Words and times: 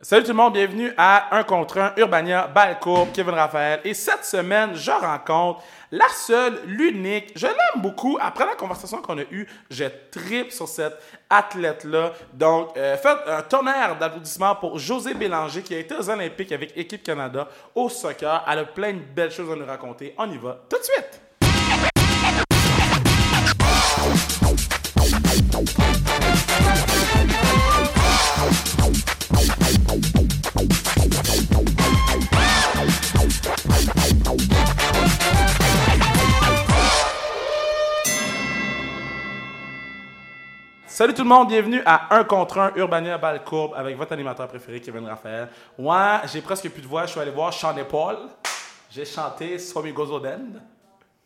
Salut 0.00 0.22
tout 0.22 0.30
le 0.30 0.36
monde, 0.36 0.52
bienvenue 0.52 0.92
à 0.96 1.36
Un 1.36 1.42
contre 1.42 1.78
un, 1.78 1.92
Urbania, 1.96 2.46
Balcourbe, 2.46 3.08
Kevin 3.12 3.34
Raphaël. 3.34 3.80
Et 3.82 3.94
cette 3.94 4.24
semaine, 4.24 4.76
je 4.76 4.92
rencontre 4.92 5.60
la 5.90 6.06
seule, 6.10 6.60
l'unique, 6.66 7.32
je 7.34 7.48
l'aime 7.48 7.82
beaucoup. 7.82 8.16
Après 8.20 8.46
la 8.46 8.54
conversation 8.54 9.02
qu'on 9.02 9.18
a 9.18 9.24
eue, 9.32 9.48
je 9.68 9.86
tripe 10.12 10.52
sur 10.52 10.68
cette 10.68 11.02
athlète-là. 11.28 12.12
Donc, 12.32 12.76
euh, 12.76 12.96
faites 12.96 13.18
un 13.26 13.42
tonnerre 13.42 13.98
d'applaudissements 13.98 14.54
pour 14.54 14.78
José 14.78 15.14
Bélanger 15.14 15.62
qui 15.62 15.74
a 15.74 15.80
été 15.80 15.96
aux 15.96 16.08
Olympiques 16.08 16.52
avec 16.52 16.76
Équipe 16.76 17.02
Canada 17.02 17.48
au 17.74 17.88
soccer. 17.88 18.44
Elle 18.48 18.60
a 18.60 18.64
plein 18.66 18.92
de 18.92 19.00
belles 19.00 19.32
choses 19.32 19.50
à 19.50 19.56
nous 19.56 19.66
raconter. 19.66 20.14
On 20.16 20.30
y 20.30 20.38
va 20.38 20.60
tout 20.70 20.78
de 20.78 20.84
suite! 20.84 21.27
Salut 40.98 41.14
tout 41.14 41.22
le 41.22 41.28
monde, 41.28 41.46
bienvenue 41.46 41.80
à 41.86 42.16
Un 42.16 42.24
contre 42.24 42.58
un 42.58 42.72
Urbania 42.74 43.18
Balcourbe 43.18 43.72
avec 43.76 43.96
votre 43.96 44.14
animateur 44.14 44.48
préféré 44.48 44.80
Kevin 44.80 45.06
Raphaël. 45.06 45.48
Moi, 45.78 46.22
j'ai 46.24 46.40
presque 46.40 46.68
plus 46.70 46.82
de 46.82 46.88
voix, 46.88 47.06
je 47.06 47.12
suis 47.12 47.20
allé 47.20 47.30
voir 47.30 47.54
Sean 47.54 47.72
Paul. 47.88 48.16
J'ai 48.90 49.04
chanté 49.04 49.60
Somi 49.60 49.92
Gozoden. 49.92 50.60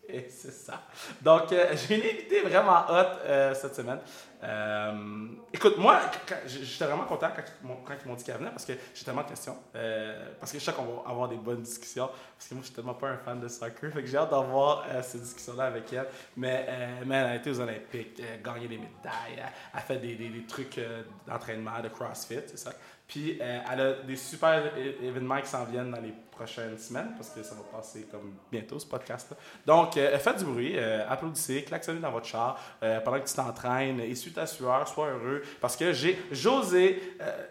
Et 0.07 0.27
c'est 0.29 0.53
ça. 0.53 0.75
Donc, 1.23 1.51
euh, 1.53 1.75
j'ai 1.75 1.95
une 1.95 2.03
invitée 2.03 2.43
vraiment 2.43 2.85
hot 2.87 3.17
euh, 3.25 3.55
cette 3.55 3.75
semaine. 3.75 4.01
Euh, 4.42 5.28
écoute, 5.52 5.78
moi, 5.78 6.01
j'étais 6.46 6.84
vraiment 6.84 7.05
content 7.05 7.28
quand, 7.34 7.42
ils 7.62 8.09
m'ont- 8.09 8.14
dit 8.16 8.24
qu'elle 8.24 8.38
venait 8.38 8.50
parce 8.50 8.64
que 8.64 8.73
j'ai 8.95 9.05
tellement 9.05 9.23
de 9.23 9.28
questions. 9.28 9.56
Euh, 9.77 10.30
parce 10.41 10.50
que 10.52 10.59
je 10.59 10.64
sais 10.64 10.73
qu'on 10.73 10.83
va 10.84 11.10
avoir 11.10 11.28
des 11.28 11.37
bonnes 11.37 11.62
discussions. 11.62 12.09
Parce 12.37 12.48
que 12.48 12.55
moi, 12.55 12.62
je 12.62 12.67
suis 12.67 12.75
tellement 12.75 12.94
pas 12.94 13.11
un 13.11 13.19
fan 13.19 13.41
de 13.41 13.48
soccer. 13.48 13.92
Fait 13.92 14.00
que 14.02 14.06
j'ai 14.08 14.17
hâte 14.17 14.30
d'avoir 14.30 14.84
euh, 14.89 15.00
ces 15.02 15.19
discussions-là 15.20 15.64
avec 15.67 15.92
elle. 15.92 16.06
Mais, 16.36 16.67
euh, 16.69 17.02
mais 17.06 17.17
elle 17.17 17.27
a 17.27 17.36
été 17.36 17.50
aux 17.50 17.61
Olympiques, 17.61 18.20
gagné 18.44 18.67
des 18.69 18.78
médailles, 18.78 19.42
a 19.72 19.80
fait 19.80 19.98
des, 19.98 20.14
des- 20.17 20.28
des 20.28 20.45
trucs 20.47 20.80
d'entraînement, 21.27 21.80
de 21.80 21.89
CrossFit, 21.89 22.41
c'est 22.47 22.58
ça. 22.58 22.72
Puis 23.06 23.39
elle 23.41 23.80
a 23.80 23.92
des 24.05 24.17
super 24.17 24.74
événements 24.78 25.41
qui 25.42 25.48
s'en 25.48 25.64
viennent 25.67 25.91
dans 25.91 26.00
les 26.00 26.14
prochaines 26.30 26.78
semaines 26.78 27.12
parce 27.14 27.28
que 27.28 27.42
ça 27.42 27.55
va 27.55 27.61
passer 27.77 28.06
comme 28.11 28.33
bientôt 28.50 28.78
ce 28.78 28.86
podcast-là. 28.86 29.36
Donc, 29.67 29.95
faites 29.95 30.39
du 30.39 30.45
bruit, 30.45 30.78
applaudissez, 30.78 31.62
klaxonnez 31.62 32.00
dans 32.00 32.11
votre 32.11 32.24
char 32.27 32.58
pendant 33.05 33.20
que 33.20 33.28
tu 33.28 33.34
t'entraînes, 33.34 34.00
essuie 34.00 34.31
ta 34.33 34.47
sueur, 34.47 34.86
sois 34.88 35.11
heureux 35.11 35.42
parce 35.61 35.77
que 35.77 35.92
j'ai 35.92 36.19
José 36.30 37.00
euh, 37.20 37.47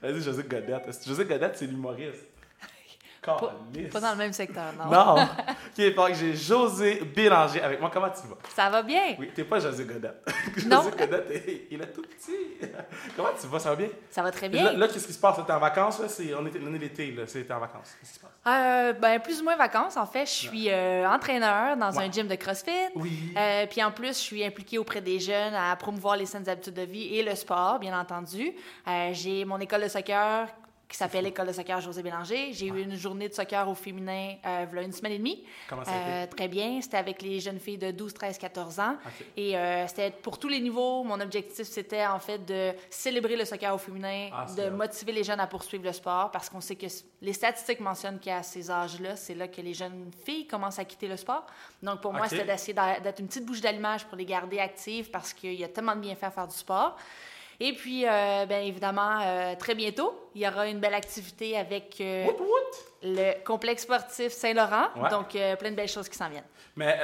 Vas-y, 0.00 0.22
José 0.22 0.42
Godette. 0.44 1.06
José 1.06 1.24
Godette, 1.24 1.56
c'est 1.56 1.66
l'humoriste? 1.66 2.24
Pas, 3.36 4.00
dans 4.00 4.10
le 4.12 4.16
même 4.16 4.32
secteur, 4.32 4.72
non. 4.78 4.90
Non. 4.90 5.22
ok, 5.22 6.08
que 6.08 6.14
j'ai 6.14 6.34
José 6.34 7.02
Bélanger 7.14 7.60
avec 7.62 7.80
moi. 7.80 7.90
Comment 7.92 8.08
tu 8.10 8.26
vas? 8.28 8.36
Ça 8.54 8.70
va 8.70 8.82
bien. 8.82 9.16
Oui, 9.18 9.30
t'es 9.34 9.44
pas 9.44 9.58
José 9.60 9.84
Godette. 9.84 10.24
Non. 10.66 10.82
José 10.82 10.90
Godette, 10.96 11.44
il 11.70 11.80
est 11.80 11.92
tout 11.92 12.02
petit. 12.02 12.66
Comment 13.16 13.28
tu 13.40 13.46
vas? 13.46 13.58
Ça 13.58 13.70
va 13.70 13.76
bien? 13.76 13.88
Ça 14.10 14.22
va 14.22 14.30
très 14.30 14.48
Là, 14.48 14.70
bien. 14.70 14.72
là, 14.72 14.88
qu'est-ce 14.88 15.06
qui 15.06 15.12
se 15.12 15.18
passe? 15.20 15.36
T'es 15.44 15.52
en 15.52 15.58
vacances? 15.58 15.98
Là? 16.00 16.08
C'est, 16.08 16.32
on 16.34 16.46
est, 16.46 16.52
on 16.66 16.74
est 16.74 16.78
l'été, 16.78 17.10
là. 17.12 17.24
C'est, 17.26 17.44
t'es 17.44 17.52
en 17.52 17.60
vacances. 17.60 17.94
Qu'est-ce 18.00 18.12
qui 18.12 18.18
se 18.18 18.20
passe? 18.20 18.30
Euh, 18.46 18.92
ben, 18.94 19.20
plus 19.20 19.40
ou 19.40 19.44
moins 19.44 19.56
vacances. 19.56 19.96
En 19.96 20.06
fait, 20.06 20.26
je 20.26 20.32
suis 20.32 20.70
euh, 20.70 21.08
entraîneur 21.08 21.76
dans 21.76 21.88
Ouais. 21.98 22.04
un 22.04 22.10
gym 22.12 22.28
de 22.28 22.34
CrossFit. 22.36 22.70
Oui. 22.94 23.32
Euh, 23.36 23.66
puis 23.66 23.82
en 23.82 23.90
plus, 23.90 24.08
je 24.08 24.12
suis 24.12 24.44
impliquée 24.44 24.78
auprès 24.78 25.00
des 25.00 25.18
jeunes 25.18 25.54
à 25.54 25.74
promouvoir 25.76 26.16
les 26.16 26.26
saines 26.26 26.48
habitudes 26.48 26.74
de 26.74 26.82
vie 26.82 27.16
et 27.16 27.22
le 27.22 27.34
sport, 27.34 27.78
bien 27.78 27.98
entendu. 27.98 28.52
Euh, 28.86 29.10
j'ai 29.12 29.44
mon 29.44 29.58
école 29.58 29.82
de 29.82 29.88
soccer 29.88 30.46
qui 30.88 30.96
s'appelle 30.96 31.26
École 31.26 31.48
de 31.48 31.52
soccer 31.52 31.80
José 31.82 32.02
Bélanger. 32.02 32.52
J'ai 32.52 32.66
eu 32.66 32.82
une 32.82 32.96
journée 32.96 33.28
de 33.28 33.34
soccer 33.34 33.68
au 33.68 33.74
féminin 33.74 34.36
euh, 34.46 34.64
v'là 34.70 34.82
une 34.82 34.92
semaine 34.92 35.12
et 35.12 35.18
demie. 35.18 35.44
Comment 35.68 35.84
ça 35.84 35.90
a 35.90 35.94
été? 35.94 36.10
Euh, 36.10 36.26
très 36.34 36.48
bien. 36.48 36.80
C'était 36.80 36.96
avec 36.96 37.20
les 37.20 37.40
jeunes 37.40 37.60
filles 37.60 37.76
de 37.76 37.90
12, 37.90 38.14
13, 38.14 38.38
14 38.38 38.80
ans. 38.80 38.96
Et 39.36 39.56
euh, 39.56 39.86
c'était 39.86 40.10
pour 40.10 40.38
tous 40.38 40.48
les 40.48 40.60
niveaux. 40.60 41.04
Mon 41.04 41.20
objectif, 41.20 41.66
c'était 41.66 42.06
en 42.06 42.18
fait 42.18 42.38
de 42.44 42.72
célébrer 42.88 43.36
le 43.36 43.44
soccer 43.44 43.74
au 43.74 43.78
féminin, 43.78 44.30
Ah, 44.32 44.46
de 44.56 44.70
motiver 44.70 45.12
les 45.12 45.24
jeunes 45.24 45.40
à 45.40 45.46
poursuivre 45.46 45.84
le 45.84 45.92
sport 45.92 46.30
parce 46.30 46.48
qu'on 46.48 46.62
sait 46.62 46.76
que 46.76 46.86
les 47.20 47.32
statistiques 47.34 47.80
mentionnent 47.80 48.18
qu'à 48.18 48.42
ces 48.42 48.70
âges-là, 48.70 49.16
c'est 49.16 49.34
là 49.34 49.46
que 49.46 49.60
les 49.60 49.74
jeunes 49.74 50.10
filles 50.24 50.46
commencent 50.46 50.78
à 50.78 50.86
quitter 50.86 51.08
le 51.08 51.18
sport. 51.18 51.44
Donc 51.82 52.00
pour 52.00 52.14
moi, 52.14 52.28
c'était 52.28 52.44
d'essayer 52.44 52.72
d'être 52.72 53.20
une 53.20 53.26
petite 53.28 53.44
bouche 53.44 53.60
d'allumage 53.60 54.06
pour 54.06 54.16
les 54.16 54.24
garder 54.24 54.58
actives 54.58 55.10
parce 55.10 55.34
qu'il 55.34 55.54
y 55.54 55.64
a 55.64 55.68
tellement 55.68 55.94
de 55.94 56.00
bienfaits 56.00 56.24
à 56.24 56.30
faire 56.30 56.48
du 56.48 56.56
sport. 56.56 56.96
Et 57.60 57.72
puis, 57.72 58.06
euh, 58.06 58.46
bien 58.46 58.60
évidemment, 58.60 59.20
euh, 59.20 59.54
très 59.56 59.74
bientôt, 59.74 60.30
il 60.34 60.42
y 60.42 60.48
aura 60.48 60.68
une 60.68 60.78
belle 60.78 60.94
activité 60.94 61.56
avec 61.58 62.00
euh, 62.00 62.26
Wout, 62.26 62.38
wout. 62.38 62.76
le 63.02 63.42
complexe 63.44 63.82
sportif 63.82 64.32
Saint-Laurent. 64.32 64.88
Ouais. 64.96 65.10
Donc, 65.10 65.34
euh, 65.34 65.56
plein 65.56 65.70
de 65.70 65.76
belles 65.76 65.88
choses 65.88 66.08
qui 66.08 66.16
s'en 66.16 66.28
viennent. 66.28 66.44
Mais, 66.76 67.00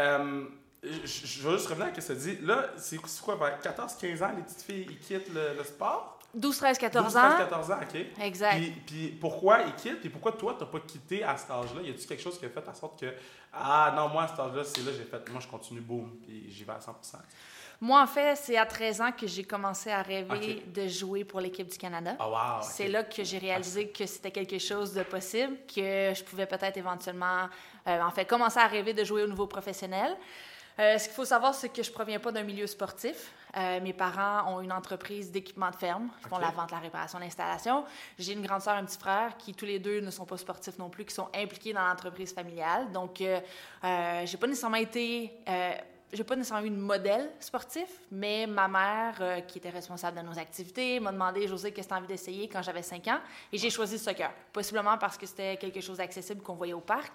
je, 0.83 1.43
veux 1.43 1.57
juste 1.57 1.69
revenir 1.69 1.87
à 1.89 2.01
ce 2.01 2.09
que 2.09 2.13
tu 2.13 2.37
dis. 2.37 2.47
Là, 2.47 2.67
c'est, 2.77 2.99
quoi, 3.23 3.37
vers 3.37 3.59
14-15 3.59 4.23
ans, 4.23 4.33
les 4.37 4.43
petites 4.43 4.63
filles, 4.63 4.87
ils 4.89 4.99
quittent 4.99 5.33
le, 5.33 5.57
le 5.57 5.65
sport? 5.65 6.19
12, 6.35 6.57
13, 6.57 6.79
14 6.79 7.05
12, 7.07 7.17
ans. 7.17 7.21
13, 7.21 7.39
14 7.39 7.71
ans, 7.71 7.79
OK. 7.83 8.01
Exact. 8.23 8.57
Puis, 8.57 8.71
puis 8.87 9.09
pourquoi 9.21 9.63
ils 9.63 9.75
quittent? 9.75 10.01
Puis 10.01 10.11
pourquoi 10.11 10.33
toi, 10.33 10.57
t'as 10.59 10.67
pas 10.67 10.81
quitté 10.81 11.25
à 11.25 11.37
cet 11.37 11.51
âge-là? 11.51 11.81
Y 11.83 11.91
a-tu 11.91 12.07
quelque 12.07 12.23
chose 12.23 12.39
qui 12.39 12.45
a 12.45 12.49
fait 12.49 12.69
en 12.69 12.75
sorte 12.75 13.01
que, 13.01 13.13
ah 13.53 13.93
non, 13.97 14.09
moi, 14.09 14.25
à 14.25 14.29
cet 14.29 14.39
âge-là, 14.41 14.63
c'est 14.65 14.83
là, 14.85 14.93
j'ai 14.97 15.05
fait, 15.05 15.29
moi, 15.31 15.41
je 15.41 15.49
continue, 15.49 15.81
boum, 15.81 16.17
puis 16.23 16.51
j'y 16.51 16.65
vais 16.65 16.73
à 16.73 16.81
100 16.81 16.93
Moi, 17.85 18.01
en 18.01 18.07
fait, 18.07 18.35
c'est 18.37 18.57
à 18.57 18.65
13 18.65 19.01
ans 19.03 19.13
que 19.13 19.27
j'ai 19.27 19.45
commencé 19.45 19.91
à 19.91 20.01
rêver 20.01 20.63
de 20.75 20.89
jouer 20.89 21.23
pour 21.23 21.39
l'équipe 21.39 21.69
du 21.69 21.77
Canada. 21.77 22.17
Ah, 22.19 22.31
wow! 22.31 22.63
C'est 22.63 22.89
là 22.89 23.03
que 23.03 23.23
j'ai 23.23 23.37
réalisé 23.37 23.89
que 23.89 24.07
c'était 24.07 24.31
quelque 24.31 24.59
chose 24.59 24.95
de 24.95 25.03
possible, 25.03 25.59
que 25.69 26.15
je 26.15 26.25
pouvais 26.25 26.47
peut-être 26.47 26.79
éventuellement, 26.79 27.47
euh, 27.87 28.01
en 28.01 28.11
fait, 28.11 28.25
commencer 28.25 28.59
à 28.59 28.69
rêver 28.69 28.95
de 28.95 29.05
jouer 29.05 29.25
au 29.25 29.27
niveau 29.27 29.47
professionnel. 29.47 30.17
Euh, 30.79 30.97
ce 30.97 31.05
qu'il 31.05 31.13
faut 31.13 31.27
savoir, 31.27 31.55
c'est 31.55 31.69
que 31.69 31.83
je 31.83 31.93
proviens 31.93 32.19
pas 32.19 32.33
d'un 32.33 32.43
milieu 32.43 32.67
sportif. 32.67 33.31
Euh, 33.55 33.83
mes 33.83 33.93
parents 33.93 34.55
ont 34.55 34.63
une 34.63 34.73
entreprise 34.73 35.31
d'équipement 35.31 35.69
de 35.71 35.77
ferme. 35.77 36.09
Ils 36.25 36.29
font 36.31 36.39
la 36.39 36.53
vente, 36.53 36.71
la 36.71 36.79
réparation, 36.79 37.19
l'installation. 37.19 37.85
J'ai 38.19 38.33
une 38.33 38.47
grande 38.47 38.63
sœur, 38.63 38.77
un 38.77 38.85
petit 38.87 38.99
frère 38.99 39.37
qui, 39.37 39.53
tous 39.53 39.67
les 39.67 39.79
deux, 39.79 40.01
ne 40.01 40.11
sont 40.11 40.25
pas 40.25 40.39
sportifs 40.39 40.79
non 40.79 40.89
plus, 40.89 41.05
qui 41.05 41.15
sont 41.15 41.29
impliqués 41.35 41.75
dans 41.75 41.87
l'entreprise 41.87 42.33
familiale. 42.33 42.91
Donc, 42.93 43.21
euh, 43.21 43.41
j'ai 44.25 44.39
pas 44.39 44.47
nécessairement 44.47 44.79
été... 44.79 45.35
j'ai 46.13 46.25
pas 46.25 46.37
nécessairement 46.37 46.67
eu 46.67 46.71
de 46.71 46.77
modèle 46.77 47.31
sportif, 47.41 47.89
mais 48.11 48.47
ma 48.47 48.69
mère, 48.69 49.17
euh, 49.21 49.41
qui 49.41 49.59
était 49.59 49.71
responsable 49.71 50.19
de 50.19 50.23
nos 50.23 50.39
activités, 50.39 51.01
m'a 51.01 51.13
demandé, 51.13 51.47
José, 51.49 51.73
qu'est-ce 51.73 51.89
que 51.89 51.93
tu 51.93 51.95
as 51.95 51.99
envie 51.99 52.07
d'essayer 52.07 52.49
quand 52.49 52.63
j'avais 52.63 52.83
5 52.83 53.07
ans? 53.09 53.21
Et 53.53 53.59
j'ai 53.59 53.71
choisi 53.71 53.95
le 53.95 54.01
soccer. 54.01 54.31
Possiblement 54.53 54.97
parce 54.99 55.19
que 55.19 55.27
c'était 55.27 55.57
quelque 55.57 55.81
chose 55.81 55.99
d'accessible 55.99 56.43
qu'on 56.43 56.55
voyait 56.55 56.73
au 56.73 56.81
parc. 56.81 57.13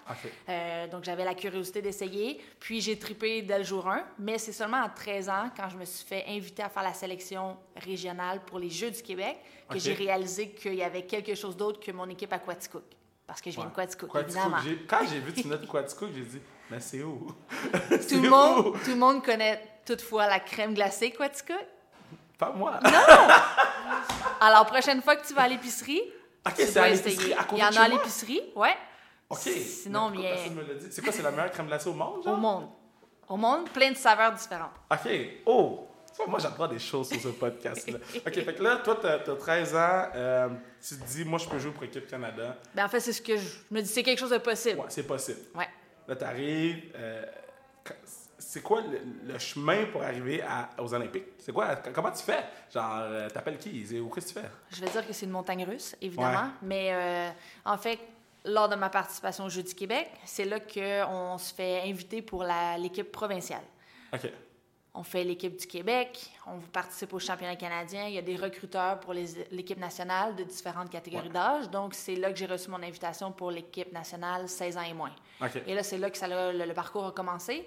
Euh, 0.48 0.86
donc, 0.88 1.04
j'avais 1.04 1.24
la 1.24 1.34
curiosité 1.34 1.80
d'essayer. 1.80 2.40
Puis, 2.58 2.80
j'ai 2.80 2.98
tripé 2.98 3.42
dès 3.42 3.58
le 3.58 3.64
jour 3.64 3.88
1. 3.88 4.04
Mais 4.18 4.38
c'est 4.38 4.52
seulement 4.52 4.82
à 4.82 4.88
13 4.88 5.28
ans, 5.28 5.50
quand 5.56 5.68
je 5.68 5.76
me 5.76 5.84
suis 5.84 6.06
fait 6.06 6.24
inviter 6.28 6.62
à 6.62 6.68
faire 6.68 6.82
la 6.82 6.94
sélection 6.94 7.56
régionale 7.76 8.40
pour 8.44 8.58
les 8.58 8.70
Jeux 8.70 8.90
du 8.90 9.02
Québec, 9.02 9.38
que 9.68 9.78
j'ai 9.78 9.94
réalisé 9.94 10.50
qu'il 10.50 10.74
y 10.74 10.82
avait 10.82 11.06
quelque 11.06 11.34
chose 11.34 11.56
d'autre 11.56 11.80
que 11.80 11.92
mon 11.92 12.08
équipe 12.08 12.32
à 12.32 12.38
Quaticook. 12.38 12.84
Parce 13.26 13.40
que 13.40 13.50
je 13.50 13.56
viens 13.56 13.66
de 13.66 13.74
Quaticook, 13.74 14.10
Quaticook, 14.10 14.36
évidemment. 14.36 14.78
Quand 14.88 15.06
j'ai 15.08 15.20
vu 15.20 15.32
tu 15.32 15.42
venais 15.42 15.58
de 15.58 15.66
Quaticook, 15.66 16.10
j'ai 16.12 16.22
dit, 16.22 16.40
mais 16.70 16.80
c'est 16.80 17.02
où? 17.02 17.26
Tout 18.08 18.22
le, 18.22 18.28
monde, 18.28 18.76
tout 18.84 18.90
le 18.90 18.96
monde 18.96 19.24
connaît 19.24 19.60
toutefois 19.84 20.26
la 20.26 20.40
crème 20.40 20.74
glacée 20.74 21.10
Quaticook. 21.10 21.56
Pas 22.38 22.52
moi. 22.52 22.78
Alors, 24.40 24.64
prochaine 24.66 25.02
fois 25.02 25.16
que 25.16 25.26
tu 25.26 25.34
vas 25.34 25.42
à 25.42 25.48
l'épicerie, 25.48 26.02
tu 26.56 26.72
dois 26.72 26.88
essayer. 26.88 27.34
à 27.34 27.44
côté 27.44 27.56
Il 27.56 27.58
y 27.58 27.78
en 27.78 27.80
a 27.80 27.84
à 27.84 27.88
l'épicerie, 27.88 28.40
ouais. 28.56 28.74
OK. 29.28 29.38
Sinon, 29.38 30.10
dit? 30.10 30.22
C'est 30.90 31.02
quoi, 31.02 31.12
c'est 31.12 31.22
la 31.22 31.30
meilleure 31.30 31.50
crème 31.50 31.66
glacée 31.66 31.88
au 31.88 31.94
monde, 31.94 32.24
genre? 32.24 32.34
Au 32.34 32.36
monde. 32.36 32.68
Au 33.28 33.36
monde, 33.36 33.68
plein 33.70 33.92
de 33.92 33.96
saveurs 33.96 34.32
différentes. 34.32 34.72
OK. 34.90 35.10
Oh! 35.46 35.86
Tu 36.16 36.28
moi, 36.28 36.40
j'apprends 36.40 36.66
des 36.66 36.78
choses 36.80 37.08
sur 37.08 37.20
ce 37.20 37.28
podcast-là. 37.28 37.98
OK, 38.26 38.32
fait 38.34 38.54
que 38.54 38.62
là, 38.62 38.76
toi, 38.78 38.98
t'as 39.00 39.14
as 39.32 39.36
13 39.36 39.74
ans. 39.76 40.02
euh, 40.14 40.48
tu 40.86 40.96
te 40.98 41.04
dis, 41.04 41.24
moi, 41.24 41.38
je 41.38 41.48
peux 41.48 41.58
jouer 41.58 41.70
pour 41.70 41.84
Équipe 41.84 42.08
Canada. 42.08 42.56
Ben, 42.74 42.84
en 42.84 42.88
fait, 42.88 42.98
c'est 42.98 43.12
ce 43.12 43.22
que 43.22 43.36
je 43.36 43.42
je 43.42 43.58
me 43.74 43.80
dis, 43.80 43.88
c'est 43.88 44.02
quelque 44.02 44.18
chose 44.18 44.30
de 44.30 44.38
possible. 44.38 44.80
Ouais, 44.80 44.86
c'est 44.88 45.06
possible. 45.06 45.38
Ouais. 45.54 45.68
Là, 46.10 46.16
t'arrives. 46.16 46.90
euh, 46.96 47.24
quand- 47.84 47.94
c'est 48.36 48.62
quoi 48.62 48.80
le, 48.80 48.98
le 49.32 49.38
chemin 49.38 49.84
pour 49.92 50.02
arriver 50.02 50.42
à- 50.42 50.70
aux 50.78 50.92
Olympiques? 50.92 51.26
C'est 51.38 51.52
quoi? 51.52 51.76
Comment 51.76 52.10
tu 52.10 52.24
fais? 52.24 52.42
Genre, 52.74 52.96
euh, 53.02 53.28
t'appelles 53.30 53.58
qui? 53.58 53.86
Ou 54.00 54.08
qu'est-ce 54.08 54.34
que 54.34 54.40
tu 54.40 54.44
fais? 54.44 54.50
Je 54.72 54.80
vais 54.84 54.90
dire 54.90 55.06
que 55.06 55.12
c'est 55.12 55.26
une 55.26 55.30
montagne 55.30 55.64
russe, 55.64 55.94
évidemment. 56.02 56.42
Ouais. 56.46 56.50
Mais 56.62 56.88
euh, 56.92 57.30
en 57.64 57.78
fait, 57.78 58.00
lors 58.44 58.68
de 58.68 58.74
ma 58.74 58.90
participation 58.90 59.44
aux 59.44 59.48
Jeux 59.50 59.62
du 59.62 59.72
Québec, 59.74 60.10
c'est 60.24 60.46
là 60.46 60.58
qu'on 60.58 61.38
se 61.38 61.54
fait 61.54 61.82
inviter 61.88 62.22
pour 62.22 62.44
l'équipe 62.78 63.12
provinciale. 63.12 63.62
OK. 64.12 64.32
On 64.92 65.04
fait 65.04 65.22
l'équipe 65.22 65.56
du 65.56 65.66
Québec, 65.68 66.30
on 66.48 66.58
participe 66.58 67.12
au 67.12 67.20
championnat 67.20 67.54
canadien, 67.54 68.06
il 68.08 68.14
y 68.14 68.18
a 68.18 68.22
des 68.22 68.34
recruteurs 68.34 68.98
pour 68.98 69.12
l'équipe 69.14 69.78
nationale 69.78 70.34
de 70.34 70.42
différentes 70.42 70.90
catégories 70.90 71.28
Ouais. 71.28 71.32
d'âge. 71.32 71.70
Donc, 71.70 71.94
c'est 71.94 72.16
là 72.16 72.32
que 72.32 72.36
j'ai 72.36 72.46
reçu 72.46 72.68
mon 72.70 72.82
invitation 72.82 73.30
pour 73.30 73.52
l'équipe 73.52 73.92
nationale 73.92 74.48
16 74.48 74.76
ans 74.76 74.82
et 74.82 74.92
moins. 74.92 75.12
Et 75.66 75.74
là, 75.74 75.84
c'est 75.84 75.96
là 75.96 76.10
que 76.10 76.18
ça 76.18 76.26
a- 76.26 76.52
le, 76.52 76.64
le 76.66 76.74
parcours 76.74 77.06
a 77.06 77.12
commencé. 77.12 77.66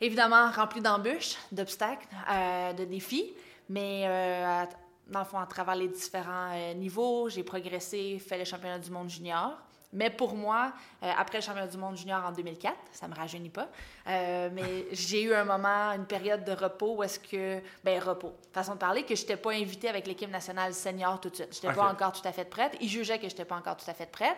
Évidemment, 0.00 0.50
rempli 0.50 0.80
d'embûches, 0.80 1.36
d'obstacles, 1.52 2.06
euh, 2.30 2.72
de 2.72 2.84
défis, 2.84 3.32
mais 3.68 4.02
euh, 4.06 4.62
à- 4.64 4.68
dans 5.06 5.20
le 5.20 5.24
fond, 5.26 5.38
à 5.38 5.46
travers 5.46 5.76
les 5.76 5.88
différents 5.88 6.50
euh, 6.54 6.74
niveaux, 6.74 7.28
j'ai 7.28 7.44
progressé, 7.44 8.18
fait 8.18 8.36
le 8.36 8.44
championnat 8.44 8.78
du 8.80 8.90
monde 8.90 9.08
junior. 9.08 9.52
Mais 9.92 10.10
pour 10.10 10.34
moi, 10.34 10.72
euh, 11.02 11.10
après 11.16 11.38
le 11.38 11.42
championnat 11.42 11.66
du 11.66 11.78
monde 11.78 11.96
junior 11.96 12.22
en 12.24 12.30
2004, 12.30 12.74
ça 12.92 13.08
me 13.08 13.14
rajeunit 13.14 13.48
pas, 13.48 13.68
euh, 14.06 14.50
mais 14.52 14.86
j'ai 14.92 15.22
eu 15.22 15.34
un 15.34 15.44
moment, 15.44 15.92
une 15.92 16.04
période 16.04 16.44
de 16.44 16.52
repos 16.52 16.96
où 16.96 17.02
est-ce 17.02 17.18
que, 17.18 17.60
ben 17.84 17.98
repos, 17.98 18.34
façon 18.52 18.74
de 18.74 18.78
parler, 18.78 19.04
que 19.04 19.14
je 19.14 19.22
n'étais 19.22 19.38
pas 19.38 19.52
invitée 19.52 19.88
avec 19.88 20.06
l'équipe 20.06 20.30
nationale 20.30 20.74
senior 20.74 21.18
tout 21.20 21.30
de 21.30 21.36
suite. 21.36 21.58
Je 21.58 21.66
n'étais 21.66 21.78
pas 21.78 21.90
encore 21.90 22.12
tout 22.12 22.26
à 22.26 22.32
fait 22.32 22.44
prête. 22.44 22.76
Ils 22.80 22.88
jugeaient 22.88 23.18
que 23.18 23.28
je 23.28 23.32
n'étais 23.32 23.46
pas 23.46 23.56
encore 23.56 23.76
tout 23.76 23.90
à 23.90 23.94
fait 23.94 24.10
prête. 24.10 24.36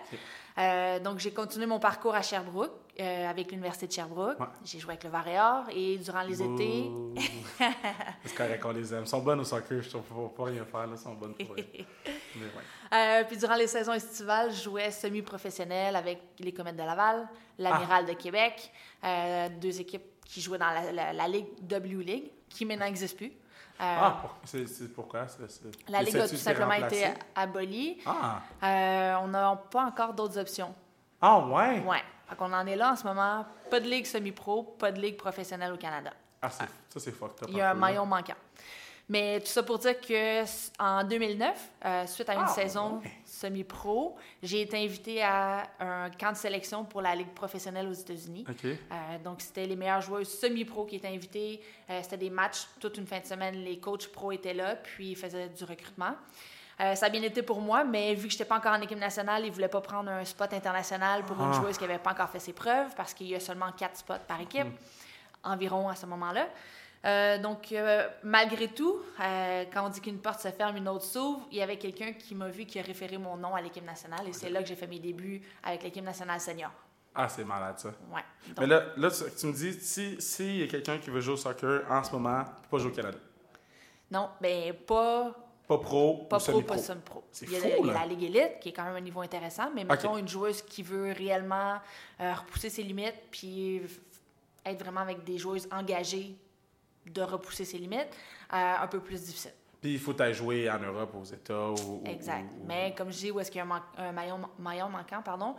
Euh, 0.60 0.98
donc, 1.00 1.18
j'ai 1.18 1.32
continué 1.32 1.64
mon 1.66 1.78
parcours 1.80 2.14
à 2.14 2.22
Sherbrooke, 2.22 2.70
euh, 3.00 3.30
avec 3.30 3.50
l'Université 3.50 3.86
de 3.86 3.92
Sherbrooke. 3.92 4.38
Ouais. 4.38 4.46
J'ai 4.64 4.78
joué 4.78 4.90
avec 4.92 5.04
le 5.04 5.10
Varéor 5.10 5.64
et 5.72 5.96
durant 5.98 6.22
les 6.22 6.42
étés. 6.42 6.90
C'est 8.24 8.34
correct, 8.34 8.62
on 8.64 8.72
les 8.72 8.92
aime. 8.92 9.04
Ils 9.04 9.08
sont 9.08 9.20
bonnes 9.20 9.40
au 9.40 9.44
soccer, 9.44 9.80
je 9.82 9.88
trouve. 9.88 10.02
Faut 10.08 10.28
pas 10.28 10.44
rien 10.44 10.64
faire, 10.64 10.86
là. 10.86 10.92
Ils 10.94 10.98
sont 10.98 11.14
bonnes 11.14 11.34
pour. 11.34 11.54
Mais 11.56 12.42
ouais. 12.42 12.92
Euh, 12.92 13.24
puis 13.24 13.36
durant 13.38 13.54
les 13.54 13.66
saisons 13.68 13.92
estivales, 13.92 14.50
je 14.52 14.62
jouais 14.64 14.90
semi-professionnel 14.90 15.96
avec 15.96 16.20
les 16.40 16.52
Comètes 16.52 16.76
de 16.76 16.82
Laval, 16.82 17.26
l'Amiral 17.58 18.04
de 18.06 18.12
Québec, 18.14 18.70
deux 19.60 19.80
équipes 19.80 20.04
qui 20.26 20.40
jouaient 20.40 20.58
dans 20.58 20.70
la, 20.70 20.92
la- 20.92 21.12
la 21.12 21.28
Ligue 21.28 21.46
W 21.62 22.04
League, 22.04 22.30
qui 22.48 22.64
maintenant 22.64 22.84
n'existe 22.86 23.16
plus. 23.16 23.32
Euh, 23.80 23.96
Ah, 23.98 24.18
pour- 24.20 24.34
c'est 24.44 24.92
pourquoi? 24.94 25.26
la 25.88 26.02
Ligue 26.02 26.16
a 26.18 26.28
tout 26.28 26.36
simplement 26.36 26.72
été 26.72 27.06
abolie. 27.34 27.98
Ah! 28.04 28.40
Euh, 28.62 29.14
on 29.22 29.28
n'a 29.28 29.56
pas 29.70 29.84
encore 29.86 30.12
d'autres 30.12 30.38
options. 30.38 30.74
Ah, 31.20 31.38
ouais? 31.46 31.80
Ouais. 31.80 32.02
Fait 32.28 32.36
qu'on 32.36 32.52
en 32.52 32.66
est 32.66 32.76
là 32.76 32.92
en 32.92 32.96
ce 32.96 33.04
moment. 33.04 33.44
Pas 33.70 33.80
de 33.80 33.88
ligue 33.88 34.06
semi-pro, 34.06 34.62
pas 34.78 34.92
de 34.92 35.00
ligue 35.00 35.16
professionnelle 35.16 35.72
au 35.72 35.76
Canada. 35.78 36.10
Ah, 36.42 36.50
c'est- 36.50 36.64
ça, 36.88 37.00
c'est 37.00 37.10
fucked 37.12 37.42
up. 37.42 37.48
Il 37.50 37.56
y 37.56 37.60
a 37.60 37.70
un 37.70 37.74
maillon 37.74 38.04
manquant. 38.06 38.34
Mais 39.10 39.40
tout 39.40 39.48
ça 39.48 39.64
pour 39.64 39.78
dire 39.80 40.00
que 40.00 40.44
en 40.78 41.02
2009, 41.02 41.70
euh, 41.84 42.06
suite 42.06 42.28
à 42.28 42.34
une 42.34 42.42
Ah, 42.44 42.46
saison 42.46 43.02
semi-pro, 43.24 44.16
j'ai 44.40 44.60
été 44.60 44.76
invitée 44.76 45.20
à 45.20 45.64
un 45.80 46.10
camp 46.10 46.30
de 46.30 46.36
sélection 46.36 46.84
pour 46.84 47.02
la 47.02 47.16
Ligue 47.16 47.34
professionnelle 47.34 47.88
aux 47.88 47.92
États-Unis. 47.92 48.44
OK. 48.48 48.64
Euh, 48.64 48.74
donc, 49.24 49.40
c'était 49.40 49.66
les 49.66 49.74
meilleures 49.74 50.00
joueuses 50.00 50.28
semi-pro 50.38 50.84
qui 50.84 50.94
étaient 50.96 51.08
invitées. 51.08 51.60
Euh, 51.90 51.98
c'était 52.04 52.18
des 52.18 52.30
matchs 52.30 52.68
toute 52.78 52.98
une 52.98 53.06
fin 53.06 53.18
de 53.18 53.26
semaine. 53.26 53.56
Les 53.56 53.80
coachs 53.80 54.06
pro 54.12 54.30
étaient 54.30 54.54
là, 54.54 54.76
puis 54.76 55.10
ils 55.10 55.16
faisaient 55.16 55.48
du 55.48 55.64
recrutement. 55.64 56.14
Euh, 56.78 56.94
ça 56.94 57.06
a 57.06 57.08
bien 57.08 57.22
été 57.22 57.42
pour 57.42 57.60
moi, 57.60 57.82
mais 57.82 58.14
vu 58.14 58.28
que 58.28 58.32
je 58.32 58.36
n'étais 58.36 58.44
pas 58.48 58.58
encore 58.58 58.74
en 58.74 58.80
équipe 58.80 58.96
nationale, 58.98 59.42
ils 59.44 59.48
ne 59.48 59.52
voulaient 59.54 59.66
pas 59.68 59.80
prendre 59.80 60.08
un 60.08 60.24
spot 60.24 60.52
international 60.54 61.24
pour 61.24 61.36
une 61.36 61.50
Ah. 61.50 61.56
joueuse 61.56 61.76
qui 61.76 61.82
n'avait 61.84 61.98
pas 61.98 62.12
encore 62.12 62.30
fait 62.30 62.38
ses 62.38 62.52
preuves, 62.52 62.94
parce 62.96 63.12
qu'il 63.12 63.26
y 63.26 63.34
a 63.34 63.40
seulement 63.40 63.72
quatre 63.72 63.96
spots 63.96 64.14
par 64.28 64.40
équipe, 64.40 64.68
environ 65.42 65.88
à 65.88 65.96
ce 65.96 66.06
moment-là. 66.06 66.46
Euh, 67.04 67.38
donc, 67.38 67.72
euh, 67.72 68.06
malgré 68.22 68.68
tout, 68.68 68.98
euh, 69.20 69.64
quand 69.72 69.86
on 69.86 69.88
dit 69.88 70.00
qu'une 70.00 70.18
porte 70.18 70.40
se 70.40 70.48
ferme, 70.48 70.76
une 70.76 70.88
autre 70.88 71.04
s'ouvre, 71.04 71.46
il 71.50 71.58
y 71.58 71.62
avait 71.62 71.78
quelqu'un 71.78 72.12
qui 72.12 72.34
m'a 72.34 72.48
vu, 72.48 72.66
qui 72.66 72.78
a 72.78 72.82
référé 72.82 73.16
mon 73.16 73.36
nom 73.36 73.54
à 73.54 73.62
l'équipe 73.62 73.84
nationale, 73.84 74.28
et 74.28 74.32
c'est 74.32 74.50
là 74.50 74.62
que 74.62 74.68
j'ai 74.68 74.76
fait 74.76 74.86
mes 74.86 74.98
débuts 74.98 75.40
avec 75.62 75.82
l'équipe 75.82 76.04
nationale 76.04 76.40
senior. 76.40 76.70
Ah, 77.14 77.28
c'est 77.28 77.44
malade, 77.44 77.78
ça. 77.78 77.88
Ouais. 77.88 78.22
Donc, 78.48 78.58
Mais 78.60 78.66
là, 78.66 78.84
là 78.96 79.10
tu, 79.10 79.24
tu 79.34 79.46
me 79.46 79.52
dis, 79.52 79.72
si 79.80 80.20
s'il 80.20 80.58
y 80.58 80.62
a 80.62 80.66
quelqu'un 80.66 80.98
qui 80.98 81.10
veut 81.10 81.20
jouer 81.20 81.34
au 81.34 81.38
soccer 81.38 81.82
en 81.90 82.04
ce 82.04 82.12
moment, 82.12 82.40
il 82.40 82.62
peut 82.62 82.68
pas 82.70 82.78
jouer 82.78 82.92
au 82.92 82.94
Canada. 82.94 83.18
non, 84.10 84.28
ben 84.40 84.74
pas 84.74 85.32
Pas 85.66 85.78
pro 85.78 86.26
Pas 86.28 86.36
ou 86.36 86.50
pro, 86.50 86.62
pas 86.62 86.78
semi-pro. 86.78 87.24
Il 87.42 87.50
y 87.50 87.56
a, 87.56 87.60
fou, 87.60 87.66
il 87.66 87.86
y 87.86 87.90
a 87.90 87.92
là. 87.94 88.00
la 88.00 88.06
Ligue 88.06 88.24
élite, 88.24 88.60
qui 88.60 88.68
est 88.68 88.72
quand 88.72 88.84
même 88.84 88.94
un 88.94 89.00
niveau 89.00 89.22
intéressant, 89.22 89.70
mais 89.74 89.84
mettons 89.84 90.18
une 90.18 90.28
joueuse 90.28 90.60
qui 90.62 90.82
veut 90.82 91.12
réellement 91.12 91.80
repousser 92.20 92.68
ses 92.68 92.82
limites, 92.82 93.18
puis 93.30 93.80
être 94.66 94.84
vraiment 94.84 95.00
avec 95.00 95.24
des 95.24 95.38
joueuses 95.38 95.66
engagées 95.72 96.36
de 97.06 97.22
repousser 97.22 97.64
ses 97.64 97.78
limites, 97.78 98.08
euh, 98.52 98.74
un 98.82 98.86
peu 98.86 99.00
plus 99.00 99.20
difficile. 99.24 99.52
Puis 99.80 99.94
il 99.94 99.98
faut 99.98 100.12
t'aller 100.12 100.34
jouer 100.34 100.70
en 100.70 100.78
Europe, 100.78 101.14
aux 101.14 101.24
États 101.24 101.70
ou... 101.70 102.02
Exact. 102.04 102.44
ou- 102.60 102.66
Mais 102.66 102.94
comme 102.96 103.10
je 103.10 103.16
dis, 103.18 103.30
où 103.30 103.40
est-ce 103.40 103.50
qu'il 103.50 103.58
y 103.58 103.62
a 103.62 103.66
un, 103.66 103.82
un 103.96 104.12
maillon, 104.12 104.40
maillon 104.58 104.88
manquant, 104.90 105.22
pardon, 105.22 105.56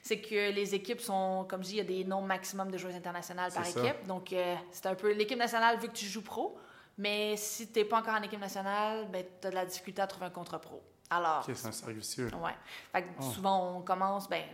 c'est 0.00 0.20
que 0.20 0.52
les 0.52 0.74
équipes 0.76 1.00
sont, 1.00 1.44
comme 1.48 1.62
je 1.64 1.68
dis, 1.68 1.74
il 1.74 1.78
y 1.78 1.80
a 1.80 1.84
des 1.84 2.04
nombres 2.04 2.26
maximum 2.28 2.70
de 2.70 2.78
joueuses 2.78 2.94
internationales 2.94 3.50
par 3.52 3.64
ça. 3.66 3.80
équipe. 3.80 4.06
Donc, 4.06 4.32
euh, 4.32 4.54
c'est 4.70 4.86
un 4.86 4.94
peu 4.94 5.12
l'équipe 5.12 5.38
nationale 5.38 5.78
vu 5.80 5.88
que 5.88 5.92
tu 5.94 6.04
joues 6.06 6.22
pro, 6.22 6.56
mais 6.98 7.36
si 7.36 7.72
tu 7.72 7.80
n'es 7.80 7.84
pas 7.84 7.98
encore 7.98 8.14
en 8.14 8.22
équipe 8.22 8.38
nationale, 8.40 9.08
ben, 9.10 9.24
tu 9.40 9.46
as 9.48 9.50
de 9.50 9.54
la 9.56 9.66
difficulté 9.66 10.00
à 10.02 10.06
trouver 10.06 10.26
un 10.26 10.30
contre 10.30 10.58
pro. 10.60 10.80
Alors, 11.10 11.44
Ok, 11.48 11.54
c'est 11.56 11.66
un 11.66 11.72
cercle 11.72 11.94
vicieux. 11.94 12.30
Ouais. 12.42 12.52
Fait 12.92 13.02
que 13.02 13.08
Oh. 13.18 13.22
souvent, 13.22 13.76
on 13.78 13.82
commence, 13.82 14.28
ben, 14.28 14.44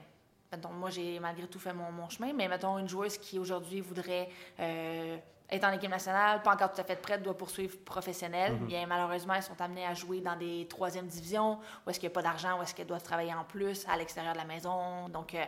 mettons, 0.50 0.70
moi, 0.70 0.88
j'ai 0.88 1.20
malgré 1.20 1.46
tout 1.46 1.58
fait 1.58 1.74
mon, 1.74 1.92
mon 1.92 2.08
chemin, 2.08 2.32
mais 2.32 2.48
mettons, 2.48 2.78
une 2.78 2.88
joueuse 2.88 3.18
qui 3.18 3.38
aujourd'hui 3.38 3.80
voudrait 3.82 4.30
euh, 4.60 5.18
être 5.52 5.64
en 5.64 5.72
équipe 5.72 5.90
nationale, 5.90 6.42
pas 6.42 6.52
encore 6.54 6.72
tout 6.72 6.80
à 6.80 6.84
fait 6.84 6.96
prête, 7.00 7.22
doit 7.22 7.36
poursuivre 7.36 7.76
professionnel, 7.84 8.52
Mm-hmm. 8.52 8.66
bien 8.66 8.86
malheureusement, 8.86 9.34
elles 9.34 9.42
sont 9.42 9.60
amenées 9.60 9.86
à 9.86 9.94
jouer 9.94 10.20
dans 10.20 10.36
des 10.36 10.66
troisième 10.68 11.06
divisions, 11.06 11.58
où 11.86 11.90
est-ce 11.90 11.98
qu'il 11.98 12.08
n'y 12.08 12.12
a 12.12 12.14
pas 12.14 12.22
d'argent, 12.22 12.58
où 12.58 12.62
est-ce 12.62 12.74
qu'elles 12.74 12.86
doivent 12.86 13.02
travailler 13.02 13.34
en 13.34 13.44
plus 13.44 13.84
à 13.88 13.96
l'extérieur 13.96 14.32
de 14.34 14.38
la 14.38 14.44
maison. 14.44 15.08
Donc, 15.08 15.34
euh, 15.34 15.42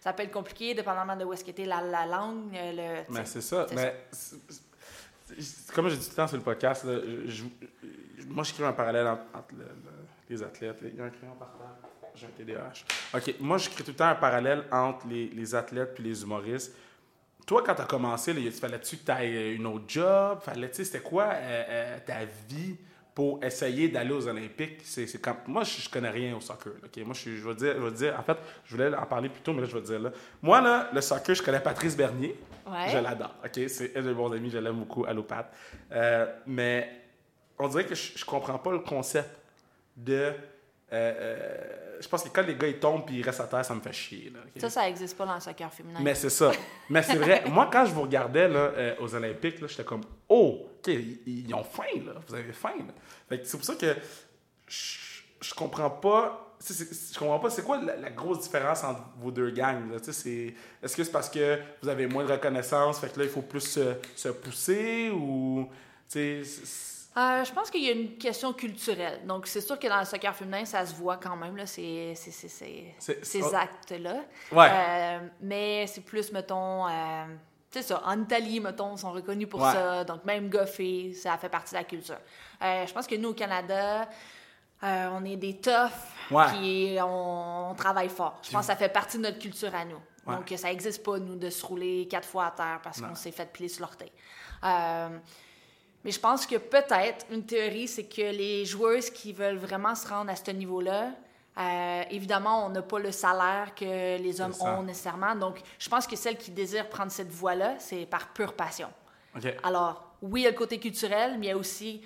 ça 0.00 0.12
peut 0.12 0.22
être 0.24 0.32
compliqué, 0.32 0.74
dépendamment 0.74 1.16
de 1.16 1.24
où 1.24 1.32
est-ce 1.32 1.44
qu'était 1.44 1.64
la, 1.64 1.80
la 1.80 2.06
langue. 2.06 2.54
euh, 2.54 3.04
Le, 3.06 3.12
Mais 3.14 3.24
c'est 3.24 3.40
ça. 3.40 3.66
Mais 3.74 3.94
comme 5.74 5.88
j'ai 5.88 5.96
dit 5.96 6.04
tout 6.04 6.10
le 6.10 6.16
temps 6.16 6.28
sur 6.28 6.36
le 6.36 6.42
podcast, 6.42 6.84
là, 6.84 6.98
je- 7.26 7.44
je- 8.18 8.26
moi, 8.28 8.44
je 8.44 8.52
crée 8.52 8.64
un 8.64 8.72
parallèle 8.72 9.06
entre, 9.06 9.22
entre 9.34 9.54
le- 9.54 9.64
le- 9.64 10.06
les 10.30 10.42
athlètes. 10.42 10.78
Il 10.82 10.94
y 10.96 11.00
a 11.00 11.04
un 11.04 11.10
crayon 11.10 11.34
par 11.38 11.48
terre. 11.52 11.66
J'ai 12.14 12.26
un 12.26 12.30
TDAH. 12.30 12.84
OK. 13.18 13.34
Moi, 13.40 13.58
je 13.58 13.68
crée 13.70 13.84
tout 13.84 13.90
le 13.90 13.96
temps 13.96 14.06
un 14.08 14.14
parallèle 14.14 14.64
entre 14.72 15.06
les, 15.06 15.28
les 15.28 15.54
athlètes 15.54 15.94
puis 15.94 16.04
les 16.04 16.22
humoristes. 16.22 16.74
Toi, 17.46 17.62
quand 17.64 17.76
tu 17.76 17.82
as 17.82 17.86
commencé, 17.86 18.32
là, 18.32 18.50
fallait-tu 18.50 18.96
que 18.96 19.04
tu 19.04 19.10
ailles 19.12 19.54
une 19.54 19.66
autre 19.66 19.84
job? 19.86 20.40
Fallait, 20.42 20.68
c'était 20.72 20.98
quoi 20.98 21.26
euh, 21.32 21.64
euh, 21.68 21.98
ta 22.04 22.24
vie 22.48 22.76
pour 23.14 23.42
essayer 23.44 23.88
d'aller 23.88 24.10
aux 24.10 24.26
Olympiques? 24.26 24.80
C'est, 24.82 25.06
moi, 25.46 25.62
je, 25.62 25.80
je 25.82 25.88
connais 25.88 26.10
rien 26.10 26.36
au 26.36 26.40
soccer. 26.40 26.72
là, 26.72 26.86
OK? 26.86 27.04
Moi, 27.04 27.14
je, 27.14 27.30
vais 27.30 27.54
dire, 27.54 27.74
je 27.80 27.90
dire, 27.90 28.16
en 28.18 28.22
fait, 28.24 28.36
je 28.64 28.74
voulais 28.74 28.92
en 28.96 29.06
parler 29.06 29.28
plus 29.28 29.40
tôt, 29.42 29.52
mais 29.52 29.60
là, 29.60 29.68
je 29.68 29.74
vais 29.76 29.80
te 29.82 29.86
dire 29.86 30.00
là. 30.00 30.10
Moi, 30.42 30.60
là, 30.60 30.90
le 30.92 31.00
soccer, 31.00 31.36
je 31.36 31.42
connais 31.42 31.60
Patrice 31.60 31.96
Bernier. 31.96 32.36
Ouais. 32.66 32.88
Je 32.90 32.98
l'adore. 32.98 33.34
C'est 33.68 33.96
un 33.96 34.02
de 34.02 34.08
mes 34.08 34.14
bons 34.14 34.32
amis, 34.32 34.50
je 34.50 34.58
l'aime 34.58 34.80
beaucoup, 34.80 35.04
allopathe. 35.06 35.52
Euh, 35.92 36.26
mais 36.48 36.90
on 37.60 37.68
dirait 37.68 37.86
que 37.86 37.94
je, 37.94 38.18
je 38.18 38.24
comprends 38.24 38.58
pas 38.58 38.72
le 38.72 38.80
concept 38.80 39.30
de. 39.96 40.14
euh, 40.14 40.32
euh, 40.92 41.85
je 42.00 42.08
pense 42.08 42.22
que 42.22 42.28
quand 42.28 42.42
les 42.46 42.54
gars 42.56 42.68
ils 42.68 42.78
tombent 42.78 43.04
puis 43.06 43.16
ils 43.16 43.22
restent 43.22 43.40
à 43.40 43.44
terre, 43.44 43.64
ça 43.64 43.74
me 43.74 43.80
fait 43.80 43.92
chier. 43.92 44.30
Là? 44.34 44.40
Ça, 44.58 44.70
ça 44.70 44.82
n'existe 44.82 45.16
pas 45.16 45.26
dans 45.26 45.34
le 45.34 45.40
soccer 45.40 45.72
féminin. 45.72 46.00
Mais 46.02 46.14
c'est 46.14 46.30
ça. 46.30 46.52
Mais 46.90 47.02
c'est 47.02 47.16
vrai. 47.16 47.44
Moi, 47.50 47.68
quand 47.72 47.86
je 47.86 47.92
vous 47.92 48.02
regardais 48.02 48.48
là, 48.48 48.58
euh, 48.58 48.94
aux 49.00 49.14
Olympiques, 49.14 49.60
là, 49.60 49.66
j'étais 49.68 49.84
comme 49.84 50.02
Oh, 50.28 50.68
OK, 50.78 50.86
ils, 50.88 51.46
ils 51.48 51.54
ont 51.54 51.64
faim, 51.64 51.82
là. 52.04 52.12
Vous 52.26 52.34
avez 52.34 52.52
faim, 52.52 52.74
c'est 53.30 53.56
pour 53.56 53.64
ça 53.64 53.74
que 53.74 53.94
je, 54.66 54.98
je 55.40 55.54
comprends 55.54 55.90
pas. 55.90 56.42
Je 56.68 57.18
comprends 57.18 57.38
pas 57.38 57.50
c'est 57.50 57.62
quoi 57.62 57.80
la, 57.82 57.96
la 57.96 58.10
grosse 58.10 58.40
différence 58.40 58.82
entre 58.82 59.02
vos 59.20 59.30
deux 59.30 59.50
gangs. 59.50 59.92
Est-ce 59.94 60.96
que 60.96 61.04
c'est 61.04 61.12
parce 61.12 61.28
que 61.28 61.58
vous 61.82 61.88
avez 61.88 62.06
moins 62.06 62.24
de 62.24 62.32
reconnaissance, 62.32 62.98
fait 62.98 63.12
que 63.12 63.18
là, 63.20 63.24
il 63.26 63.30
faut 63.30 63.42
plus 63.42 63.60
se, 63.60 63.94
se 64.14 64.30
pousser 64.30 65.10
ou. 65.10 65.68
tu 66.08 66.42
sais, 66.42 66.44
c'est- 66.44 66.95
Euh, 67.18 67.44
je 67.44 67.52
pense 67.52 67.70
qu'il 67.70 67.82
y 67.82 67.88
a 67.88 67.92
une 67.92 68.18
question 68.18 68.52
culturelle. 68.52 69.20
Donc, 69.26 69.46
c'est 69.46 69.62
sûr 69.62 69.78
que 69.78 69.86
dans 69.88 69.98
le 70.00 70.04
soccer 70.04 70.34
féminin, 70.34 70.64
ça 70.66 70.84
se 70.84 70.94
voit 70.94 71.16
quand 71.16 71.34
même, 71.36 71.56
là, 71.56 71.64
ces, 71.64 72.12
ces, 72.14 72.30
ces, 72.30 72.94
ces- 73.22 73.54
actes-là. 73.54 74.16
Ouais. 74.52 74.68
Euh, 74.70 75.18
mais 75.40 75.86
c'est 75.86 76.02
plus, 76.02 76.30
mettons, 76.32 76.86
euh, 76.86 77.24
c'est 77.70 77.80
ça, 77.82 78.02
en 78.04 78.20
Italie, 78.20 78.60
mettons, 78.60 78.96
sont 78.98 79.12
reconnus 79.12 79.48
pour 79.48 79.62
Ouais. 79.62 79.72
ça. 79.72 80.04
Donc, 80.04 80.24
même 80.26 80.50
goffer, 80.50 81.14
ça 81.14 81.38
fait 81.38 81.48
partie 81.48 81.72
de 81.72 81.78
la 81.78 81.84
culture. 81.84 82.18
Je 82.60 82.92
pense 82.92 83.06
que 83.06 83.14
nous, 83.14 83.30
au 83.30 83.34
Canada, 83.34 84.08
on 84.82 85.24
est 85.24 85.36
des 85.36 85.56
toughs, 85.56 85.90
Ouais. 86.30 86.44
puis 86.52 86.96
on, 87.00 87.70
on 87.70 87.74
travaille 87.74 88.10
fort. 88.10 88.38
Je 88.42 88.50
pense 88.50 88.60
que 88.60 88.66
ça 88.66 88.76
fait 88.76 88.90
partie 88.90 89.16
de 89.16 89.22
notre 89.22 89.38
culture 89.38 89.74
à 89.74 89.86
nous. 89.86 90.00
Donc, 90.26 90.52
ça 90.56 90.68
n'existe 90.68 91.02
pas, 91.02 91.18
nous, 91.18 91.36
de 91.36 91.48
se 91.48 91.64
rouler 91.64 92.06
quatre 92.10 92.28
fois 92.28 92.48
à 92.48 92.50
terre 92.50 92.80
parce 92.82 93.00
qu'on 93.00 93.14
s'est 93.14 93.30
fait 93.32 93.50
plier 93.50 93.68
sur 93.70 93.80
l'orteil. 93.82 94.12
Mais 96.04 96.10
je 96.12 96.20
pense 96.20 96.46
que 96.46 96.56
peut-être, 96.56 97.26
une 97.30 97.44
théorie, 97.44 97.88
c'est 97.88 98.04
que 98.04 98.22
les 98.22 98.64
joueuses 98.64 99.10
qui 99.10 99.32
veulent 99.32 99.56
vraiment 99.56 99.94
se 99.94 100.06
rendre 100.06 100.30
à 100.30 100.36
ce 100.36 100.50
niveau-là, 100.50 101.10
euh, 101.58 102.02
évidemment, 102.10 102.66
on 102.66 102.68
n'a 102.68 102.82
pas 102.82 102.98
le 102.98 103.10
salaire 103.10 103.74
que 103.74 104.18
les 104.18 104.40
hommes 104.40 104.54
ont 104.60 104.82
nécessairement. 104.82 105.34
Donc, 105.34 105.58
je 105.78 105.88
pense 105.88 106.06
que 106.06 106.14
celles 106.14 106.36
qui 106.36 106.50
désirent 106.50 106.88
prendre 106.88 107.10
cette 107.10 107.30
voie-là, 107.30 107.76
c'est 107.78 108.04
par 108.06 108.28
pure 108.32 108.52
passion. 108.52 108.88
OK. 109.34 109.46
Alors, 109.62 110.14
oui, 110.22 110.42
il 110.42 110.44
y 110.44 110.46
a 110.46 110.50
le 110.50 110.56
côté 110.56 110.78
culturel, 110.78 111.38
mais 111.38 111.46
il 111.46 111.48
y 111.48 111.52
a 111.52 111.56
aussi, 111.56 112.02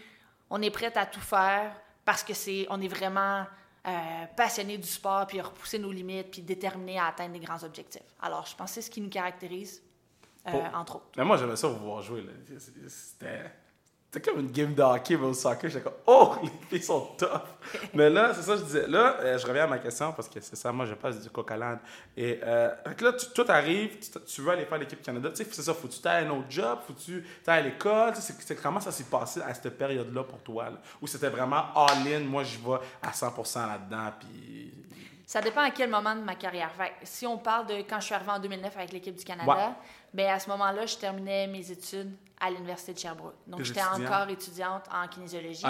on 0.48 0.62
est 0.62 0.70
prête 0.70 0.96
à 0.96 1.04
tout 1.04 1.20
faire 1.20 1.72
parce 2.04 2.22
que 2.22 2.32
c'est, 2.32 2.66
on 2.70 2.80
est 2.80 2.88
vraiment 2.88 3.44
euh, 3.86 3.90
passionné 4.36 4.78
du 4.78 4.86
sport, 4.88 5.26
puis 5.26 5.40
à 5.40 5.42
repousser 5.44 5.78
nos 5.78 5.90
limites, 5.92 6.30
puis 6.30 6.42
déterminé 6.42 6.98
à 6.98 7.06
atteindre 7.06 7.32
des 7.32 7.40
grands 7.40 7.62
objectifs. 7.64 8.02
Alors, 8.22 8.46
je 8.46 8.54
pense 8.54 8.70
que 8.70 8.74
c'est 8.76 8.82
ce 8.82 8.90
qui 8.90 9.00
nous 9.00 9.10
caractérise, 9.10 9.82
euh, 10.46 10.50
Pour- 10.52 10.78
entre 10.78 10.96
autres. 10.96 11.06
Mais 11.16 11.24
moi, 11.24 11.36
j'aimais 11.36 11.56
ça 11.56 11.68
vous 11.68 11.78
voir 11.84 12.02
jouer. 12.02 12.24
C'était. 12.88 13.50
C'était 14.12 14.28
comme 14.28 14.40
une 14.40 14.50
game 14.50 14.74
de 14.74 14.82
hockey, 14.82 15.16
mais 15.16 15.26
au 15.26 15.32
soccer, 15.32 15.70
j'étais 15.70 15.84
comme, 15.84 16.00
oh, 16.06 16.34
les 16.42 16.50
filles 16.68 16.82
sont 16.82 17.10
tough. 17.16 17.28
mais 17.94 18.10
là, 18.10 18.32
c'est 18.34 18.42
ça 18.42 18.54
que 18.54 18.58
je 18.58 18.64
disais. 18.64 18.86
Là, 18.88 19.16
euh, 19.20 19.38
je 19.38 19.46
reviens 19.46 19.64
à 19.64 19.66
ma 19.68 19.78
question 19.78 20.12
parce 20.12 20.28
que 20.28 20.40
c'est 20.40 20.56
ça, 20.56 20.72
moi, 20.72 20.84
je 20.84 20.94
passe 20.94 21.20
du 21.20 21.30
coq 21.30 21.48
à 21.52 21.78
Et 22.16 22.40
euh, 22.42 22.74
là, 23.00 23.12
tu, 23.12 23.26
toi, 23.32 23.44
t'arrives, 23.44 24.00
tu, 24.00 24.10
tu, 24.26 24.40
veux 24.42 24.50
aller 24.50 24.64
faire 24.64 24.78
l'équipe 24.78 25.00
Canada. 25.00 25.30
Tu 25.30 25.36
sais, 25.44 25.50
c'est 25.52 25.62
ça, 25.62 25.74
faut-tu 25.74 26.00
t'aller 26.00 26.26
à 26.26 26.28
un 26.28 26.36
autre 26.36 26.50
job, 26.50 26.80
faut 26.84 26.92
tu 26.92 27.24
t'ailles 27.44 27.60
à 27.60 27.62
l'école. 27.62 28.14
Tu 28.14 28.20
sais, 28.20 28.34
c'est, 28.40 28.60
comment 28.60 28.80
ça 28.80 28.90
s'est 28.90 29.04
passé 29.04 29.42
à 29.42 29.54
cette 29.54 29.78
période-là 29.78 30.24
pour 30.24 30.40
toi? 30.40 30.70
Là, 30.70 30.78
où 31.00 31.06
c'était 31.06 31.28
vraiment 31.28 31.66
all-in, 31.76 32.20
moi, 32.20 32.42
je 32.42 32.58
vais 32.58 32.78
à 33.00 33.12
100% 33.12 33.68
là-dedans, 33.68 34.12
puis 34.18 34.72
ça 35.30 35.40
dépend 35.40 35.60
à 35.60 35.70
quel 35.70 35.88
moment 35.88 36.16
de 36.16 36.22
ma 36.22 36.34
carrière. 36.34 36.72
si 37.04 37.24
on 37.24 37.38
parle 37.38 37.68
de 37.68 37.74
quand 37.88 38.00
je 38.00 38.06
suis 38.06 38.14
arrivée 38.16 38.32
en 38.32 38.40
2009 38.40 38.76
avec 38.76 38.90
l'équipe 38.90 39.14
du 39.14 39.24
Canada, 39.24 39.76
ben 40.12 40.28
à 40.28 40.38
ce 40.38 40.48
moment-là, 40.50 40.86
je 40.86 40.96
terminais 40.96 41.46
mes 41.46 41.70
études 41.70 42.12
à 42.40 42.50
l'Université 42.50 42.94
de 42.94 42.98
Sherbrooke. 42.98 43.36
Donc, 43.46 43.62
j'étais 43.62 43.82
encore 43.82 44.28
étudiante 44.28 44.84
en 44.92 45.06
kinésiologie. 45.08 45.64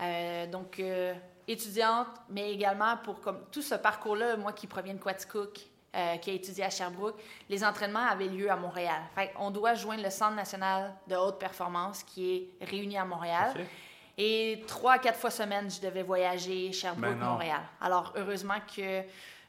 Euh, 0.00 0.46
donc, 0.46 0.80
euh, 0.80 1.14
étudiante, 1.46 2.08
mais 2.28 2.52
également 2.52 2.96
pour 2.98 3.20
comme, 3.20 3.44
tout 3.52 3.62
ce 3.62 3.76
parcours-là, 3.76 4.36
moi 4.36 4.52
qui 4.52 4.66
proviens 4.66 4.94
de 4.94 4.98
Quaticook, 4.98 5.60
euh, 5.94 6.16
qui 6.16 6.30
a 6.30 6.32
étudié 6.32 6.64
à 6.64 6.70
Sherbrooke, 6.70 7.16
les 7.48 7.64
entraînements 7.64 8.06
avaient 8.06 8.26
lieu 8.26 8.50
à 8.50 8.56
Montréal. 8.56 9.00
on 9.38 9.52
doit 9.52 9.74
joindre 9.74 10.02
le 10.02 10.10
Centre 10.10 10.34
national 10.34 10.92
de 11.06 11.14
haute 11.14 11.38
performance 11.38 12.02
qui 12.02 12.34
est 12.60 12.64
réuni 12.66 12.98
à 12.98 13.04
Montréal. 13.04 13.54
Et 14.18 14.64
trois 14.66 14.94
à 14.94 14.98
quatre 14.98 15.18
fois 15.18 15.30
semaine, 15.30 15.70
je 15.70 15.80
devais 15.80 16.02
voyager 16.02 16.72
Sherbrooke-Montréal. 16.72 17.60
Ben 17.80 17.86
Alors, 17.86 18.12
heureusement 18.16 18.58
que 18.76 19.02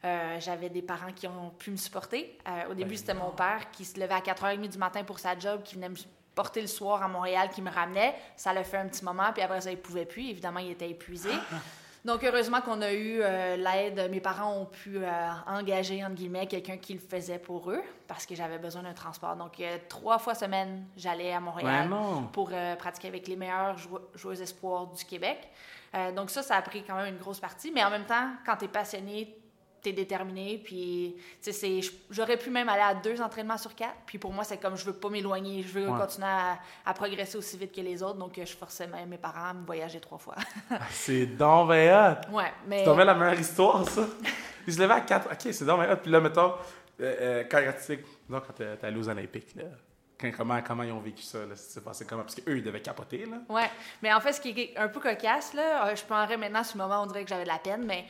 euh, 0.06 0.40
j'avais 0.40 0.70
des 0.70 0.84
parents 0.84 1.12
qui 1.16 1.28
ont 1.28 1.50
pu 1.58 1.72
me 1.72 1.78
supporter. 1.78 2.38
Euh, 2.48 2.70
au 2.70 2.74
début, 2.76 2.92
ben 2.92 2.98
c'était 2.98 3.14
mon 3.16 3.32
père 3.32 3.72
qui 3.72 3.86
se 3.86 4.00
levait 4.00 4.14
à 4.14 4.20
4h30 4.20 4.68
du 4.68 4.78
matin 4.78 5.04
pour 5.04 5.18
sa 5.18 5.38
job, 5.38 5.64
qui 5.64 5.76
venait 5.76 5.90
me 5.90 5.96
porter 6.36 6.62
le 6.62 6.68
soir 6.68 7.02
à 7.02 7.08
Montréal, 7.08 7.50
qui 7.50 7.62
me 7.62 7.72
ramenait. 7.72 8.14
Ça 8.36 8.54
l'a 8.54 8.64
fait 8.64 8.78
un 8.78 8.88
petit 8.88 9.04
moment, 9.04 9.32
puis 9.34 9.42
après 9.42 9.62
ça, 9.62 9.72
il 9.72 9.78
pouvait 9.78 10.06
plus. 10.06 10.30
Évidemment, 10.30 10.60
il 10.60 10.72
était 10.72 10.90
épuisé. 10.90 11.32
Donc, 12.06 12.24
heureusement 12.24 12.62
qu'on 12.62 12.84
a 12.84 12.94
eu 12.94 13.20
euh, 13.22 13.56
l'aide. 13.56 14.12
Mes 14.12 14.20
parents 14.20 14.54
ont 14.54 14.66
pu 14.66 15.00
engager, 15.48 16.06
entre 16.06 16.14
guillemets, 16.14 16.46
quelqu'un 16.46 16.78
qui 16.78 16.94
le 16.94 17.00
faisait 17.00 17.40
pour 17.40 17.72
eux 17.72 17.82
parce 18.08 18.28
que 18.28 18.36
j'avais 18.36 18.60
besoin 18.60 18.84
d'un 18.84 18.94
transport. 18.94 19.36
Donc, 19.36 19.60
trois 19.90 20.20
fois 20.20 20.36
semaine, 20.36 20.86
j'allais 20.96 21.34
à 21.34 21.40
Montréal 21.40 21.90
pour 22.32 22.52
pratiquer 22.78 23.08
avec 23.08 23.28
les 23.28 23.36
meilleurs 23.36 23.78
joueurs 24.14 24.40
espoirs 24.40 24.86
du 24.86 25.04
Québec. 25.04 25.50
donc, 26.16 26.30
ça, 26.30 26.44
ça 26.44 26.58
a 26.58 26.62
pris 26.62 26.84
quand 26.84 26.96
même 26.96 27.12
une 27.12 27.20
grosse 27.20 27.40
partie. 27.40 27.72
Mais 27.72 27.84
en 27.84 27.90
même 27.90 28.06
temps, 28.06 28.34
quand 28.46 28.58
tu 28.58 28.66
es 28.66 28.68
passionné, 28.68 29.36
déterminé. 29.94 30.62
Puis, 30.64 31.16
sais, 31.42 31.82
j'aurais 32.10 32.38
pu 32.38 32.50
même 32.50 32.70
aller 32.70 32.82
à 32.82 32.94
deux 32.94 33.22
entraînements 33.22 33.58
sur 33.58 33.76
quatre. 33.76 33.96
Puis 34.06 34.18
pour 34.18 34.34
moi, 34.34 34.44
c'est 34.44 34.58
comme 34.58 34.76
je 34.76 34.86
veux 34.86 34.94
pas 34.94 35.10
m'éloigner. 35.10 35.62
Je 35.64 35.80
veux 35.80 35.88
continuer 35.88 36.28
à, 36.86 36.94
progresser 36.94 37.38
aussi 37.38 37.58
vite 37.58 37.74
que 37.74 37.82
les 37.82 38.02
autres. 38.02 38.18
Donc, 38.18 38.34
je 38.38 38.56
forçais 38.56 38.88
même 38.88 39.10
mes 39.10 39.18
parents 39.18 39.50
à 39.50 39.54
me 39.54 39.66
voyager 39.66 40.00
trois 40.00 40.18
fois. 40.18 40.36
Ah, 40.72 40.80
c'est 40.90 41.26
dans 41.26 41.66
Ouais, 42.32 42.54
mais. 42.68 42.86
C'est 42.86 43.06
la 43.06 43.14
meilleure 43.14 43.40
histoire, 43.40 43.88
ça. 43.88 44.06
Ils 44.68 44.74
se 44.74 44.80
levaient 44.82 44.94
à 44.94 45.02
quatre. 45.02 45.32
OK, 45.32 45.54
c'est 45.54 45.66
dans 45.66 45.78
Puis 45.98 46.12
là, 46.12 46.20
mettons, 46.20 46.54
euh, 47.02 47.16
euh, 47.20 47.44
quand, 47.50 47.62
tu 47.86 48.00
quand 48.30 48.54
t'es 48.56 48.86
allé 48.86 48.98
aux 48.98 49.10
Olympiques, 49.10 49.56
là. 49.56 50.32
comment, 50.32 50.62
comment 50.62 50.84
ils 50.84 50.92
ont 50.92 51.00
vécu 51.00 51.24
ça? 51.24 51.40
C'est 51.56 51.84
passé 51.84 52.06
comment? 52.06 52.24
Parce 52.24 52.36
qu'eux, 52.36 52.58
ils 52.58 52.64
devaient 52.64 52.82
capoter. 52.82 53.26
Là. 53.26 53.38
Ouais. 53.50 53.70
Mais 54.02 54.14
en 54.14 54.20
fait, 54.20 54.34
ce 54.34 54.42
qui 54.42 54.50
est 54.50 54.78
un 54.78 54.88
peu 54.88 55.00
cocasse, 55.00 55.54
là, 55.54 55.88
euh, 55.88 55.96
je 55.96 56.04
prendrais 56.04 56.38
maintenant 56.38 56.64
ce 56.64 56.78
moment, 56.78 57.04
on 57.04 57.06
dirait 57.06 57.24
que 57.24 57.30
j'avais 57.30 57.44
de 57.44 57.50
la 57.50 57.60
peine, 57.60 57.86
mais 57.86 58.06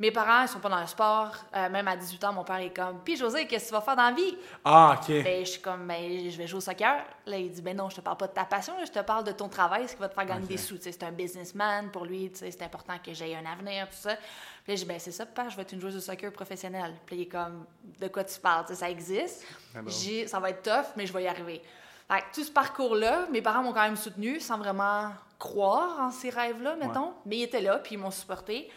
mes 0.00 0.10
parents, 0.10 0.42
ils 0.42 0.48
sont 0.48 0.60
pas 0.60 0.70
dans 0.70 0.80
le 0.80 0.86
sport. 0.86 1.36
Euh, 1.54 1.68
même 1.68 1.86
à 1.86 1.94
18 1.94 2.24
ans, 2.24 2.32
mon 2.32 2.42
père 2.42 2.56
est 2.56 2.74
comme 2.74 3.00
Puis 3.04 3.18
José, 3.18 3.46
qu'est-ce 3.46 3.64
que 3.64 3.68
tu 3.68 3.74
vas 3.74 3.82
faire 3.82 3.96
dans 3.96 4.08
la 4.08 4.12
vie? 4.12 4.34
Ah, 4.64 4.98
OK. 4.98 5.22
Ben, 5.22 5.44
je 5.44 5.50
suis 5.50 5.60
comme 5.60 5.86
ben, 5.86 6.30
je 6.30 6.38
vais 6.38 6.46
jouer 6.46 6.56
au 6.56 6.62
soccer. 6.62 7.04
Là, 7.26 7.36
il 7.36 7.50
dit 7.50 7.60
Ben 7.60 7.76
non, 7.76 7.90
je 7.90 7.96
te 7.96 8.00
parle 8.00 8.16
pas 8.16 8.26
de 8.26 8.32
ta 8.32 8.46
passion, 8.46 8.72
je 8.82 8.90
te 8.90 8.98
parle 9.00 9.24
de 9.24 9.32
ton 9.32 9.50
travail, 9.50 9.86
ce 9.86 9.94
qui 9.94 10.00
va 10.00 10.08
te 10.08 10.14
faire 10.14 10.24
gagner 10.24 10.46
des 10.46 10.56
sous. 10.56 10.78
C'est 10.80 11.02
un 11.02 11.12
businessman. 11.12 11.90
Pour 11.90 12.06
lui, 12.06 12.32
c'est 12.34 12.62
important 12.62 12.94
que 13.04 13.12
j'aie 13.12 13.36
un 13.36 13.44
avenir, 13.44 13.90
tout 13.90 13.96
ça. 13.96 14.16
Puis 14.64 14.72
là, 14.72 14.74
je 14.74 14.80
dis 14.80 14.84
Ben, 14.86 14.98
c'est 14.98 15.12
ça, 15.12 15.26
père, 15.26 15.50
je 15.50 15.56
vais 15.56 15.62
être 15.62 15.72
une 15.72 15.80
joueuse 15.82 15.94
de 15.94 16.00
soccer 16.00 16.32
professionnelle. 16.32 16.94
Puis 17.04 17.16
il 17.16 17.22
est 17.22 17.26
comme 17.26 17.66
De 18.00 18.08
quoi 18.08 18.24
tu 18.24 18.40
parles? 18.40 18.74
Ça 18.74 18.88
existe. 18.88 19.44
Ah 19.74 19.80
j'ai 19.86 20.26
Ça 20.26 20.40
va 20.40 20.48
être 20.48 20.62
tough, 20.62 20.94
mais 20.96 21.04
je 21.04 21.12
vais 21.12 21.24
y 21.24 21.28
arriver. 21.28 21.62
Fait 22.10 22.24
tout 22.34 22.42
ce 22.42 22.50
parcours-là, 22.50 23.26
mes 23.30 23.42
parents 23.42 23.62
m'ont 23.62 23.74
quand 23.74 23.82
même 23.82 23.96
soutenu 23.96 24.40
sans 24.40 24.56
vraiment 24.56 25.10
croire 25.38 26.00
en 26.00 26.10
ces 26.10 26.30
rêves-là, 26.30 26.76
mettons. 26.76 27.12
Mais 27.26 27.36
ils 27.36 27.42
étaient 27.42 27.60
là, 27.60 27.78
puis 27.78 27.96
ils 27.96 27.98
m'ont 27.98 28.10
supporté. 28.10 28.70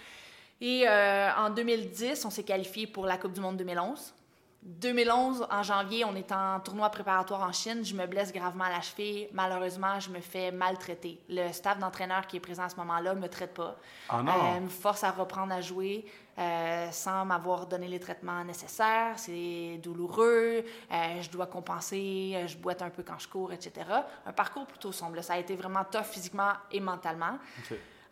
Et 0.65 0.87
euh, 0.87 1.29
en 1.35 1.49
2010, 1.49 2.23
on 2.23 2.29
s'est 2.29 2.43
qualifié 2.43 2.87
pour 2.87 3.05
la 3.05 3.17
Coupe 3.17 3.33
du 3.33 3.41
Monde 3.41 3.57
2011. 3.57 4.13
2011, 4.61 5.45
en 5.51 5.61
janvier, 5.61 6.05
on 6.05 6.15
est 6.15 6.31
en 6.31 6.57
tournoi 6.61 6.89
préparatoire 6.89 7.41
en 7.41 7.51
Chine. 7.51 7.83
Je 7.83 7.93
me 7.93 8.07
blesse 8.07 8.31
gravement 8.31 8.63
à 8.63 8.69
la 8.69 8.79
cheville. 8.79 9.27
Malheureusement, 9.33 9.99
je 9.99 10.09
me 10.09 10.21
fais 10.21 10.53
maltraiter. 10.53 11.19
Le 11.27 11.51
staff 11.51 11.79
d'entraîneur 11.79 12.27
qui 12.27 12.37
est 12.37 12.39
présent 12.39 12.63
à 12.63 12.69
ce 12.69 12.77
moment-là 12.77 13.13
ne 13.13 13.19
me 13.19 13.27
traite 13.27 13.53
pas. 13.53 13.75
Oh 14.09 14.21
non. 14.23 14.31
Euh, 14.31 14.61
me 14.61 14.69
force 14.69 15.03
à 15.03 15.11
reprendre 15.11 15.51
à 15.51 15.59
jouer 15.59 16.05
euh, 16.39 16.87
sans 16.91 17.25
m'avoir 17.25 17.67
donné 17.67 17.89
les 17.89 17.99
traitements 17.99 18.41
nécessaires. 18.45 19.19
C'est 19.19 19.81
douloureux. 19.83 20.63
je 20.89 21.29
dois 21.29 21.47
compenser. 21.47 22.41
Je 22.47 22.55
boite 22.55 22.81
un 22.81 22.89
peu 22.89 23.03
quand 23.03 23.19
je 23.19 23.27
cours, 23.27 23.51
etc. 23.51 23.85
Un 24.25 24.31
parcours 24.31 24.65
plutôt 24.65 24.93
sombre. 24.93 25.21
Ça 25.23 25.33
a 25.33 25.39
été 25.39 25.57
vraiment 25.57 25.83
tough 25.83 26.05
physiquement 26.05 26.53
et 26.71 26.79
mentalement. 26.79 27.37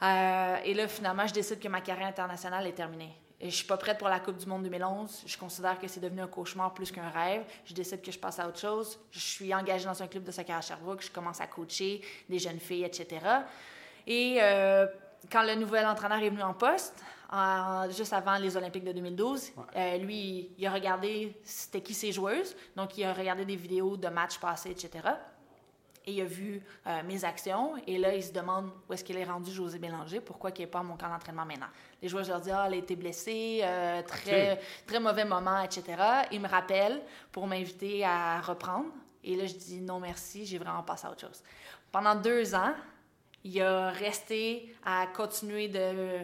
Euh, 0.02 0.58
et 0.64 0.74
là, 0.74 0.88
finalement, 0.88 1.28
je 1.28 1.34
décide 1.34 1.60
que 1.60 1.68
ma 1.68 1.82
carrière 1.82 2.08
internationale 2.08 2.66
est 2.68 2.74
terminée. 2.74 3.14
Et 3.40 3.50
je 3.50 3.56
suis 3.56 3.66
pas 3.66 3.78
prête 3.78 3.98
pour 3.98 4.08
la 4.08 4.20
Coupe 4.20 4.38
du 4.38 4.46
Monde 4.46 4.64
2011. 4.64 5.24
Je 5.26 5.38
considère 5.38 5.80
que 5.80 5.88
c'est 5.88 6.00
devenu 6.00 6.22
un 6.22 6.28
cauchemar 6.28 6.74
plus 6.74 6.92
qu'un 6.92 7.10
rêve. 7.10 7.44
Je 7.66 7.74
décide 7.74 8.02
que 8.02 8.12
je 8.12 8.20
passe 8.20 8.40
à 8.40 8.48
autre 8.48 8.60
chose. 8.60 9.00
Je 9.12 9.20
suis 9.20 9.54
engagée 9.54 9.86
dans 9.86 10.02
un 10.02 10.08
club 10.08 10.24
de 10.24 10.32
soccer 10.32 10.56
à 10.56 10.62
Sherbrooke. 10.62 11.04
Je 11.04 11.12
commence 11.12 11.42
à 11.42 11.48
coacher 11.48 12.02
des 12.30 12.38
jeunes 12.38 12.60
filles, 12.60 12.84
etc. 12.84 13.20
Et 14.06 14.38
euh, 14.40 14.86
quand 15.32 15.44
le 15.44 15.56
nouvel 15.56 15.86
entraîneur 15.88 16.20
est 16.20 16.30
venu 16.30 16.44
en 16.44 16.54
poste, 16.54 17.04
juste 17.96 18.14
avant 18.14 18.38
les 18.38 18.56
Olympiques 18.58 18.84
de 18.84 18.92
2012, 18.92 19.54
euh, 19.76 19.98
lui, 19.98 20.52
il 20.58 20.68
a 20.68 20.72
regardé 20.72 21.36
c'était 21.44 21.82
qui 21.82 21.96
ses 21.96 22.12
joueuses. 22.12 22.56
Donc, 22.76 22.96
il 22.98 23.06
a 23.06 23.14
regardé 23.14 23.44
des 23.44 23.56
vidéos 23.56 23.98
de 23.98 24.08
matchs 24.08 24.38
passés, 24.38 24.70
etc 24.72 25.02
et 26.06 26.14
il 26.14 26.22
a 26.22 26.26
vu 26.26 26.62
euh, 26.88 27.02
mes 27.04 27.24
actions. 27.24 27.74
Et 27.86 27.98
là, 27.98 28.16
il 28.16 28.24
se 28.24 28.32
demande 28.32 28.72
où 28.90 28.94
est-ce 28.94 29.04
qu'il 29.04 29.18
est 29.18 29.24
rendu 29.24 29.52
José 29.52 29.78
Bélanger, 29.78 30.20
pourquoi 30.20 30.50
il 30.56 30.60
n'est 30.60 30.68
pas 30.68 30.80
à 30.80 30.84
mon 30.84 30.98
camp 30.98 31.10
d'entraînement 31.10 31.46
maintenant? 31.46 31.68
Les 32.02 32.10
joueurs, 32.10 32.24
je 32.24 32.30
leur 32.30 32.42
dis, 32.42 32.52
ah, 32.52 32.64
elle 32.68 32.74
a 32.74 32.78
été 32.78 32.96
blessée, 32.96 33.62
euh, 33.64 34.02
très, 34.04 34.60
très 34.88 35.00
mauvais 35.00 35.26
moment, 35.26 35.62
etc. 35.62 35.84
Il 36.32 36.42
me 36.42 36.48
rappelle 36.48 37.02
pour 37.32 37.46
m'inviter 37.46 38.04
à 38.04 38.42
reprendre. 38.42 38.90
Et 39.24 39.36
là, 39.36 39.46
je 39.46 39.54
dis, 39.54 39.80
non, 39.82 40.00
merci, 40.00 40.46
j'ai 40.46 40.58
vraiment 40.58 40.82
passé 40.82 41.06
à 41.06 41.12
autre 41.12 41.22
chose. 41.22 41.44
Pendant 41.92 42.16
deux 42.16 42.56
ans, 42.56 42.74
il 43.44 43.62
a 43.62 43.90
resté 43.90 44.76
à 44.86 45.08
continuer 45.08 45.68
de 45.68 46.20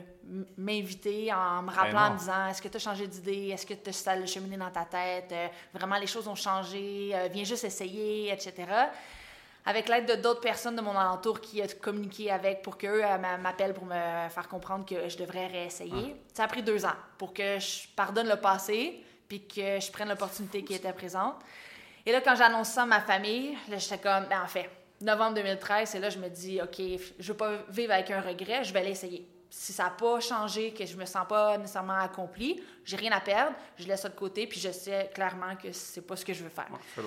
m'inviter 0.56 1.34
en 1.34 1.64
me 1.64 1.68
ben 1.68 1.74
rappelant, 1.74 2.08
en 2.08 2.14
me 2.14 2.18
disant 2.20 2.48
Est-ce 2.48 2.62
que 2.62 2.68
tu 2.68 2.78
as 2.78 2.80
changé 2.80 3.08
d'idée? 3.08 3.50
Est-ce 3.50 3.66
que 3.66 3.74
tu 3.74 3.90
as 3.90 4.26
cheminé 4.28 4.56
dans 4.56 4.70
ta 4.70 4.86
tête? 4.86 5.32
Euh, 5.32 5.48
Vraiment, 5.74 5.98
les 5.98 6.06
choses 6.06 6.28
ont 6.28 6.36
changé. 6.36 7.16
viens 7.32 7.44
juste 7.44 7.64
essayer, 7.64 8.32
etc 8.32 8.66
avec 9.68 9.90
l'aide 9.90 10.06
de 10.06 10.16
d'autres 10.16 10.40
personnes 10.40 10.78
de 10.78 10.82
mon 10.82 10.98
alentour 10.98 11.42
qui 11.42 11.62
a 11.62 11.68
communiqué 11.68 12.32
avec 12.32 12.62
pour 12.62 12.78
qu'eux 12.78 13.04
euh, 13.04 13.18
m'appellent 13.18 13.74
pour 13.74 13.86
me 13.86 14.30
faire 14.30 14.48
comprendre 14.50 14.86
que 14.86 15.10
je 15.10 15.18
devrais 15.18 15.48
réessayer. 15.48 16.16
Ça 16.34 16.46
a 16.46 16.48
pris 16.48 16.64
deux 16.64 16.86
ans 16.86 16.96
pour 17.18 17.34
que 17.34 17.60
je 17.60 17.86
pardonne 17.94 18.30
le 18.30 18.38
passé 18.38 19.04
puis 19.28 19.46
que 19.46 19.82
je 19.82 19.92
prenne 19.92 20.08
l'opportunité 20.08 20.64
qui 20.64 20.74
était 20.74 20.94
présente. 20.94 21.36
Et 22.06 22.14
là, 22.14 22.22
quand 22.22 22.36
j'annonce 22.36 22.70
ça 22.70 22.84
à 22.84 22.86
ma 22.86 23.02
famille, 23.02 23.58
là, 23.68 23.78
j'étais 23.78 23.98
comme, 23.98 24.24
ben, 24.30 24.42
en 24.42 24.48
fait, 24.48 24.70
novembre 25.02 25.36
2013, 25.36 25.96
et 25.96 26.00
là, 26.00 26.10
je 26.10 26.18
me 26.18 26.30
dis, 26.30 26.62
OK, 26.62 26.82
je 27.20 27.32
veux 27.32 27.38
pas 27.38 27.58
vivre 27.68 27.92
avec 27.92 28.10
un 28.10 28.22
regret, 28.22 28.64
je 28.64 28.72
vais 28.72 28.86
l'essayer. 28.86 29.28
Si 29.50 29.74
ça 29.74 29.84
n'a 29.84 29.90
pas 29.90 30.22
changé, 30.22 30.74
que 30.74 30.86
je 30.86 30.96
me 30.96 31.06
sens 31.06 31.28
pas 31.28 31.58
nécessairement 31.58 32.00
accomplie, 32.00 32.64
j'ai 32.86 32.96
rien 32.96 33.12
à 33.12 33.20
perdre, 33.20 33.54
je 33.76 33.86
laisse 33.86 34.02
ça 34.02 34.08
de 34.08 34.16
côté, 34.16 34.48
puis 34.48 34.62
je 34.62 34.72
sais 34.72 35.12
clairement 35.14 35.58
que 35.62 35.74
c'est 35.74 36.08
pas 36.08 36.16
ce 36.16 36.24
que 36.24 36.34
je 36.34 36.46
veux 36.46 36.50
faire. 36.50 36.70
chose. 36.96 37.06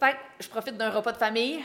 Fait 0.00 0.16
je 0.40 0.48
profite 0.48 0.76
d'un 0.78 0.90
repas 0.90 1.12
de 1.12 1.18
famille, 1.18 1.62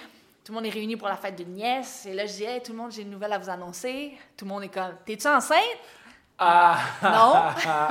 tout 0.48 0.54
le 0.54 0.60
monde 0.60 0.66
est 0.68 0.74
réuni 0.74 0.96
pour 0.96 1.10
la 1.10 1.18
fête 1.18 1.36
d'une 1.36 1.51
nièce. 1.56 2.06
Et 2.06 2.13
là, 2.13 2.25
je 2.25 2.32
dis, 2.32 2.46
hey, 2.46 2.63
tout 2.63 2.72
le 2.72 2.77
monde, 2.77 2.89
j'ai 2.89 3.01
une 3.01 3.10
nouvelle 3.10 3.34
à 3.34 3.38
vous 3.38 3.50
annoncer. 3.50 4.18
Tout 4.38 4.46
le 4.46 4.50
monde 4.50 4.63
est 4.63 4.70
comme, 4.70 4.96
t'es-tu 5.06 5.27
enceinte? 5.27 5.60
Ah! 6.39 6.77
Non! 7.04 7.34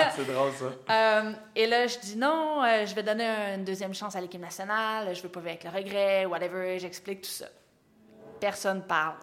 c'est 0.16 0.24
drôle, 0.24 0.50
ça. 0.52 0.64
Euh, 0.90 1.32
et 1.54 1.66
là, 1.66 1.86
je 1.86 1.98
dis, 1.98 2.16
non, 2.16 2.64
euh, 2.64 2.86
je 2.86 2.94
vais 2.94 3.02
donner 3.02 3.26
une 3.56 3.64
deuxième 3.64 3.92
chance 3.92 4.16
à 4.16 4.22
l'équipe 4.22 4.40
nationale. 4.40 5.14
Je 5.14 5.20
veux 5.20 5.28
pas 5.28 5.40
vivre 5.40 5.50
avec 5.50 5.64
le 5.64 5.70
regret, 5.70 6.24
whatever. 6.24 6.78
J'explique 6.78 7.20
tout 7.20 7.28
ça. 7.28 7.44
Personne 8.40 8.86
parle. 8.86 9.16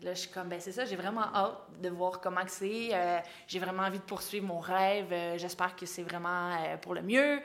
Là, 0.00 0.14
je 0.14 0.20
suis 0.20 0.30
comme, 0.30 0.48
ben 0.48 0.58
c'est 0.58 0.72
ça, 0.72 0.86
j'ai 0.86 0.96
vraiment 0.96 1.24
hâte 1.34 1.58
de 1.82 1.90
voir 1.90 2.22
comment 2.22 2.40
c'est. 2.46 2.88
Euh, 2.90 3.18
j'ai 3.46 3.58
vraiment 3.58 3.82
envie 3.82 3.98
de 3.98 4.04
poursuivre 4.04 4.46
mon 4.46 4.60
rêve. 4.60 5.14
J'espère 5.36 5.76
que 5.76 5.84
c'est 5.84 6.04
vraiment 6.04 6.56
pour 6.80 6.94
le 6.94 7.02
mieux. 7.02 7.38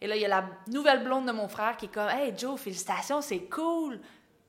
Et 0.00 0.06
là, 0.06 0.14
il 0.14 0.22
y 0.22 0.24
a 0.24 0.28
la 0.28 0.44
nouvelle 0.68 1.02
blonde 1.02 1.26
de 1.26 1.32
mon 1.32 1.48
frère 1.48 1.76
qui 1.76 1.86
est 1.86 1.92
comme, 1.92 2.08
hey 2.08 2.32
Joe, 2.38 2.60
félicitations, 2.60 3.20
c'est 3.20 3.40
cool. 3.46 3.98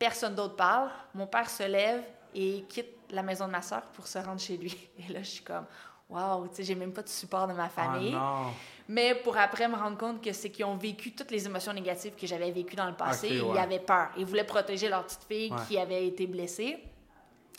Personne 0.05 0.35
d'autre 0.35 0.55
parle. 0.55 0.89
Mon 1.15 1.25
père 1.25 1.49
se 1.49 1.63
lève 1.63 2.03
et 2.35 2.63
quitte 2.69 2.93
la 3.09 3.23
maison 3.23 3.47
de 3.47 3.51
ma 3.51 3.63
soeur 3.63 3.81
pour 3.93 4.05
se 4.05 4.19
rendre 4.19 4.39
chez 4.39 4.55
lui. 4.55 4.77
Et 4.99 5.11
là, 5.11 5.23
je 5.23 5.29
suis 5.29 5.43
comme, 5.43 5.65
Waouh, 6.07 6.47
tu 6.49 6.57
sais, 6.57 6.63
j'ai 6.63 6.75
même 6.75 6.93
pas 6.93 7.01
de 7.01 7.09
support 7.09 7.47
de 7.47 7.53
ma 7.53 7.63
Ah 7.65 7.69
famille. 7.69 8.15
Mais 8.87 9.15
pour 9.15 9.35
après 9.35 9.67
me 9.67 9.75
rendre 9.75 9.97
compte 9.97 10.23
que 10.23 10.31
c'est 10.31 10.51
qu'ils 10.51 10.65
ont 10.65 10.75
vécu 10.77 11.13
toutes 11.15 11.31
les 11.31 11.43
émotions 11.47 11.73
négatives 11.73 12.13
que 12.13 12.27
j'avais 12.27 12.51
vécues 12.51 12.75
dans 12.75 12.85
le 12.85 12.93
passé. 12.93 13.41
Ouais. 13.41 13.53
Ils 13.55 13.57
avaient 13.57 13.79
peur. 13.79 14.09
Ils 14.15 14.25
voulaient 14.27 14.43
protéger 14.43 14.89
leur 14.89 15.03
petite 15.05 15.23
fille 15.27 15.51
Ouais. 15.51 15.57
qui 15.67 15.79
avait 15.79 16.05
été 16.05 16.27
blessée. 16.27 16.77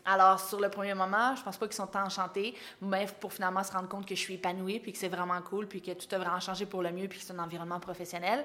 Alors, 0.05 0.39
sur 0.39 0.61
le 0.61 0.69
premier 0.69 0.95
moment, 0.95 1.35
je 1.35 1.43
pense 1.43 1.57
pas 1.57 1.67
qu'ils 1.67 1.75
sont 1.75 1.89
tant 1.89 2.05
enchantés, 2.05 2.55
mais 2.81 3.07
pour 3.19 3.33
finalement 3.33 3.65
se 3.65 3.73
rendre 3.73 3.89
compte 3.89 4.07
que 4.07 4.15
je 4.15 4.21
suis 4.21 4.35
épanouie, 4.35 4.79
puis 4.79 4.93
que 4.93 4.99
c'est 4.99 5.09
vraiment 5.09 5.43
cool, 5.43 5.67
puis 5.67 5.83
que 5.83 5.91
tout 5.91 6.07
a 6.15 6.19
vraiment 6.19 6.39
changé 6.39 6.65
pour 6.65 6.81
le 6.81 6.93
mieux, 6.93 7.09
puis 7.09 7.19
que 7.19 7.25
c'est 7.25 7.33
un 7.33 7.41
environnement 7.41 7.81
professionnel. 7.81 8.45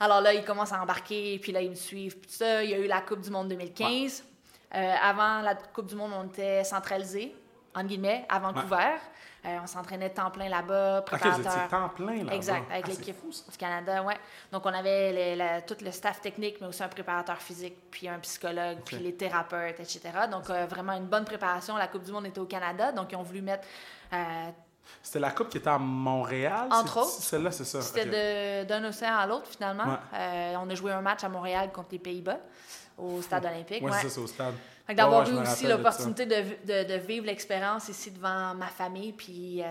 Alors 0.00 0.20
là, 0.22 0.32
ils 0.34 0.44
commencent 0.44 0.72
à 0.72 0.80
embarquer, 0.82 1.38
puis 1.38 1.52
là, 1.52 1.60
ils 1.60 1.70
me 1.70 1.74
suivent. 1.74 2.16
Puis 2.18 2.28
tout 2.30 2.36
ça, 2.36 2.64
il 2.64 2.70
y 2.70 2.74
a 2.74 2.78
eu 2.78 2.86
la 2.86 3.00
Coupe 3.02 3.20
du 3.20 3.30
Monde 3.30 3.48
2015. 3.48 4.24
Euh, 4.74 4.94
avant 5.02 5.40
la 5.42 5.54
Coupe 5.54 5.86
du 5.86 5.94
Monde, 5.94 6.12
on 6.16 6.24
était 6.28 6.64
centralisés, 6.64 7.34
en 7.74 7.84
guillemets, 7.84 8.24
à 8.28 8.38
Vancouver. 8.38 8.94
Euh, 9.46 9.56
on 9.62 9.66
s'entraînait 9.66 10.10
temps 10.10 10.30
plein 10.30 10.48
là-bas, 10.50 11.02
préparateur. 11.02 11.68
temps 11.68 11.88
plein 11.88 12.24
là. 12.24 12.34
Exact, 12.34 12.70
avec 12.70 12.84
Ah, 12.86 12.90
l'équipe 12.90 13.16
du 13.50 13.56
Canada, 13.56 14.02
ouais. 14.02 14.16
Donc, 14.52 14.66
on 14.66 14.72
avait 14.72 15.12
les- 15.12 15.34
la- 15.36 15.62
tout 15.62 15.76
le 15.82 15.90
staff 15.90 16.20
technique, 16.20 16.58
mais 16.60 16.66
aussi 16.66 16.82
un 16.82 16.88
préparateur 16.88 17.38
physique, 17.38 17.74
puis 17.90 18.06
un 18.06 18.18
psychologue, 18.18 18.78
puis 18.84 18.96
les 18.98 19.14
thérapeutes, 19.14 19.80
etc. 19.80 20.00
Donc, 20.30 20.50
euh, 20.50 20.66
vraiment 20.66 20.92
une 20.92 21.06
bonne 21.06 21.24
préparation. 21.24 21.76
La 21.76 21.88
Coupe 21.88 22.02
du 22.02 22.12
Monde 22.12 22.26
était 22.26 22.38
au 22.40 22.44
Canada, 22.46 22.92
donc 22.92 23.12
ils 23.12 23.16
ont 23.16 23.22
voulu 23.22 23.40
mettre... 23.40 23.66
euh, 24.12 24.16
C'était 25.02 25.18
la 25.18 25.30
coupe 25.30 25.48
qui 25.48 25.58
était 25.58 25.68
à 25.68 25.78
Montréal. 25.78 26.68
Entre 26.70 26.98
autres. 26.98 27.08
Celle-là, 27.08 27.50
c'est 27.50 27.64
ça. 27.64 27.80
C'était 27.82 28.64
d'un 28.64 28.84
océan 28.84 29.16
à 29.16 29.26
l'autre, 29.26 29.46
finalement. 29.46 29.84
Ouais. 29.84 29.98
Euh, 30.14 30.54
on 30.62 30.68
a 30.68 30.74
joué 30.74 30.92
un 30.92 31.00
match 31.00 31.24
à 31.24 31.28
Montréal 31.28 31.70
contre 31.72 31.88
les 31.92 31.98
Pays-Bas, 31.98 32.38
au 32.98 33.22
Stade 33.22 33.46
olympique. 33.46 33.82
Ouais, 33.82 33.90
ouais. 33.90 33.96
c'est 34.00 34.08
ça, 34.08 34.14
c'est 34.14 34.20
au 34.20 34.26
stade. 34.26 34.54
Fait 34.90 34.94
d'avoir 34.96 35.28
eu 35.28 35.34
aussi 35.38 35.66
l'opportunité 35.66 36.26
de, 36.26 36.34
de, 36.64 36.88
de 36.88 36.94
vivre 36.98 37.26
l'expérience 37.26 37.88
ici 37.88 38.10
devant 38.10 38.54
ma 38.54 38.66
famille 38.66 39.12
puis 39.12 39.62
euh, 39.62 39.64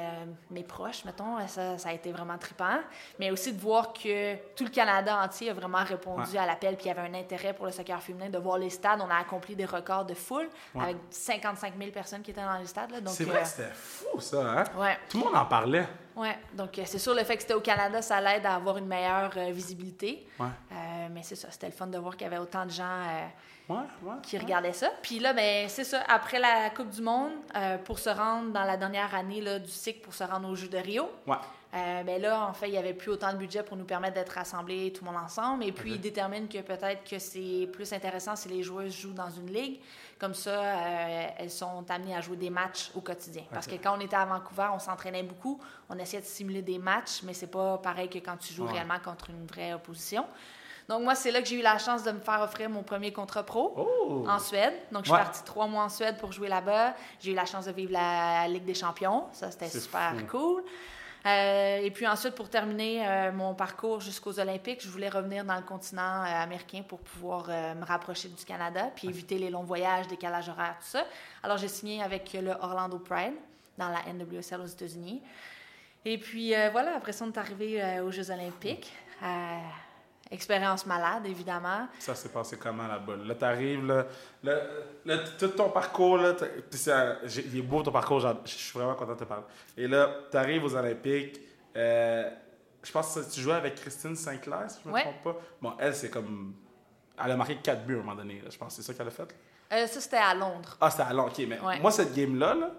mes 0.51 0.63
proches, 0.63 1.03
mettons, 1.05 1.37
ça, 1.47 1.77
ça 1.77 1.89
a 1.89 1.93
été 1.93 2.11
vraiment 2.11 2.37
trippant. 2.37 2.79
Mais 3.19 3.31
aussi 3.31 3.53
de 3.53 3.59
voir 3.59 3.93
que 3.93 4.35
tout 4.55 4.63
le 4.63 4.69
Canada 4.69 5.17
entier 5.23 5.49
a 5.49 5.53
vraiment 5.53 5.83
répondu 5.83 6.31
Ouais. 6.33 6.37
à 6.37 6.45
l'appel 6.45 6.75
puis 6.75 6.85
il 6.85 6.87
y 6.89 6.91
avait 6.91 7.07
un 7.09 7.13
intérêt 7.13 7.53
pour 7.53 7.65
le 7.65 7.71
soccer 7.71 8.01
féminin, 8.01 8.29
de 8.29 8.37
voir 8.37 8.57
les 8.57 8.69
stades. 8.69 8.99
On 9.01 9.09
a 9.09 9.15
accompli 9.17 9.55
des 9.55 9.65
records 9.65 10.05
de 10.05 10.13
foule 10.13 10.49
Ouais. 10.75 10.83
avec 10.83 10.97
55 11.09 11.73
000 11.77 11.91
personnes 11.91 12.21
qui 12.21 12.31
étaient 12.31 12.41
dans 12.41 12.57
les 12.57 12.65
stades. 12.65 12.91
là. 12.91 13.01
Donc, 13.01 13.13
C'est 13.13 13.23
vrai 13.25 13.39
euh, 13.39 13.41
que 13.41 13.47
c'était 13.47 13.69
fou, 13.73 14.19
ça, 14.19 14.37
hein? 14.41 14.63
ouais. 14.77 14.97
Tout 15.09 15.19
le 15.19 15.25
monde 15.25 15.35
en 15.35 15.45
parlait. 15.45 15.87
Ouais, 16.15 16.37
donc 16.53 16.77
euh, 16.77 16.83
c'est 16.85 16.99
sûr, 16.99 17.13
le 17.13 17.23
fait 17.23 17.35
que 17.35 17.41
c'était 17.43 17.53
au 17.53 17.61
Canada, 17.61 18.01
ça 18.01 18.19
l'aide 18.19 18.45
à 18.45 18.55
avoir 18.55 18.77
une 18.77 18.87
meilleure 18.87 19.31
euh, 19.37 19.51
visibilité. 19.51 20.27
Ouais. 20.39 20.47
Euh, 20.71 21.07
mais 21.11 21.21
c'est 21.23 21.35
ça, 21.35 21.49
c'était 21.51 21.67
le 21.67 21.71
fun 21.73 21.87
de 21.87 21.97
voir 21.97 22.17
qu'il 22.17 22.25
y 22.25 22.27
avait 22.27 22.37
autant 22.39 22.65
de 22.65 22.71
gens 22.71 22.83
euh, 22.85 23.25
Ouais, 23.69 23.77
ouais. 24.01 24.15
qui 24.23 24.35
regardaient 24.39 24.73
ça. 24.73 24.89
Puis 25.03 25.19
là, 25.19 25.31
ben, 25.33 25.69
c'est 25.69 25.83
ça, 25.83 26.01
après 26.07 26.39
la 26.39 26.71
Coupe 26.71 26.89
du 26.89 27.03
Monde, 27.03 27.33
pour 27.85 27.99
se 27.99 28.09
rendre 28.09 28.51
dans 28.51 28.63
la 28.63 28.75
dernière 28.77 29.13
année 29.13 29.41
là, 29.41 29.59
du 29.59 29.69
cycle, 29.69 29.99
pour 30.01 30.13
se 30.15 30.23
rendre 30.23 30.49
aux 30.49 30.55
Jeux 30.55 30.69
de 30.69 30.77
Rio. 30.79 31.07
Euh, 31.73 32.03
ben 32.03 32.19
là, 32.21 32.47
en 32.47 32.53
fait, 32.53 32.67
il 32.67 32.71
n'y 32.71 32.77
avait 32.77 32.93
plus 32.95 33.11
autant 33.11 33.31
de 33.31 33.37
budget 33.37 33.61
pour 33.61 33.77
nous 33.77 33.85
permettre 33.85 34.15
d'être 34.15 34.29
rassemblés 34.31 34.91
tout 34.91 35.05
le 35.05 35.11
monde 35.11 35.21
ensemble. 35.23 35.63
Et 35.63 35.71
puis, 35.71 35.91
ils 35.93 36.01
déterminent 36.01 36.47
que 36.47 36.59
peut-être 36.61 37.03
que 37.07 37.19
c'est 37.19 37.69
plus 37.71 37.93
intéressant 37.93 38.35
si 38.35 38.49
les 38.49 38.63
joueuses 38.63 38.95
jouent 38.95 39.13
dans 39.13 39.29
une 39.29 39.51
ligue. 39.53 39.79
Comme 40.19 40.33
ça, 40.33 40.49
euh, 40.49 41.27
elles 41.37 41.51
sont 41.51 41.85
amenées 41.89 42.15
à 42.15 42.21
jouer 42.21 42.37
des 42.37 42.49
matchs 42.49 42.91
au 42.95 43.01
quotidien. 43.01 43.43
Parce 43.51 43.67
que 43.67 43.75
quand 43.75 43.95
on 43.97 44.01
était 44.01 44.15
à 44.15 44.25
Vancouver, 44.25 44.67
on 44.73 44.79
s'entraînait 44.79 45.23
beaucoup. 45.23 45.59
On 45.89 45.97
essayait 45.99 46.21
de 46.21 46.27
simuler 46.27 46.61
des 46.63 46.79
matchs, 46.79 47.21
mais 47.23 47.33
c'est 47.33 47.47
pas 47.51 47.77
pareil 47.77 48.09
que 48.09 48.17
quand 48.17 48.37
tu 48.37 48.53
joues 48.53 48.65
Ouais. 48.65 48.73
réellement 48.73 48.99
contre 49.03 49.29
une 49.29 49.45
vraie 49.45 49.73
opposition. 49.73 50.25
Donc, 50.89 51.03
moi, 51.03 51.13
c'est 51.13 51.29
là 51.29 51.39
que 51.39 51.47
j'ai 51.47 51.59
eu 51.59 51.61
la 51.61 51.77
chance 51.77 52.01
de 52.03 52.11
me 52.11 52.19
faire 52.19 52.41
offrir 52.41 52.67
mon 52.67 52.81
premier 52.81 53.13
contrat 53.13 53.43
pro 53.43 53.75
Oh! 53.77 54.25
en 54.27 54.39
Suède. 54.39 54.73
Donc, 54.91 55.03
je 55.05 55.09
suis 55.11 55.13
Ouais. 55.15 55.23
partie 55.23 55.43
trois 55.43 55.67
mois 55.67 55.83
en 55.83 55.89
Suède 55.89 56.17
pour 56.17 56.31
jouer 56.31 56.47
là-bas. 56.49 56.95
J'ai 57.19 57.31
eu 57.31 57.35
la 57.35 57.45
chance 57.45 57.65
de 57.67 57.71
vivre 57.71 57.91
la 57.93 58.47
Ligue 58.47 58.65
des 58.65 58.73
champions. 58.73 59.25
Ça, 59.33 59.51
c'était 59.51 59.69
super 59.69 60.15
fou. 60.17 60.25
cool. 60.37 60.63
Euh, 61.25 61.77
et 61.77 61.91
puis 61.91 62.07
ensuite, 62.07 62.35
pour 62.35 62.49
terminer 62.49 63.05
euh, 63.05 63.31
mon 63.31 63.53
parcours 63.53 63.99
jusqu'aux 63.99 64.39
Olympiques, 64.39 64.81
je 64.81 64.89
voulais 64.89 65.09
revenir 65.09 65.43
dans 65.43 65.55
le 65.55 65.63
continent 65.63 66.23
euh, 66.23 66.43
américain 66.43 66.81
pour 66.87 66.99
pouvoir 66.99 67.47
me 67.47 67.83
rapprocher 67.83 68.29
du 68.29 68.45
Canada, 68.45 68.89
puis 68.95 69.09
éviter 69.09 69.37
les 69.37 69.49
longs 69.49 69.63
voyages, 69.63 70.07
décalage 70.07 70.49
horaire, 70.49 70.75
tout 70.79 70.87
ça. 70.87 71.05
Alors, 71.43 71.57
j'ai 71.57 71.67
signé 71.67 72.01
avec 72.01 72.33
le 72.33 72.51
Orlando 72.61 72.99
Pride 72.99 73.33
dans 73.77 73.89
la 73.89 74.01
NWSL 74.13 74.61
aux 74.61 74.65
États-Unis. 74.65 75.21
Et 76.05 76.17
puis 76.17 76.53
voilà, 76.71 76.95
après 76.95 77.11
ça, 77.11 77.25
on 77.25 77.31
est 77.31 77.37
arrivé 77.37 77.99
aux 78.01 78.11
Jeux 78.11 78.31
Olympiques. 78.31 78.91
Expérience 80.31 80.85
malade, 80.85 81.25
évidemment. 81.25 81.87
Ça 81.97 82.13
s'est 82.13 82.29
passé 82.29 82.57
comment 82.57 82.85
là-bas? 82.87 83.15
Là, 83.25 83.33
t'arrives, 83.33 83.83
là, 83.85 84.05
là, 84.43 84.55
là, 85.05 85.17
tout 85.39 85.47
ton 85.47 85.69
parcours, 85.71 86.17
là, 86.17 86.33
il 87.23 87.57
est 87.57 87.61
beau 87.63 87.81
ton 87.81 87.91
parcours, 87.91 88.19
je 88.19 88.49
suis 88.51 88.77
vraiment 88.77 88.93
content 88.93 89.13
de 89.13 89.19
te 89.19 89.23
parler. 89.23 89.45
Et 89.75 89.87
là, 89.87 90.07
t'arrives 90.29 90.63
aux 90.63 90.75
Olympiques, 90.75 91.39
euh, 91.75 92.29
je 92.83 92.91
pense 92.91 93.15
que 93.15 93.33
tu 93.33 93.41
jouais 93.41 93.55
avec 93.55 93.73
Christine 93.75 94.15
Sinclair, 94.15 94.69
si 94.69 94.79
je 94.83 94.89
me 94.89 94.93
Ouais. 94.93 95.01
trompe 95.01 95.23
pas. 95.23 95.35
Bon, 95.61 95.73
elle, 95.79 95.95
c'est 95.95 96.11
comme... 96.11 96.53
Elle 97.23 97.31
a 97.31 97.35
marqué 97.35 97.55
4 97.57 97.83
buts 97.85 97.95
à 97.95 97.97
un 97.97 98.03
moment 98.03 98.15
donné, 98.15 98.39
là, 98.43 98.49
je 98.51 98.57
pense, 98.57 98.75
c'est 98.75 98.83
ça 98.83 98.93
qu'elle 98.93 99.07
a 99.07 99.11
fait. 99.11 99.35
Euh, 99.73 99.87
ça, 99.87 99.99
c'était 99.99 100.17
à 100.17 100.35
Londres. 100.35 100.77
Ah, 100.79 100.91
c'était 100.91 101.03
à 101.03 101.13
Londres, 101.13 101.33
ok, 101.37 101.45
mais 101.47 101.59
Ouais. 101.59 101.79
moi, 101.79 101.89
cette 101.91 102.13
game-là, 102.13 102.53
là, 102.53 102.71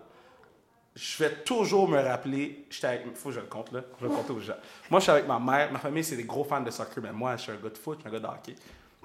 je 1.01 1.25
vais 1.25 1.35
toujours 1.45 1.89
me 1.89 1.99
rappeler, 1.99 2.67
j'étais 2.69 2.89
avec, 2.89 3.17
faut 3.17 3.31
que 3.31 3.37
je 3.37 3.41
le 3.41 3.47
compte, 3.47 3.73
là, 3.73 3.83
je 3.99 4.05
vais 4.05 4.11
le 4.11 4.17
compter 4.17 4.33
aux 4.35 4.41
gens. 4.41 4.57
Moi, 4.91 5.01
je 5.01 5.05
suis 5.05 5.13
avec 5.13 5.27
ma 5.27 5.39
mère, 5.39 5.73
ma 5.73 5.79
famille, 5.79 6.05
c'est 6.05 6.17
des 6.17 6.25
gros 6.25 6.45
fans 6.45 6.61
de 6.61 6.71
soccer, 6.71 7.03
mais 7.03 7.11
moi, 7.11 7.37
je 7.39 7.43
suis 7.43 7.53
un 7.53 7.57
gars 7.57 7.71
de 7.71 7.79
foot, 7.79 8.01
je 8.05 8.09
suis 8.09 8.17
un 8.17 8.21
gars 8.21 8.29
de 8.29 8.35
hockey. 8.35 8.55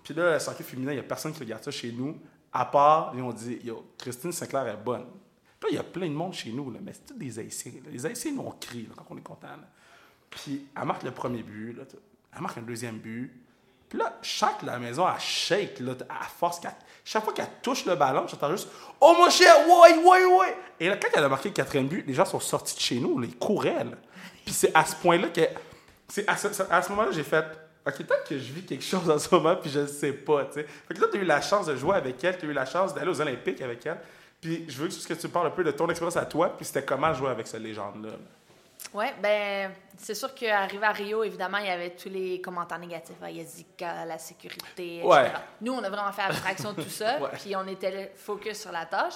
Puis 0.04 0.14
là, 0.14 0.34
le 0.34 0.40
soccer 0.40 0.66
féminin, 0.66 0.92
il 0.92 0.96
n'y 0.96 1.00
a 1.00 1.04
personne 1.04 1.32
qui 1.32 1.40
regarde 1.40 1.64
ça 1.64 1.72
chez 1.72 1.94
nous, 1.94 2.20
à 2.52 2.66
part, 2.66 3.14
ils 3.16 3.22
ont 3.22 3.32
dit, 3.32 3.60
yo, 3.64 3.94
Christine 3.98 4.34
Sinclair 4.34 4.68
est 4.68 4.76
bonne. 4.76 5.06
Puis 5.58 5.70
là, 5.70 5.70
il 5.72 5.76
y 5.76 5.80
a 5.80 5.84
plein 5.84 6.10
de 6.10 6.14
monde 6.14 6.34
chez 6.34 6.52
nous, 6.52 6.70
là, 6.70 6.80
mais 6.84 6.92
c'est 6.92 7.06
tous 7.06 7.14
des 7.14 7.40
Haïtiens. 7.40 7.72
Les 7.90 8.06
Haïtiens, 8.06 8.34
nous, 8.34 8.44
on 8.46 8.52
crie 8.52 8.90
quand 8.94 9.06
on 9.10 9.18
est 9.18 9.22
content. 9.22 9.48
Puis 10.30 10.68
elle 10.76 10.84
marque 10.84 11.04
le 11.04 11.12
premier 11.12 11.44
but, 11.44 11.78
là, 11.78 11.84
elle 12.36 12.42
marque 12.42 12.58
un 12.58 12.64
deuxième 12.64 12.98
but. 12.98 13.32
Puis 13.90 14.00
là, 14.00 14.18
chaque 14.22 14.64
la 14.64 14.78
maison, 14.78 15.06
elle 15.08 15.20
shake, 15.20 15.80
là, 15.80 15.94
à 16.10 16.26
force. 16.26 16.60
chaque 17.04 17.24
fois 17.24 17.34
qu'elle 17.34 17.50
touche 17.62 17.86
le 17.86 17.96
ballon, 17.96 18.26
j'entends 18.28 18.52
juste 18.52 18.68
Oh 19.00 19.16
mon 19.18 19.30
cher, 19.30 19.56
ouais, 19.68 19.98
ouais, 19.98 20.26
ouais. 20.26 20.58
Et 20.80 20.90
là, 20.90 20.98
quand 20.98 21.10
elle 21.14 21.24
a 21.24 21.30
marqué 21.30 21.50
le 21.50 21.54
quatrième 21.54 21.88
but, 21.88 22.04
les 22.06 22.14
gens 22.14 22.26
sont 22.26 22.40
sortis 22.40 22.76
de 22.76 22.82
chez 22.82 22.96
nous, 22.96 23.20
là, 23.20 23.28
ils 23.30 23.38
couraient. 23.38 23.84
là. 23.84 23.92
Puis 24.44 24.54
c'est 24.54 24.72
à 24.76 24.86
ce 24.86 24.96
point-là 24.96 25.28
que. 25.30 25.42
C'est 26.08 26.28
à 26.28 26.38
ce, 26.38 26.54
ce 26.54 26.90
moment-là, 26.90 27.12
j'ai 27.12 27.24
fait 27.24 27.46
Ok, 27.88 27.98
peut-être 27.98 28.28
que 28.28 28.40
je 28.40 28.52
vis 28.52 28.66
quelque 28.66 28.84
chose 28.84 29.08
en 29.12 29.20
ce 29.20 29.34
moment, 29.34 29.56
puis 29.56 29.70
je 29.70 29.82
ne 29.82 29.88
sais 29.88 30.12
pas, 30.12 30.46
tu 30.46 30.54
sais. 30.54 30.64
Fait 30.88 30.96
que 30.96 31.02
là, 31.02 31.08
tu 31.12 31.20
as 31.20 31.22
eu 31.22 31.26
la 31.26 31.40
chance 31.40 31.68
de 31.68 31.76
jouer 31.76 31.96
avec 31.96 32.24
elle, 32.24 32.36
tu 32.36 32.48
as 32.48 32.50
eu 32.50 32.54
la 32.54 32.66
chance 32.66 32.96
d'aller 32.96 33.12
aux 33.12 33.22
Olympiques 33.22 33.62
avec 33.62 33.86
elle. 33.86 34.00
Puis 34.42 34.66
je 34.68 34.78
veux 34.78 34.88
que 34.88 35.14
tu 35.14 35.30
parles 35.30 35.48
un 35.48 35.52
peu 35.52 35.64
de 35.64 35.70
ton 35.70 35.88
expérience 35.90 36.18
à 36.18 36.26
toi, 36.26 36.50
puis 36.50 36.66
c'était 36.66 36.84
comment 36.84 37.14
jouer 37.14 37.30
avec 37.30 37.46
cette 37.46 37.62
légende-là. 37.62 38.10
Oui, 38.96 39.06
ben 39.22 39.72
c'est 39.98 40.16
sûr 40.16 40.34
qu'arrivé 40.34 40.86
à 40.86 40.92
Rio, 40.92 41.24
évidemment, 41.24 41.58
il 41.58 41.68
y 41.68 41.70
avait 41.70 41.92
tous 41.92 42.10
les 42.10 42.40
commentaires 42.42 42.80
négatifs. 42.80 43.16
hein, 43.22 43.28
Il 43.30 43.38
y 43.38 43.42
a 43.42 43.44
Zika, 43.46 44.06
la 44.06 44.18
sécurité, 44.18 44.98
etc. 45.00 45.08
Ouais. 45.08 45.32
Nous, 45.62 45.74
on 45.74 45.84
a 45.84 45.90
vraiment 45.90 46.12
fait 46.14 46.22
abstraction 46.24 46.72
de 46.74 46.82
tout 46.82 46.90
ça, 46.90 47.18
Ouais. 47.22 47.30
puis 47.34 47.56
on 47.56 47.68
était 47.68 48.14
focus 48.16 48.62
sur 48.62 48.72
la 48.72 48.86
tâche. 48.86 49.16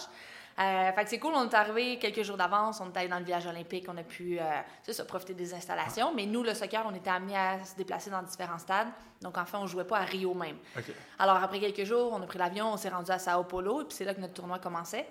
Euh, 0.59 0.91
fait 0.91 1.03
que 1.05 1.09
c'est 1.09 1.19
cool, 1.19 1.31
on 1.33 1.47
est 1.49 1.53
arrivé 1.53 1.97
quelques 1.97 2.21
jours 2.23 2.35
d'avance, 2.35 2.81
on 2.81 2.91
est 2.91 2.97
allé 2.97 3.07
dans 3.07 3.19
le 3.19 3.23
village 3.23 3.47
olympique, 3.47 3.85
on 3.87 3.95
a 3.95 4.03
pu 4.03 4.37
euh, 4.41 4.43
ça, 4.91 5.05
profiter 5.05 5.33
des 5.33 5.53
installations. 5.53 6.13
Mais 6.13 6.25
nous, 6.25 6.43
le 6.43 6.53
soccer, 6.53 6.83
on 6.85 6.93
était 6.93 7.09
amenés 7.09 7.37
à 7.37 7.63
se 7.63 7.75
déplacer 7.77 8.09
dans 8.09 8.21
différents 8.23 8.57
stades. 8.57 8.89
Donc, 9.21 9.37
en 9.37 9.45
fait, 9.45 9.55
on 9.55 9.65
jouait 9.67 9.85
pas 9.85 9.99
à 9.99 10.03
Rio 10.03 10.33
même. 10.33 10.57
Alors, 11.17 11.37
après 11.37 11.61
quelques 11.61 11.85
jours, 11.85 12.11
on 12.13 12.21
a 12.21 12.25
pris 12.25 12.37
l'avion, 12.37 12.73
on 12.73 12.77
s'est 12.77 12.89
rendu 12.89 13.09
à 13.09 13.19
Sao 13.19 13.41
Paulo, 13.45 13.83
et 13.83 13.85
puis 13.85 13.95
c'est 13.95 14.03
là 14.03 14.13
que 14.13 14.19
notre 14.19 14.33
tournoi 14.33 14.59
commençait. 14.59 15.07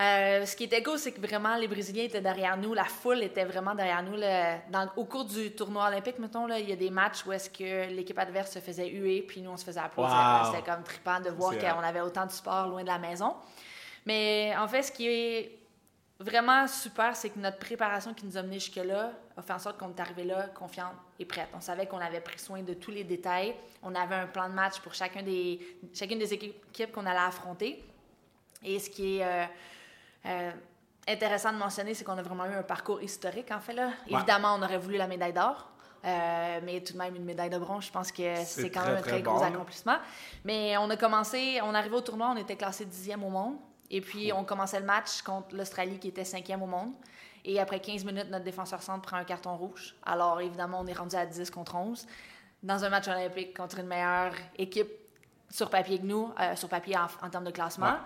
Euh, 0.00 0.46
ce 0.46 0.56
qui 0.56 0.64
était 0.64 0.82
cool, 0.82 0.98
c'est 0.98 1.12
que 1.12 1.20
vraiment, 1.20 1.56
les 1.56 1.68
Brésiliens 1.68 2.04
étaient 2.04 2.20
derrière 2.22 2.56
nous, 2.56 2.72
la 2.72 2.84
foule 2.84 3.22
était 3.22 3.44
vraiment 3.44 3.74
derrière 3.74 4.02
nous. 4.02 4.16
là. 4.16 4.58
Dans- 4.70 4.88
au 4.96 5.04
cours 5.04 5.24
du 5.26 5.50
tournoi 5.52 5.88
olympique, 5.88 6.18
mettons, 6.18 6.46
là, 6.46 6.58
il 6.58 6.68
y 6.68 6.72
a 6.72 6.76
des 6.76 6.88
matchs 6.90 7.24
où 7.26 7.32
est-ce 7.32 7.50
que 7.50 7.88
l'équipe 7.94 8.18
adverse 8.18 8.52
se 8.52 8.60
faisait 8.60 8.88
huer, 8.88 9.20
puis 9.22 9.42
nous, 9.42 9.50
on 9.50 9.56
se 9.58 9.64
faisait 9.64 9.80
applaudir. 9.80 10.16
Wow. 10.16 10.52
C'était 10.54 10.70
comme 10.70 10.82
trippant 10.82 11.20
de 11.20 11.28
voir 11.30 11.52
qu'on 11.58 11.80
avait 11.82 12.00
autant 12.00 12.24
de 12.24 12.30
support 12.30 12.68
loin 12.68 12.82
de 12.82 12.88
la 12.88 12.98
maison. 12.98 13.34
Mais 14.06 14.54
en 14.58 14.66
fait, 14.68 14.82
ce 14.84 14.92
qui 14.92 15.06
est 15.06 15.58
vraiment 16.18 16.66
super, 16.66 17.14
c'est 17.14 17.28
que 17.30 17.38
notre 17.38 17.58
préparation 17.58 18.14
qui 18.14 18.24
nous 18.24 18.36
a 18.38 18.42
menés 18.42 18.58
jusque-là 18.58 19.12
a 19.36 19.42
fait 19.42 19.52
en 19.52 19.58
sorte 19.58 19.78
qu'on 19.78 19.90
est 19.90 20.00
arrivé 20.00 20.24
là 20.24 20.48
confiante 20.54 20.94
et 21.18 21.24
prête. 21.26 21.48
On 21.54 21.60
savait 21.60 21.86
qu'on 21.86 21.98
avait 21.98 22.20
pris 22.20 22.38
soin 22.38 22.62
de 22.62 22.72
tous 22.74 22.90
les 22.90 23.04
détails. 23.04 23.54
On 23.82 23.94
avait 23.94 24.14
un 24.14 24.26
plan 24.26 24.48
de 24.48 24.54
match 24.54 24.80
pour 24.80 24.94
chacun 24.94 25.22
des, 25.22 25.60
chacune 25.94 26.18
des 26.18 26.32
équipes 26.32 26.92
qu'on 26.92 27.04
allait 27.06 27.18
affronter. 27.18 27.84
Et 28.64 28.78
ce 28.78 28.90
qui 28.90 29.18
est 29.18 29.24
euh, 29.24 29.44
euh, 30.26 30.50
intéressant 31.08 31.52
de 31.52 31.58
mentionner, 31.58 31.94
c'est 31.94 32.04
qu'on 32.04 32.18
a 32.18 32.22
vraiment 32.22 32.44
eu 32.46 32.54
un 32.54 32.62
parcours 32.62 33.02
historique, 33.02 33.50
en 33.50 33.60
fait. 33.60 33.72
Là. 33.72 33.86
Ouais. 33.86 33.92
Évidemment, 34.16 34.54
on 34.58 34.62
aurait 34.62 34.78
voulu 34.78 34.96
la 34.96 35.06
médaille 35.06 35.32
d'or. 35.32 35.68
euh, 36.04 36.60
mais 36.62 36.80
tout 36.82 36.94
de 36.94 36.98
même, 36.98 37.14
une 37.16 37.24
médaille 37.24 37.50
de 37.50 37.58
bronze, 37.58 37.84
je 37.86 37.92
pense 37.92 38.10
que 38.12 38.34
C'est 38.44 38.70
quand 38.70 38.80
très, 38.80 38.88
même 38.90 38.98
un 38.98 39.02
très 39.02 39.10
très 39.10 39.22
gros 39.22 39.38
bon, 39.38 39.42
accomplissement. 39.44 39.96
Mais 40.44 40.76
on 40.78 40.88
a 40.90 40.96
commencé, 40.96 41.60
on 41.62 41.74
arrivait 41.74 41.96
au 41.96 42.00
tournoi, 42.00 42.28
on 42.32 42.36
était 42.36 42.56
classé 42.56 42.84
dixième 42.84 43.22
au 43.24 43.28
monde. 43.30 43.56
Et 43.90 44.00
puis, 44.00 44.32
on 44.32 44.44
commençait 44.44 44.78
le 44.80 44.86
match 44.86 45.20
contre 45.22 45.54
l'Australie 45.56 45.98
qui 45.98 46.08
était 46.08 46.24
cinquième 46.24 46.62
au 46.62 46.66
monde. 46.66 46.92
Et 47.44 47.58
après 47.58 47.80
15 47.80 48.04
minutes, 48.04 48.30
notre 48.30 48.44
défenseur 48.44 48.82
centre 48.82 49.02
prend 49.02 49.16
un 49.16 49.24
carton 49.24 49.56
rouge. 49.56 49.94
Alors, 50.04 50.40
évidemment, 50.40 50.80
on 50.80 50.86
est 50.86 50.92
rendu 50.92 51.16
à 51.16 51.26
10 51.26 51.50
contre 51.50 51.74
11 51.74 52.06
dans 52.62 52.84
un 52.84 52.88
match 52.90 53.08
olympique 53.08 53.56
contre 53.56 53.78
une 53.80 53.86
meilleure 53.86 54.32
équipe 54.58 54.90
sur 55.50 55.70
papier 55.70 55.98
que 55.98 56.04
nous, 56.04 56.32
euh, 56.38 56.54
sur 56.54 56.68
papier 56.68 56.96
en, 56.96 57.06
en 57.26 57.30
termes 57.30 57.44
de 57.44 57.50
classement. 57.50 57.86
Ouais. 57.86 57.98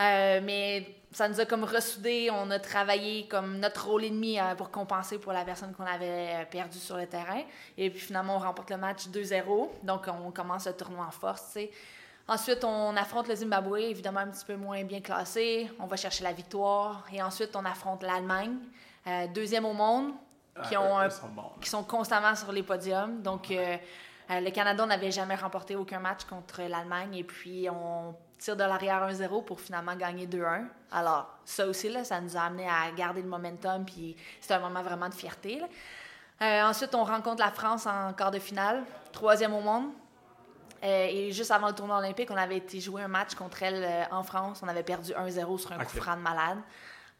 Euh, 0.00 0.40
mais 0.42 0.98
ça 1.12 1.28
nous 1.28 1.40
a 1.40 1.44
comme 1.44 1.64
ressoudés. 1.64 2.30
On 2.32 2.50
a 2.50 2.58
travaillé 2.58 3.26
comme 3.28 3.58
notre 3.58 3.88
rôle 3.88 4.04
et 4.04 4.10
demi 4.10 4.38
euh, 4.38 4.54
pour 4.54 4.70
compenser 4.70 5.18
pour 5.18 5.32
la 5.32 5.44
personne 5.44 5.72
qu'on 5.72 5.86
avait 5.86 6.28
euh, 6.34 6.44
perdue 6.44 6.78
sur 6.78 6.96
le 6.96 7.06
terrain. 7.06 7.42
Et 7.76 7.90
puis 7.90 8.00
finalement, 8.00 8.36
on 8.36 8.38
remporte 8.38 8.70
le 8.70 8.76
match 8.76 9.08
2-0. 9.08 9.68
Donc, 9.82 10.06
on 10.08 10.30
commence 10.30 10.66
le 10.66 10.74
tournoi 10.74 11.06
en 11.06 11.10
force, 11.10 11.46
tu 11.46 11.52
sais. 11.52 11.70
Ensuite, 12.30 12.62
on 12.62 12.94
affronte 12.94 13.26
le 13.28 13.34
Zimbabwe, 13.34 13.78
évidemment 13.78 14.20
un 14.20 14.28
petit 14.28 14.44
peu 14.44 14.54
moins 14.54 14.84
bien 14.84 15.00
classé. 15.00 15.70
On 15.80 15.86
va 15.86 15.96
chercher 15.96 16.24
la 16.24 16.32
victoire. 16.32 17.06
Et 17.10 17.22
ensuite, 17.22 17.56
on 17.56 17.64
affronte 17.64 18.02
l'Allemagne, 18.02 18.56
euh, 19.06 19.26
deuxième 19.28 19.64
au 19.64 19.72
monde, 19.72 20.12
qui, 20.68 20.74
Ah, 20.76 20.82
ont 20.82 21.06
eux, 21.06 21.08
sont 21.08 21.28
bons, 21.28 21.52
qui 21.60 21.70
sont 21.70 21.84
constamment 21.84 22.34
sur 22.34 22.52
les 22.52 22.62
podiums. 22.62 23.22
Donc, 23.22 23.50
euh, 24.30 24.40
le 24.40 24.50
Canada 24.50 24.84
n'avait 24.86 25.10
jamais 25.10 25.34
remporté 25.34 25.76
aucun 25.76 26.00
match 26.00 26.24
contre 26.24 26.62
l'Allemagne. 26.62 27.14
Et 27.14 27.24
puis, 27.24 27.68
on 27.70 28.14
tire 28.38 28.56
de 28.56 28.62
l'arrière 28.62 29.08
1-0 29.08 29.44
pour 29.44 29.60
finalement 29.60 29.96
gagner 29.96 30.26
2-1. 30.26 30.66
Alors, 30.92 31.28
ça 31.44 31.66
aussi, 31.66 31.88
là, 31.88 32.04
ça 32.04 32.20
nous 32.20 32.36
a 32.36 32.42
amené 32.42 32.68
à 32.68 32.90
garder 32.92 33.22
le 33.22 33.28
momentum. 33.28 33.84
Puis, 33.84 34.16
c'était 34.40 34.54
un 34.54 34.60
moment 34.60 34.82
vraiment 34.82 35.08
de 35.08 35.14
fierté. 35.14 35.62
Euh, 36.40 36.62
ensuite, 36.62 36.94
on 36.94 37.04
rencontre 37.04 37.42
la 37.42 37.50
France 37.50 37.86
en 37.86 38.12
quart 38.12 38.30
de 38.30 38.38
finale, 38.38 38.84
troisième 39.12 39.54
au 39.54 39.60
monde. 39.60 39.90
Euh, 40.84 41.06
et 41.10 41.32
juste 41.32 41.50
avant 41.50 41.68
le 41.68 41.74
tournoi 41.74 41.98
olympique, 41.98 42.30
on 42.30 42.36
avait 42.36 42.58
été 42.58 42.78
jouer 42.78 43.02
un 43.02 43.08
match 43.08 43.34
contre 43.34 43.64
elle 43.64 43.82
euh, 43.82 44.04
en 44.12 44.22
France. 44.22 44.60
On 44.62 44.68
avait 44.68 44.84
perdu 44.84 45.12
1-0 45.12 45.58
sur 45.58 45.72
un 45.72 45.78
coup 45.78 45.96
franc 45.96 46.16
de 46.16 46.22
malade. 46.22 46.58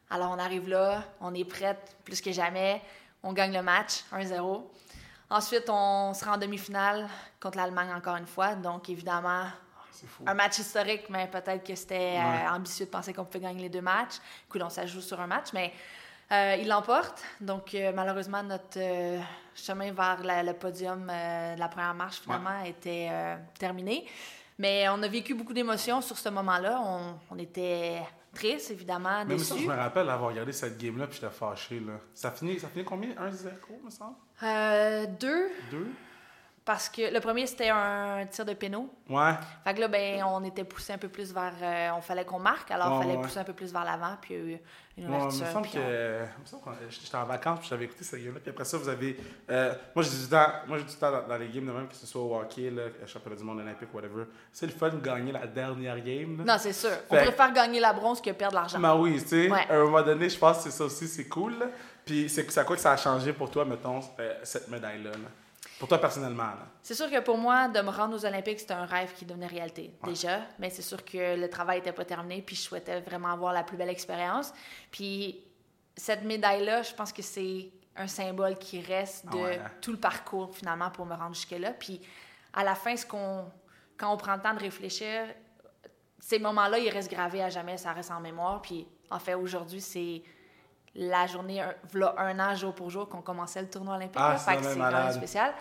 Alors, 0.09 0.31
on 0.31 0.39
arrive 0.39 0.69
là, 0.69 1.03
on 1.19 1.33
est 1.33 1.43
prête 1.43 1.97
plus 2.05 2.21
que 2.21 2.31
jamais. 2.31 2.81
On 3.21 3.33
gagne 3.33 3.53
le 3.53 3.61
match 3.61 4.05
1-0. 4.13 4.63
Ensuite, 5.29 5.69
on 5.69 6.13
sera 6.13 6.33
en 6.33 6.37
demi-finale 6.37 7.07
contre 7.39 7.57
l'Allemagne 7.57 7.91
encore 7.95 8.15
une 8.15 8.25
fois. 8.25 8.55
Donc, 8.55 8.89
évidemment, 8.89 9.43
fou. 10.07 10.23
un 10.25 10.33
match 10.33 10.57
historique, 10.59 11.03
mais 11.09 11.27
peut-être 11.27 11.63
que 11.63 11.75
c'était 11.75 12.17
euh, 12.17 12.21
Ouais. 12.23 12.47
ambitieux 12.49 12.85
de 12.85 12.91
penser 12.91 13.13
qu'on 13.13 13.25
pouvait 13.25 13.41
gagner 13.45 13.61
les 13.63 13.69
deux 13.69 13.81
matchs. 13.81 14.15
Écoute, 14.47 14.61
on 14.63 14.69
ça 14.69 14.85
joue 14.85 15.01
sur 15.01 15.19
un 15.21 15.27
match, 15.27 15.47
mais 15.53 15.71
euh, 16.31 16.55
il 16.59 16.67
l'emporte. 16.67 17.21
Donc, 17.39 17.73
euh, 17.75 17.91
malheureusement, 17.93 18.41
notre 18.41 18.77
euh, 18.77 19.19
chemin 19.55 19.91
vers 19.91 20.23
la- 20.23 20.41
le 20.43 20.53
podium 20.53 21.05
de 21.05 21.59
la 21.59 21.67
première 21.67 21.93
marche, 21.93 22.21
finalement, 22.21 22.63
était 22.63 23.09
euh, 23.11 23.35
terminé. 23.59 24.07
Mais 24.57 24.89
on 24.89 25.01
a 25.03 25.07
vécu 25.07 25.35
beaucoup 25.35 25.53
d'émotions 25.53 26.01
sur 26.01 26.17
ce 26.17 26.29
moment-là. 26.29 26.81
On, 26.83 27.15
on 27.31 27.37
était 27.37 28.01
tristes, 28.33 28.71
évidemment, 28.71 29.25
Même 29.25 29.39
ça, 29.39 29.55
je 29.57 29.65
me 29.65 29.73
rappelle 29.73 30.09
avoir 30.09 30.29
regardé 30.29 30.51
cette 30.51 30.77
game-là 30.77 31.07
puis 31.07 31.19
j'étais 31.21 31.33
fâché. 31.33 31.79
Là. 31.79 31.93
Ça 32.13 32.31
finit, 32.31 32.59
ça 32.59 32.67
finit 32.67 32.85
combien? 32.85 33.09
1-0, 33.09 33.83
me 33.83 33.89
semble? 33.89 34.15
Euh, 34.43 35.05
deux, 35.19 35.49
2 35.71 35.87
parce 36.71 36.87
que 36.87 37.11
le 37.11 37.19
premier, 37.19 37.47
c'était 37.47 37.69
un 37.69 38.27
tir 38.29 38.45
de 38.45 38.53
pénau. 38.53 38.93
Ouais. 39.09 39.33
Fait 39.63 39.73
que 39.73 39.79
là, 39.79 39.87
ben, 39.87 40.23
on 40.23 40.43
était 40.43 40.63
poussé 40.63 40.93
un 40.93 40.99
peu 40.99 41.07
plus 41.07 41.33
vers. 41.33 41.53
euh, 41.63 41.89
on 41.97 42.01
fallait 42.01 42.25
qu'on 42.25 42.37
marque, 42.37 42.69
alors 42.69 42.89
il 42.89 42.93
Ouais, 42.97 43.01
fallait 43.05 43.15
ouais. 43.17 43.23
pousser 43.23 43.39
un 43.39 43.43
peu 43.43 43.53
plus 43.53 43.73
vers 43.73 43.83
l'avant, 43.83 44.15
puis 44.21 44.35
il 44.35 44.37
y 44.37 44.39
a 44.39 44.45
eu 44.53 44.59
une 44.99 45.05
Ouais, 45.05 45.09
il 45.09 45.09
me 45.09 45.15
ouverture. 45.31 45.47
semble 45.47 45.67
puis 45.67 45.79
on- 45.79 45.81
que. 45.81 46.89
J'étais 46.91 47.15
en 47.17 47.23
vacances 47.25 47.59
puis 47.61 47.69
j'avais 47.69 47.85
écouté 47.85 48.03
cette 48.03 48.23
game-là. 48.23 48.39
Puis 48.39 48.51
après 48.51 48.65
ça, 48.65 48.77
vous 48.77 48.87
avez. 48.87 49.17
euh, 49.49 49.73
moi, 49.95 50.03
j'ai 50.05 50.11
du 50.11 50.27
temps, 50.29 50.47
moi, 50.67 50.77
du 50.77 50.83
temps 50.95 51.11
dans, 51.11 51.27
dans 51.27 51.37
les 51.37 51.47
games 51.49 51.65
de 51.65 51.71
même, 51.71 51.87
que 51.87 51.95
ce 51.95 52.05
soit 52.05 52.21
au 52.21 52.35
hockey, 52.35 52.69
là, 52.69 52.83
championnat 53.07 53.35
du 53.37 53.43
monde 53.43 53.59
olympique, 53.61 53.91
whatever. 53.91 54.25
C'est 54.53 54.67
le 54.67 54.71
fun 54.73 54.89
de 54.89 54.97
gagner 54.99 55.31
la 55.31 55.47
dernière 55.47 55.99
game. 56.01 56.37
là. 56.37 56.53
Non, 56.53 56.59
c'est 56.59 56.73
sûr. 56.73 56.91
On 57.09 57.15
préfère 57.15 57.51
gagner 57.51 57.79
la 57.79 57.93
bronze 57.93 58.21
que 58.21 58.29
perdre 58.29 58.53
l'argent. 58.53 58.77
Ben 58.79 58.95
oui, 58.95 59.19
tu 59.23 59.27
sais, 59.27 59.49
à 59.51 59.73
un 59.73 59.85
moment 59.85 60.03
donné, 60.03 60.29
je 60.29 60.37
pense 60.37 60.57
que 60.57 60.63
c'est 60.65 60.77
ça 60.77 60.83
aussi, 60.83 61.07
c'est 61.07 61.27
cool. 61.27 61.57
là. 61.57 61.65
Puis 62.05 62.29
c'est 62.29 62.55
à 62.59 62.63
quoi 62.63 62.75
que 62.75 62.81
ça 62.83 62.91
a 62.91 62.97
changé 62.97 63.33
pour 63.33 63.49
toi, 63.49 63.65
mettons, 63.65 64.01
euh, 64.19 64.35
cette 64.43 64.67
médaille-là? 64.67 65.11
là? 65.11 65.17
Pour 65.79 65.87
toi 65.87 65.97
personnellement. 65.97 66.51
C'est 66.81 66.93
sûr 66.93 67.09
que 67.09 67.19
pour 67.21 67.37
moi, 67.37 67.69
de 67.69 67.79
me 67.79 67.89
rendre 67.89 68.15
aux 68.15 68.25
Olympiques, 68.25 68.59
c'était 68.59 68.73
un 68.73 68.85
rêve 68.85 69.13
qui 69.13 69.25
devenait 69.25 69.47
réalité, 69.47 69.93
déjà. 70.03 70.41
Mais 70.59 70.69
c'est 70.69 70.81
sûr 70.81 71.03
que 71.05 71.37
le 71.39 71.49
travail 71.49 71.77
n'était 71.77 71.93
pas 71.93 72.03
terminé, 72.03 72.41
puis 72.41 72.55
je 72.57 72.61
souhaitais 72.61 72.99
vraiment 72.99 73.29
avoir 73.29 73.53
la 73.53 73.63
plus 73.63 73.77
belle 73.77 73.89
expérience. 73.89 74.53
Puis 74.91 75.41
cette 75.95 76.23
médaille-là, 76.23 76.81
je 76.81 76.93
pense 76.93 77.13
que 77.13 77.21
c'est 77.21 77.71
un 77.95 78.07
symbole 78.07 78.57
qui 78.57 78.81
reste 78.81 79.25
de 79.27 79.37
Ah 79.37 79.41
ouais, 79.41 79.57
hein? 79.57 79.71
tout 79.81 79.91
le 79.91 79.97
parcours, 79.97 80.53
finalement, 80.55 80.91
pour 80.91 81.05
me 81.05 81.15
rendre 81.15 81.33
jusque-là. 81.33 81.71
Puis 81.71 82.01
à 82.53 82.63
la 82.63 82.75
fin, 82.75 82.95
ce 82.95 83.05
qu'on, 83.05 83.45
quand 83.97 84.13
on 84.13 84.17
prend 84.17 84.35
le 84.35 84.41
temps 84.41 84.53
de 84.53 84.59
réfléchir, 84.59 85.27
ces 86.19 86.39
moments-là, 86.39 86.77
ils 86.79 86.89
restent 86.89 87.11
gravés 87.11 87.41
à 87.41 87.49
jamais, 87.49 87.77
ça 87.77 87.93
reste 87.93 88.11
en 88.11 88.19
mémoire. 88.19 88.61
Puis 88.61 88.85
en 89.09 89.19
fait, 89.19 89.33
aujourd'hui, 89.33 89.81
c'est 89.81 90.23
la 90.99 91.27
journée, 91.27 91.61
un, 91.61 91.73
v'là 91.91 92.13
un 92.17 92.37
an, 92.39 92.53
jour 92.55 92.75
pour 92.75 92.89
jour, 92.89 93.07
qu'on 93.07 93.21
commençait 93.21 93.61
le 93.61 93.69
tournoi 93.69 93.95
olympique. 93.95 94.17
Ah, 94.19 94.37
c'est 94.37 94.51
Fait 94.51 94.57
que 94.57 94.63
quand 94.63 94.69
c'est 94.69 94.77
même 94.77 95.11
spécial. 95.13 95.53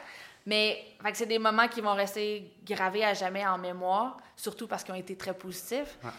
Mais 0.44 0.84
c'est 1.14 1.26
des 1.26 1.38
moments 1.38 1.68
qui 1.68 1.80
vont 1.80 1.94
rester 1.94 2.52
gravés 2.64 3.04
à 3.04 3.14
jamais 3.14 3.46
en 3.46 3.58
mémoire, 3.58 4.16
surtout 4.34 4.66
parce 4.66 4.82
qu'ils 4.82 4.94
ont 4.94 4.98
été 4.98 5.16
très 5.16 5.34
positifs. 5.34 5.98
Ouais. 6.02 6.10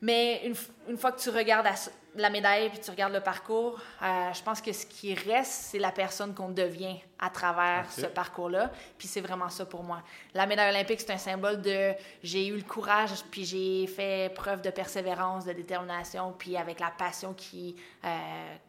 Mais 0.00 0.46
une, 0.46 0.54
une 0.88 0.96
fois 0.96 1.12
que 1.12 1.20
tu 1.20 1.30
regardes 1.30 1.66
la, 2.14 2.30
médaille 2.30 2.68
puis 2.70 2.78
tu 2.78 2.90
regardes 2.90 3.12
le 3.12 3.20
parcours, 3.20 3.80
euh, 4.02 4.32
je 4.32 4.42
pense 4.42 4.60
que 4.60 4.72
ce 4.72 4.86
qui 4.86 5.14
reste, 5.14 5.50
c'est 5.50 5.78
la 5.78 5.90
personne 5.90 6.34
qu'on 6.34 6.50
devient 6.50 6.98
à 7.18 7.30
travers 7.30 7.90
ce 7.90 8.06
parcours-là. 8.06 8.70
Puis 8.96 9.08
c'est 9.08 9.20
vraiment 9.20 9.48
ça 9.48 9.66
pour 9.66 9.82
moi. 9.82 10.02
La 10.34 10.46
médaille 10.46 10.70
olympique, 10.70 11.00
c'est 11.00 11.12
un 11.12 11.18
symbole 11.18 11.60
de 11.60 11.92
j'ai 12.22 12.46
eu 12.46 12.56
le 12.56 12.62
courage, 12.62 13.10
puis 13.30 13.44
j'ai 13.44 13.86
fait 13.88 14.32
preuve 14.34 14.62
de 14.62 14.70
persévérance, 14.70 15.44
de 15.44 15.52
détermination, 15.52 16.32
puis 16.38 16.56
avec 16.56 16.78
la 16.78 16.92
passion 16.96 17.34
qui, 17.34 17.74
euh, 18.04 18.08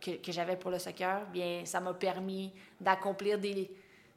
que, 0.01 0.11
que 0.11 0.31
j'avais 0.31 0.55
pour 0.55 0.71
le 0.71 0.79
soccer, 0.79 1.25
bien, 1.27 1.61
ça 1.65 1.79
m'a 1.79 1.93
permis 1.93 2.51
d'accomplir 2.81 3.37
des, 3.37 3.69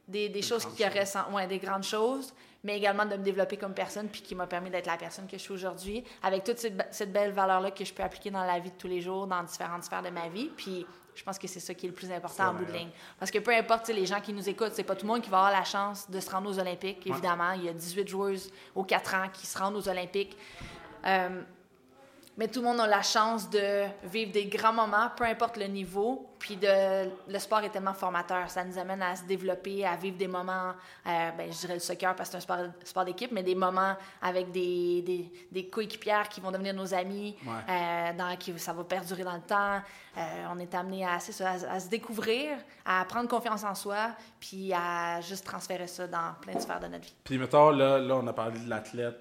des, 0.07 0.29
des 0.29 0.41
choses 0.41 0.65
qui 0.65 0.85
auraient 0.85 1.05
sans- 1.05 1.31
ouais, 1.31 1.47
des 1.47 1.59
grandes 1.59 1.83
choses, 1.83 2.33
mais 2.63 2.77
également 2.77 3.05
de 3.05 3.15
me 3.17 3.23
développer 3.23 3.57
comme 3.57 3.73
personne, 3.73 4.07
puis 4.09 4.21
qui 4.21 4.35
m'a 4.35 4.47
permis 4.47 4.69
d'être 4.69 4.87
la 4.87 4.97
personne 4.97 5.25
que 5.27 5.37
je 5.37 5.41
suis 5.41 5.53
aujourd'hui, 5.53 6.03
avec 6.21 6.43
toute 6.43 6.57
cette, 6.59 6.77
be- 6.77 6.85
cette 6.91 7.11
belle 7.11 7.31
valeur-là 7.31 7.71
que 7.71 7.83
je 7.85 7.93
peux 7.93 8.03
appliquer 8.03 8.31
dans 8.31 8.43
la 8.43 8.59
vie 8.59 8.71
de 8.71 8.75
tous 8.77 8.87
les 8.87 9.01
jours, 9.01 9.27
dans 9.27 9.43
différentes 9.43 9.83
sphères 9.83 10.03
de 10.03 10.09
ma 10.09 10.27
vie. 10.29 10.49
Puis 10.55 10.85
je 11.15 11.23
pense 11.23 11.37
que 11.37 11.47
c'est 11.47 11.59
ça 11.59 11.73
qui 11.73 11.85
est 11.85 11.89
le 11.89 11.95
plus 11.95 12.11
important 12.11 12.45
en 12.49 12.53
bout 12.53 12.65
de 12.65 12.71
ligne. 12.79 12.89
Parce 13.19 13.31
que 13.31 13.39
peu 13.39 13.53
importe 13.55 13.87
les 13.89 14.05
gens 14.05 14.19
qui 14.19 14.33
nous 14.33 14.47
écoutent, 14.49 14.73
c'est 14.73 14.83
pas 14.83 14.95
tout 14.95 15.05
le 15.05 15.11
monde 15.13 15.21
qui 15.21 15.29
va 15.29 15.37
avoir 15.45 15.51
la 15.51 15.63
chance 15.65 16.09
de 16.09 16.19
se 16.19 16.29
rendre 16.31 16.49
aux 16.49 16.57
Olympiques, 16.59 17.05
évidemment. 17.05 17.51
Il 17.51 17.65
y 17.65 17.69
a 17.69 17.73
18 17.73 18.07
joueuses 18.07 18.51
aux 18.75 18.83
4 18.83 19.15
ans 19.15 19.27
qui 19.31 19.45
se 19.45 19.57
rendent 19.57 19.75
aux 19.75 19.87
Olympiques. 19.89 20.35
Euh, 21.05 21.41
mais 22.37 22.47
tout 22.47 22.61
le 22.61 22.65
monde 22.67 22.79
a 22.81 22.87
la 22.87 23.01
chance 23.03 23.49
de 23.49 23.85
vivre 24.05 24.31
des 24.31 24.45
grands 24.45 24.73
moments, 24.73 25.09
peu 25.15 25.23
importe 25.23 25.57
le 25.57 25.65
niveau. 25.65 26.29
Puis 26.39 26.57
de, 26.57 27.09
le 27.31 27.39
sport 27.39 27.59
est 27.61 27.69
tellement 27.69 27.93
formateur. 27.93 28.49
Ça 28.49 28.65
nous 28.65 28.77
amène 28.77 29.01
à 29.01 29.15
se 29.15 29.23
développer, 29.23 29.85
à 29.85 29.95
vivre 29.95 30.17
des 30.17 30.27
moments, 30.27 30.73
euh, 31.07 31.31
ben, 31.37 31.49
je 31.51 31.57
dirais 31.59 31.75
le 31.75 31.79
soccer 31.79 32.13
parce 32.15 32.29
que 32.29 32.33
c'est 32.33 32.37
un 32.37 32.41
sport, 32.41 32.65
sport 32.83 33.05
d'équipe, 33.05 33.31
mais 33.31 33.43
des 33.43 33.55
moments 33.55 33.95
avec 34.21 34.51
des, 34.51 35.01
des, 35.03 35.31
des 35.51 35.69
coéquipières 35.69 36.27
qui 36.27 36.41
vont 36.41 36.51
devenir 36.51 36.73
nos 36.73 36.93
amis, 36.93 37.35
Ouais. 37.45 37.51
euh, 37.69 38.13
dans, 38.17 38.35
qui, 38.35 38.57
ça 38.59 38.73
va 38.73 38.83
perdurer 38.83 39.23
dans 39.23 39.35
le 39.35 39.41
temps. 39.41 39.81
Euh, 40.17 40.21
on 40.51 40.59
est 40.59 40.73
amené 40.75 41.05
à, 41.05 41.19
c'est 41.19 41.31
ça, 41.31 41.51
à, 41.51 41.75
à 41.75 41.79
se 41.79 41.87
découvrir, 41.87 42.57
à 42.85 43.05
prendre 43.05 43.29
confiance 43.29 43.63
en 43.63 43.73
soi, 43.75 44.09
puis 44.39 44.73
à 44.73 45.21
juste 45.21 45.45
transférer 45.45 45.87
ça 45.87 46.07
dans 46.07 46.33
plein 46.41 46.55
de 46.55 46.59
sphères 46.59 46.79
de 46.81 46.87
notre 46.87 47.05
vie. 47.05 47.15
Puis 47.23 47.37
mettons, 47.37 47.69
là, 47.69 47.99
là, 47.99 48.15
on 48.17 48.27
a 48.27 48.33
parlé 48.33 48.59
de 48.59 48.69
l'athlète. 48.69 49.15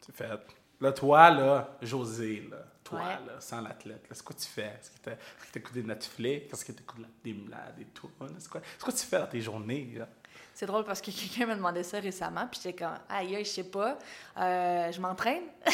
C'est 0.00 0.14
fait. 0.14 0.40
Là, 0.80 0.92
toi, 0.92 1.30
là, 1.30 1.76
José, 1.82 2.46
là, 2.50 2.58
toi, 2.84 2.98
Ouais. 3.00 3.04
là, 3.26 3.40
sans 3.40 3.60
l'athlète, 3.60 4.02
là, 4.08 4.14
c'est 4.14 4.22
quoi 4.24 4.36
tu 4.38 4.46
fais? 4.46 4.62
Est-ce 4.80 4.90
que 5.00 5.10
tu 5.52 5.58
écoutes 5.58 5.74
des 5.74 5.82
Netflix? 5.82 6.52
Est-ce 6.52 6.64
que 6.64 6.72
tu 6.72 6.82
écoutes 6.82 7.04
des, 7.24 7.32
des 7.32 7.84
tours? 7.86 8.10
C'est 8.38 8.48
quoi, 8.48 8.60
c'est 8.76 8.84
quoi 8.84 8.92
tu 8.92 9.04
fais 9.04 9.18
dans 9.18 9.26
tes 9.26 9.40
journées? 9.40 9.94
Là? 9.98 10.08
C'est 10.54 10.66
drôle 10.66 10.84
parce 10.84 11.00
que 11.00 11.10
quelqu'un 11.10 11.46
m'a 11.46 11.56
demandé 11.56 11.82
ça 11.82 11.98
récemment, 11.98 12.46
puis 12.50 12.60
j'étais 12.62 12.84
comme, 12.84 12.94
aïe, 13.08 13.36
je 13.40 13.48
sais 13.50 13.64
pas, 13.64 13.98
Euh, 14.38 14.92
je 14.92 15.00
m'entraîne. 15.00 15.42
tu 15.66 15.72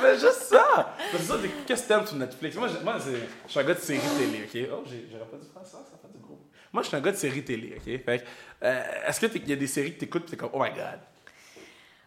fais 0.00 0.18
juste 0.18 0.42
ça! 0.42 0.94
C'est 1.10 1.18
ça, 1.18 1.38
des- 1.38 1.50
qu'est-ce 1.66 1.82
que 1.82 1.88
t'aimes 1.88 2.06
sur 2.06 2.16
Netflix? 2.16 2.56
Moi, 2.56 2.68
je, 2.68 2.78
moi 2.84 3.00
c'est- 3.00 3.28
je 3.46 3.50
suis 3.50 3.60
un 3.60 3.64
gars 3.64 3.74
de 3.74 3.80
séries 3.80 4.00
télé, 4.16 4.44
OK? 4.44 4.70
Oh, 4.72 4.84
j'aurais 5.10 5.24
pas 5.26 5.36
dû 5.36 5.46
faire 5.52 5.66
ça, 5.66 5.78
ça 5.90 5.98
fait 6.00 6.12
du 6.16 6.18
gros. 6.22 6.40
Moi, 6.72 6.82
je 6.84 6.88
suis 6.88 6.96
un 6.96 7.00
gars 7.00 7.10
de 7.12 7.16
séries 7.16 7.44
télé, 7.44 7.74
OK? 7.76 7.84
Fait 8.04 8.18
que, 8.20 8.24
euh, 8.64 8.82
est-ce 9.08 9.18
qu'il 9.26 9.48
y 9.48 9.52
a 9.52 9.56
des 9.56 9.66
séries 9.66 9.94
que 9.94 10.00
t'écoutes 10.00 10.24
et 10.28 10.30
t'es 10.30 10.36
comme, 10.36 10.50
oh 10.52 10.62
my 10.62 10.70
god? 10.70 11.00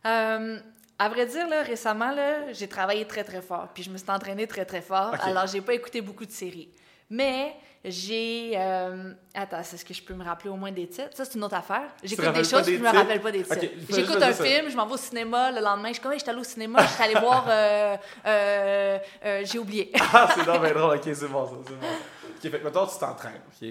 Euh, 0.05 0.59
à 0.99 1.09
vrai 1.09 1.25
dire, 1.25 1.47
là, 1.47 1.61
récemment, 1.63 2.11
là, 2.11 2.51
j'ai 2.53 2.67
travaillé 2.67 3.05
très, 3.05 3.23
très 3.23 3.41
fort, 3.41 3.67
puis 3.73 3.83
je 3.83 3.89
me 3.89 3.97
suis 3.97 4.09
entraînée 4.09 4.47
très, 4.47 4.65
très 4.65 4.81
fort. 4.81 5.11
Ok. 5.13 5.19
Alors, 5.23 5.45
j'ai 5.47 5.61
pas 5.61 5.73
écouté 5.73 6.01
beaucoup 6.01 6.25
de 6.25 6.31
séries. 6.31 6.69
Mais 7.09 7.55
j'ai. 7.85 8.51
euh, 8.55 9.13
Attends, 9.33 9.59
est-ce 9.61 9.85
que 9.85 9.93
je 9.93 10.01
peux 10.03 10.13
me 10.13 10.23
rappeler 10.23 10.49
au 10.49 10.55
moins 10.55 10.71
des 10.71 10.87
titres? 10.87 11.15
Ça, 11.15 11.23
c'est 11.23 11.35
une 11.35 11.43
autre 11.43 11.55
affaire. 11.55 11.83
J'écoute 12.03 12.25
des 12.33 12.43
choses, 12.43 12.63
des 12.65 12.73
puis 12.73 12.77
je 12.77 12.81
me 12.83 12.89
rappelle 12.97 13.21
pas 13.21 13.31
des 13.31 13.43
titres. 13.43 13.65
J'écoute 13.89 14.21
un 14.21 14.33
film, 14.33 14.69
je 14.69 14.75
m'en 14.75 14.85
vais 14.87 14.93
au 14.93 14.97
cinéma, 14.97 15.51
le 15.51 15.61
lendemain, 15.61 15.89
je 15.89 15.93
suis 15.93 16.01
comme, 16.01 16.11
Hey, 16.11 16.19
j'étais 16.19 16.31
allé 16.31 16.41
au 16.41 16.43
cinéma, 16.43 16.81
je 16.81 16.87
suis 16.93 17.03
allée 17.03 17.19
voir. 17.19 17.45
euh, 17.47 17.95
euh, 18.25 19.41
j'ai 19.45 19.59
oublié. 19.59 19.91
Ah, 20.13 20.29
c'est 20.35 20.45
mais 20.59 20.71
drôle, 20.73 20.95
ok, 20.97 21.03
c'est 21.03 21.27
bon 21.27 21.45
ça, 21.47 21.53
c'est 21.67 21.73
bon. 21.79 21.87
Ok, 21.87 22.41
fait 22.41 22.59
que 22.59 22.63
maintenant 22.63 22.87
tu 22.87 22.97
t'entraînes, 22.99 23.41
ok? 23.47 23.67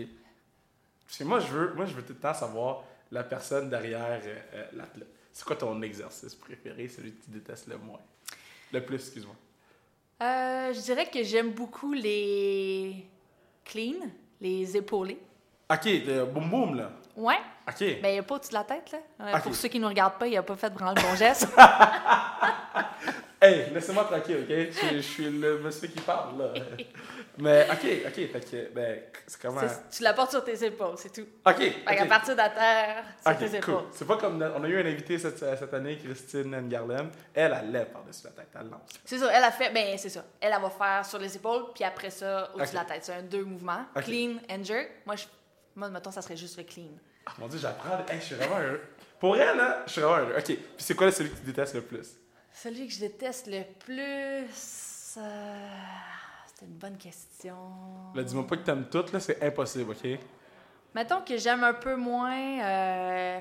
Parce 1.06 1.18
que 1.18 1.24
moi, 1.24 1.40
je 1.40 1.46
veux, 1.46 1.72
moi, 1.74 1.84
je 1.86 1.94
veux 1.94 2.02
tout 2.02 2.12
le 2.14 2.18
temps 2.18 2.34
savoir 2.34 2.84
la 3.12 3.22
personne 3.22 3.68
derrière 3.68 4.20
l'athlète. 4.72 5.08
C'est 5.36 5.44
quoi 5.44 5.56
ton 5.56 5.82
exercice 5.82 6.34
préféré, 6.34 6.88
celui 6.88 7.12
que 7.12 7.22
tu 7.22 7.30
détestes 7.30 7.66
le 7.66 7.76
moins? 7.76 8.00
Le 8.72 8.82
plus, 8.82 8.94
excuse-moi. 8.94 9.34
Euh, 10.22 10.72
je 10.72 10.80
dirais 10.80 11.10
que 11.10 11.22
j'aime 11.22 11.50
beaucoup 11.50 11.92
les 11.92 13.06
clean, 13.62 14.08
les 14.40 14.78
épaulés. 14.78 15.18
Ok, 15.70 15.84
de 15.84 16.24
boum 16.24 16.48
boum, 16.48 16.74
là. 16.76 16.90
Ouais. 17.14 17.36
Ok. 17.68 17.80
Ben, 17.80 18.04
il 18.04 18.12
n'y 18.12 18.18
a 18.18 18.22
pas 18.22 18.36
au-dessus 18.36 18.48
de 18.48 18.54
la 18.54 18.64
tête, 18.64 18.92
là. 18.92 18.98
Euh. 19.20 19.38
Pour 19.40 19.54
ceux 19.54 19.68
qui 19.68 19.76
ne 19.76 19.82
nous 19.82 19.90
regardent 19.90 20.18
pas, 20.18 20.26
il 20.26 20.32
n'a 20.32 20.42
pas 20.42 20.56
fait 20.56 20.72
vraiment 20.72 20.94
le 20.96 21.02
bon 21.02 21.14
geste. 21.16 21.46
Hey, 23.38 23.66
laissez-moi 23.74 24.04
tranquille, 24.04 24.38
OK? 24.48 24.48
Je, 24.48 24.96
je 24.96 25.00
suis 25.02 25.24
le 25.30 25.58
monsieur 25.58 25.88
qui 25.88 26.00
parle, 26.00 26.38
là. 26.38 26.54
Mais, 27.38 27.66
OK, 27.70 27.86
OK, 28.06 28.14
fait 28.14 28.50
que, 28.50 28.74
ben, 28.74 29.00
c'est 29.26 29.40
comment... 29.42 29.60
Tu 29.90 30.02
la 30.02 30.12
portes 30.14 30.30
sur 30.30 30.42
tes 30.44 30.64
épaules, 30.64 30.94
c'est 30.96 31.12
tout. 31.12 31.26
OK, 31.44 31.56
Fait 31.58 31.96
qu'à 31.96 32.02
OK. 32.04 32.08
partir 32.08 32.32
de 32.34 32.38
la 32.38 32.48
terre, 32.50 33.04
sur 33.22 33.36
tes 33.38 33.46
cool. 33.46 33.56
épaules. 33.74 33.84
C'est 33.92 34.06
pas 34.06 34.16
comme... 34.16 34.42
On 34.56 34.64
a 34.64 34.68
eu 34.68 34.80
un 34.80 34.86
invité 34.86 35.18
cette, 35.18 35.38
cette 35.38 35.74
année, 35.74 35.98
Christine 35.98 36.50
Ngarlem. 36.68 37.10
Elle, 37.34 37.56
elle 37.60 37.70
lève 37.72 37.86
par-dessus 37.88 38.24
la 38.24 38.30
tête, 38.30 38.48
elle 38.58 38.68
lance. 38.70 38.88
C'est 39.04 39.18
ça, 39.18 39.30
elle 39.32 39.44
a 39.44 39.50
fait, 39.52 39.70
ben 39.72 39.96
c'est 39.98 40.08
ça. 40.08 40.24
Elle, 40.40 40.52
elle 40.54 40.62
va 40.62 40.70
faire 40.70 41.04
sur 41.04 41.18
les 41.18 41.36
épaules, 41.36 41.66
puis 41.74 41.84
après 41.84 42.10
ça, 42.10 42.50
au-dessus 42.54 42.70
de 42.72 42.76
la 42.76 42.84
tête. 42.84 43.04
C'est 43.04 43.12
un 43.14 43.22
deux 43.22 43.44
mouvements. 43.44 43.84
Clean 43.96 44.36
and 44.50 44.64
jerk. 44.64 44.88
Moi, 45.04 45.16
je, 45.16 45.24
moi, 45.74 45.88
mettons, 45.90 46.10
ça 46.10 46.22
serait 46.22 46.36
juste 46.36 46.56
le 46.56 46.64
clean. 46.64 46.88
Ah, 47.26 47.32
mon 47.38 47.48
Dieu, 47.48 47.58
j'apprends. 47.58 47.98
Hey, 48.08 48.18
je 48.20 48.24
suis 48.24 48.34
vraiment 48.36 48.58
heureux. 48.60 48.80
Pour 49.20 49.36
elle, 49.36 49.56
là, 49.56 49.82
je 49.86 49.92
suis 49.92 50.00
vraiment 50.00 50.18
heureux. 50.30 50.34
OK. 50.38 50.44
Puis 50.44 50.58
c'est 50.78 50.94
quoi 50.94 51.10
celui 51.12 51.30
que 51.30 51.36
tu 51.36 51.42
détestes 51.42 51.74
le 51.74 51.82
plus? 51.82 52.06
Celui 52.52 52.86
que 52.86 52.92
je 52.94 53.00
déteste 53.00 53.46
le 53.48 53.62
plus. 53.78 55.16
euh, 55.18 55.66
C'est 56.58 56.64
une 56.64 56.72
bonne 56.78 56.96
question. 56.96 57.54
Là, 58.14 58.22
dis-moi 58.22 58.46
pas 58.46 58.56
que 58.56 58.62
t'aimes 58.62 58.86
tout, 58.88 59.04
là, 59.12 59.20
c'est 59.20 59.42
impossible, 59.42 59.90
OK? 59.90 60.18
Mettons 60.94 61.20
que 61.20 61.36
j'aime 61.36 61.62
un 61.64 61.74
peu 61.74 61.96
moins 61.96 62.60
euh, 62.64 63.40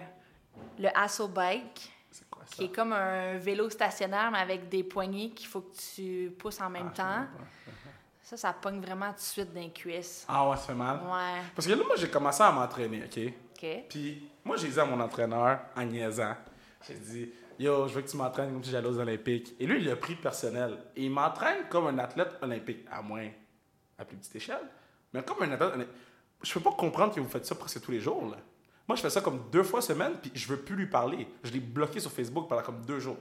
le 0.77 0.89
Hassle 0.93 1.29
Bike, 1.29 1.93
C'est 2.11 2.29
quoi 2.29 2.43
ça? 2.45 2.55
qui 2.55 2.65
est 2.65 2.75
comme 2.75 2.91
un 2.91 3.37
vélo 3.37 3.69
stationnaire, 3.69 4.29
mais 4.31 4.39
avec 4.39 4.67
des 4.67 4.83
poignées 4.83 5.29
qu'il 5.29 5.47
faut 5.47 5.61
que 5.61 5.75
tu 5.95 6.31
pousses 6.37 6.59
en 6.59 6.69
même 6.69 6.89
Ah, 6.93 6.97
temps. 6.97 7.25
Ça, 8.21 8.35
ça 8.35 8.51
pogne 8.53 8.81
vraiment 8.81 9.11
tout 9.11 9.17
de 9.17 9.21
suite 9.21 9.53
dans 9.53 9.61
les 9.61 9.71
cuisses. 9.71 10.25
Ah 10.27 10.49
ouais, 10.49 10.57
ça 10.57 10.63
fait 10.63 10.73
mal? 10.73 10.97
Ouais. 10.97 11.41
Parce 11.55 11.67
que 11.67 11.71
là, 11.71 11.83
moi, 11.85 11.95
j'ai 11.95 12.09
commencé 12.09 12.43
à 12.43 12.51
m'entraîner, 12.51 13.03
OK? 13.05 13.19
OK. 13.55 13.67
Puis 13.87 14.29
moi, 14.43 14.57
j'ai 14.57 14.67
dit 14.67 14.79
à 14.79 14.83
mon 14.85 14.99
entraîneur, 14.99 15.59
en 15.77 15.83
niaisant, 15.85 16.35
j'ai 16.85 16.95
dit 16.95 17.31
Yo, 17.59 17.87
je 17.87 17.93
veux 17.93 18.01
que 18.01 18.09
tu 18.09 18.17
m'entraînes 18.17 18.51
comme 18.51 18.63
si 18.63 18.69
j'allais 18.71 18.87
aux 18.87 18.99
Olympiques. 18.99 19.55
Et 19.59 19.65
lui, 19.65 19.81
il 19.81 19.89
a 19.89 19.95
pris 19.95 20.15
personnel. 20.15 20.77
Et 20.95 21.05
il 21.05 21.11
m'entraîne 21.11 21.67
comme 21.69 21.87
un 21.87 21.97
athlète 21.99 22.35
olympique, 22.41 22.85
à 22.91 23.01
moins 23.01 23.29
à 23.97 24.03
plus 24.05 24.17
petite 24.17 24.35
échelle. 24.35 24.61
Mais 25.13 25.23
comme 25.23 25.41
un 25.43 25.51
athlète 25.51 25.73
olympique. 25.73 25.95
Je 26.43 26.53
peux 26.53 26.59
pas 26.59 26.73
comprendre 26.73 27.13
que 27.15 27.19
vous 27.21 27.29
faites 27.29 27.45
ça 27.45 27.55
presque 27.55 27.81
tous 27.81 27.91
les 27.91 27.99
jours. 27.99 28.29
Là. 28.29 28.37
Moi, 28.87 28.95
je 28.97 29.01
fais 29.01 29.09
ça 29.09 29.21
comme 29.21 29.49
deux 29.51 29.63
fois 29.63 29.81
semaine, 29.81 30.13
puis 30.21 30.31
je 30.35 30.47
veux 30.47 30.57
plus 30.59 30.75
lui 30.75 30.85
parler. 30.87 31.27
Je 31.43 31.51
l'ai 31.51 31.59
bloqué 31.59 31.99
sur 31.99 32.11
Facebook 32.11 32.47
pendant 32.49 32.61
comme 32.61 32.81
deux 32.85 32.99
jours. 32.99 33.17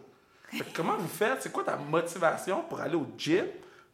Fait 0.50 0.64
que 0.64 0.76
comment 0.76 0.96
vous 0.96 1.08
faites? 1.08 1.42
C'est 1.42 1.52
quoi 1.52 1.64
ta 1.64 1.76
motivation 1.76 2.62
pour 2.64 2.80
aller 2.80 2.96
au 2.96 3.06
gym 3.16 3.46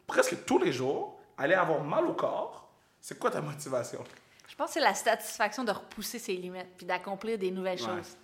presque 0.05 0.43
tous 0.45 0.57
les 0.59 0.73
jours, 0.73 1.19
aller 1.37 1.53
avoir 1.53 1.81
mal 1.83 2.05
au 2.05 2.13
corps? 2.13 2.69
C'est 2.99 3.17
quoi 3.17 3.31
ta 3.31 3.41
motivation? 3.41 4.03
Je 4.47 4.55
pense 4.55 4.67
que 4.67 4.73
c'est 4.73 4.79
la 4.81 4.93
satisfaction 4.93 5.63
de 5.63 5.71
repousser 5.71 6.19
ses 6.19 6.33
limites 6.33 6.67
puis 6.75 6.85
d'accomplir 6.85 7.37
des 7.37 7.51
nouvelles 7.51 7.79
Ouais. 7.81 7.87
choses. 7.87 8.17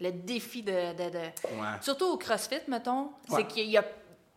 Le 0.00 0.10
défi 0.12 0.62
de. 0.62 0.92
de- 0.92 1.10
de- 1.10 1.18
Ouais. 1.18 1.76
Surtout 1.82 2.06
au 2.06 2.16
CrossFit, 2.16 2.60
mettons, 2.68 3.04
Ouais. 3.28 3.36
c'est 3.36 3.46
qu'il 3.46 3.68
y 3.70 3.76
a 3.76 3.84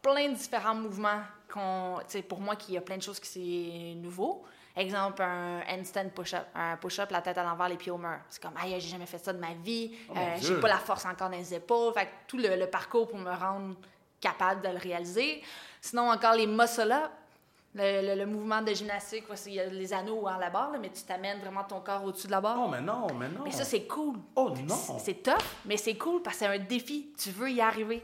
plein 0.02 0.30
de 0.30 0.36
différents 0.36 0.76
mouvements. 0.76 1.21
qu'on 1.52 1.99
pour 2.28 2.39
moi, 2.39 2.56
qu'il 2.56 2.73
y 2.73 2.78
a 2.80 2.82
plein 2.82 2.97
de 2.97 3.04
choses 3.04 3.19
qui 3.19 3.28
c'est 3.30 3.95
nouveau. 4.02 4.43
Exemple, 4.76 5.21
un 5.21 5.62
handstand 5.69 6.10
push-up. 6.10 6.47
Un 6.56 6.78
push-up, 6.78 7.12
la 7.12 7.21
tête 7.21 7.38
à 7.38 7.43
l'envers, 7.43 7.69
les 7.69 7.78
pieds 7.78 7.91
au 7.91 7.97
mur. 7.99 8.17
C'est 8.28 8.41
comme, 8.41 8.58
aïe, 8.60 8.73
j'ai 8.80 8.89
jamais 8.89 9.06
fait 9.06 9.19
ça 9.19 9.32
de 9.32 9.38
ma 9.38 9.54
vie. 9.54 9.95
Oh 10.10 10.13
Euh, 10.17 10.36
j'ai 10.41 10.60
pas 10.60 10.67
la 10.67 10.80
force 10.80 11.06
encore 11.06 11.30
dans 11.30 11.38
les 11.38 11.54
épaules. 11.54 11.93
Fait 11.93 12.06
que 12.08 12.12
tout 12.28 12.38
le, 12.39 12.56
le 12.56 12.65
parcours 12.67 13.08
pour 13.08 13.19
me 13.19 13.30
rendre 13.32 13.76
capable 14.19 14.62
de 14.63 14.69
le 14.69 14.80
réaliser. 14.80 15.43
Sinon, 15.80 16.10
encore 16.10 16.34
les 16.34 16.47
muscle-up. 16.47 17.12
Le, 17.76 18.02
le- 18.08 18.16
le 18.20 18.26
mouvement 18.28 18.62
de 18.62 18.72
gymnastique, 18.72 19.24
il 19.48 19.54
y 19.54 19.60
a 19.60 19.66
les 19.66 19.94
anneaux 19.94 20.28
à 20.28 20.38
la 20.38 20.50
barre, 20.52 20.72
là, 20.72 20.78
mais 20.80 20.92
tu 20.92 21.02
t'amènes 21.04 21.40
vraiment 21.40 21.64
ton 21.64 21.80
corps 21.82 22.04
au-dessus 22.04 22.28
de 22.28 22.32
la 22.32 22.40
barre. 22.42 22.58
Oh, 22.60 22.68
mais 22.70 22.82
non, 22.82 23.08
mais 23.18 23.28
non. 23.30 23.44
Mais 23.46 23.52
ça, 23.52 23.64
c'est 23.64 23.84
cool. 23.86 24.18
Oh 24.36 24.52
non! 24.68 24.76
C'est- 25.00 25.24
tough, 25.24 25.34
mais 25.66 25.78
c'est 25.78 25.96
cool 25.96 26.22
parce 26.22 26.38
que 26.38 26.46
c'est 26.46 26.52
un 26.52 26.60
défi. 26.60 27.12
Tu 27.18 27.32
veux 27.32 27.50
y 27.50 27.62
arriver. 27.62 28.04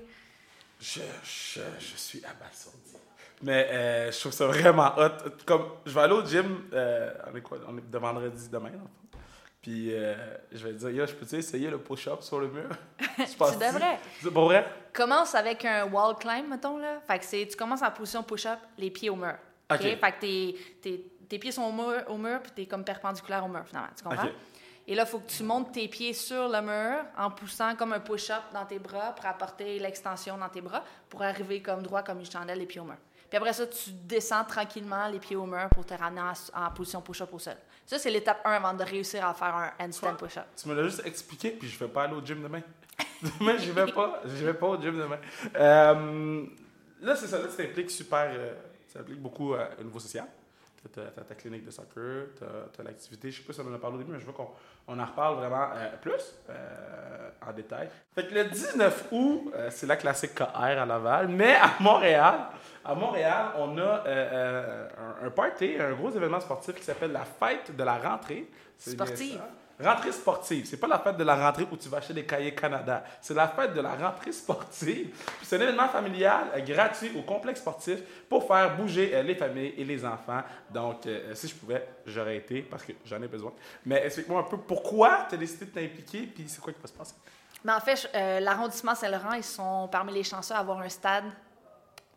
Je, 0.79 1.01
je, 1.23 1.59
je 1.79 1.95
suis 1.97 2.23
abasourdi. 2.25 2.95
Mais 3.41 3.67
euh, 3.69 4.11
je 4.11 4.19
trouve 4.19 4.31
ça 4.31 4.47
vraiment 4.47 4.91
hot. 4.97 5.29
Comme, 5.45 5.65
je 5.85 5.91
vais 5.93 6.01
aller 6.01 6.13
au 6.13 6.25
gym, 6.25 6.63
euh, 6.73 7.13
on 7.31 7.35
est 7.37 7.41
quoi? 7.41 7.57
On 7.67 7.77
est 7.77 7.89
de 7.89 7.97
vendredi 7.97 8.49
demain, 8.49 8.71
dans. 8.71 9.19
Puis 9.61 9.93
euh, 9.93 10.15
je 10.51 10.65
vais 10.67 10.73
dire, 10.73 10.89
yo, 10.89 11.05
je 11.05 11.13
peux-tu 11.13 11.35
essayer 11.35 11.69
le 11.69 11.77
push-up 11.77 12.21
sur 12.21 12.39
le 12.39 12.47
mur? 12.47 12.69
Tu 13.17 13.35
devrais. 13.57 13.99
C'est 14.21 14.31
pour 14.31 14.45
vrai? 14.45 14.65
Commence 14.93 15.35
avec 15.35 15.63
un 15.65 15.85
wall 15.85 16.15
climb, 16.15 16.47
mettons, 16.49 16.77
là. 16.77 17.01
Fait 17.05 17.19
que 17.19 17.49
tu 17.51 17.55
commences 17.57 17.81
en 17.83 17.91
position 17.91 18.23
push-up, 18.23 18.57
les 18.77 18.89
pieds 18.89 19.09
au 19.09 19.15
mur. 19.17 19.35
OK? 19.71 19.75
OK. 19.75 19.81
Fait 19.81 19.97
que 20.13 20.19
tes, 20.19 20.55
tes, 20.81 21.11
tes 21.27 21.39
pieds 21.39 21.51
sont 21.51 21.63
au 21.63 21.71
mur, 21.71 22.03
au 22.07 22.17
mur 22.17 22.41
puis 22.41 22.51
t'es 22.55 22.65
comme 22.65 22.83
perpendiculaire 22.83 23.45
au 23.45 23.47
mur, 23.47 23.63
finalement. 23.65 23.89
Tu 23.95 24.03
comprends? 24.03 24.23
OK. 24.25 24.33
Et 24.87 24.95
là, 24.95 25.03
il 25.03 25.07
faut 25.09 25.19
que 25.19 25.29
tu 25.29 25.43
montes 25.43 25.71
tes 25.71 25.87
pieds 25.87 26.13
sur 26.13 26.49
le 26.49 26.61
mur 26.61 27.05
en 27.15 27.29
poussant 27.29 27.75
comme 27.75 27.93
un 27.93 27.99
push-up 27.99 28.41
dans 28.51 28.65
tes 28.65 28.79
bras 28.79 29.13
pour 29.13 29.25
apporter 29.27 29.77
l'extension 29.77 30.35
dans 30.35 30.49
tes 30.49 30.61
bras 30.61 30.83
pour 31.07 31.21
arriver 31.21 31.61
comme 31.61 31.83
droit 31.83 32.01
comme 32.01 32.19
une 32.19 32.25
chandelle, 32.31 32.57
les 32.57 32.65
pieds 32.65 32.81
au 32.81 32.85
mur. 32.85 32.97
Puis 33.29 33.37
après 33.37 33.53
ça, 33.53 33.67
tu 33.67 33.91
descends 33.91 34.43
tranquillement 34.45 35.07
les 35.07 35.19
pieds 35.19 35.35
au 35.35 35.45
mur 35.45 35.69
pour 35.69 35.85
te 35.85 35.93
ramener 35.93 36.21
en, 36.21 36.33
en 36.65 36.71
position 36.71 37.01
push-up 37.01 37.29
au 37.31 37.37
sol. 37.37 37.53
Ça, 37.85 37.99
c'est 37.99 38.09
l'étape 38.09 38.41
1 38.43 38.51
avant 38.51 38.73
de 38.73 38.83
réussir 38.83 39.23
à 39.23 39.35
faire 39.35 39.55
un 39.55 39.71
handstand 39.79 40.15
push-up. 40.15 40.45
Tu 40.59 40.67
me 40.67 40.73
l'as 40.73 40.83
juste 40.83 41.05
expliqué, 41.05 41.51
puis 41.51 41.67
je 41.67 41.77
vais 41.77 41.87
pas 41.87 42.05
aller 42.05 42.15
au 42.15 42.25
gym 42.25 42.41
demain. 42.41 42.61
demain, 43.39 43.57
j'y 43.57 43.69
vais 43.69 43.91
pas. 43.91 44.21
J'y 44.25 44.43
vais 44.43 44.53
pas 44.55 44.67
au 44.67 44.81
gym 44.81 44.97
demain. 44.97 45.19
Euh, 45.55 46.45
là, 47.01 47.15
c'est 47.15 47.27
ça. 47.27 47.37
Là, 47.37 47.47
ça 47.49 47.61
implique 47.61 47.91
super. 47.91 48.27
euh, 48.31 48.53
ça 48.89 48.99
implique 48.99 49.21
beaucoup 49.21 49.53
au 49.53 49.83
niveau 49.83 49.99
social. 49.99 50.25
Tu 50.93 50.99
as, 51.01 51.23
ta 51.23 51.35
clinique 51.35 51.65
de 51.65 51.71
soccer, 51.71 52.27
tu 52.37 52.43
as, 52.79 52.83
l'activité. 52.83 53.29
Je 53.29 53.41
sais 53.41 53.47
pas 53.47 53.51
si 53.51 53.59
on 53.59 53.67
en 53.67 53.73
a 53.73 53.77
parlé 53.77 53.97
au 53.97 53.99
début, 53.99 54.13
mais 54.13 54.19
je 54.19 54.25
veux 54.25 54.31
qu'on 54.31 54.49
on 54.87 54.97
en 54.97 55.05
reparle 55.05 55.35
vraiment 55.35 55.67
euh, 55.75 55.97
plus 56.01 56.35
euh, 56.49 57.29
en 57.45 57.51
détail. 57.51 57.89
Fait 58.15 58.25
que 58.25 58.33
le 58.33 58.45
19 58.45 59.07
août, 59.11 59.51
euh, 59.53 59.69
c'est 59.71 59.87
la 59.87 59.97
classique 59.97 60.35
KR 60.35 60.45
à 60.53 60.85
Laval, 60.85 61.27
mais 61.27 61.55
à 61.55 61.73
Montréal, 61.81 62.47
à 62.85 62.95
Montréal, 62.95 63.47
on 63.57 63.77
a 63.77 64.03
un, 64.07 65.25
un 65.25 65.29
party, 65.31 65.75
un 65.79 65.91
gros 65.91 66.11
événement 66.11 66.39
sportif 66.39 66.75
qui 66.75 66.83
s'appelle 66.83 67.11
la 67.11 67.25
fête 67.25 67.75
de 67.75 67.83
la 67.83 67.97
rentrée. 67.97 68.49
C'est 68.77 68.91
Sportive. 68.91 69.41
Rentrée 69.81 70.11
sportive. 70.11 70.65
C'est 70.65 70.77
pas 70.77 70.87
la 70.87 70.99
fête 70.99 71.15
de 71.15 71.23
la 71.23 71.35
rentrée 71.35 71.65
où 71.71 71.77
tu 71.77 71.87
vas 71.87 71.99
acheter 71.99 72.13
des 72.13 72.25
cahiers 72.25 72.53
Canada. 72.53 73.01
C'est 73.21 73.33
la 73.33 73.47
fête 73.47 73.73
de 73.73 73.79
la 73.79 73.95
rentrée 73.95 74.33
sportive. 74.33 75.15
C'est 75.41 75.55
un 75.55 75.61
événement 75.61 75.87
familial 75.87 76.47
euh, 76.53 76.59
gratuit 76.59 77.11
au 77.17 77.21
complexe 77.21 77.61
sportif 77.61 77.99
pour 78.27 78.45
faire 78.45 78.75
bouger 78.75 79.15
euh, 79.15 79.23
les 79.23 79.35
familles 79.35 79.73
et 79.77 79.85
les 79.85 80.03
enfants. 80.03 80.41
Donc, 80.69 81.05
euh, 81.05 81.33
si 81.33 81.47
je 81.47 81.55
pouvais, 81.55 81.87
j'aurais 82.05 82.35
été 82.37 82.61
parce 82.61 82.83
que 82.83 82.91
j'en 83.05 83.21
ai 83.21 83.27
besoin. 83.29 83.53
Mais 83.85 84.05
explique-moi 84.05 84.41
un 84.41 84.43
peu 84.43 84.57
pourquoi 84.57 85.25
tu 85.29 85.35
as 85.35 85.37
décidé 85.37 85.65
de 85.65 85.71
t'impliquer 85.71 86.23
puis 86.23 86.43
c'est 86.49 86.59
quoi 86.59 86.73
qui 86.73 86.81
va 86.81 86.87
se 86.87 86.93
passer? 86.93 87.15
Mais 87.63 87.71
en 87.71 87.79
fait, 87.79 88.09
l'arrondissement 88.41 88.95
Saint-Laurent, 88.95 89.33
ils 89.33 89.43
sont 89.43 89.89
parmi 89.91 90.13
les 90.13 90.23
chanceux 90.23 90.53
à 90.53 90.59
avoir 90.59 90.79
un 90.79 90.87
stade, 90.87 91.25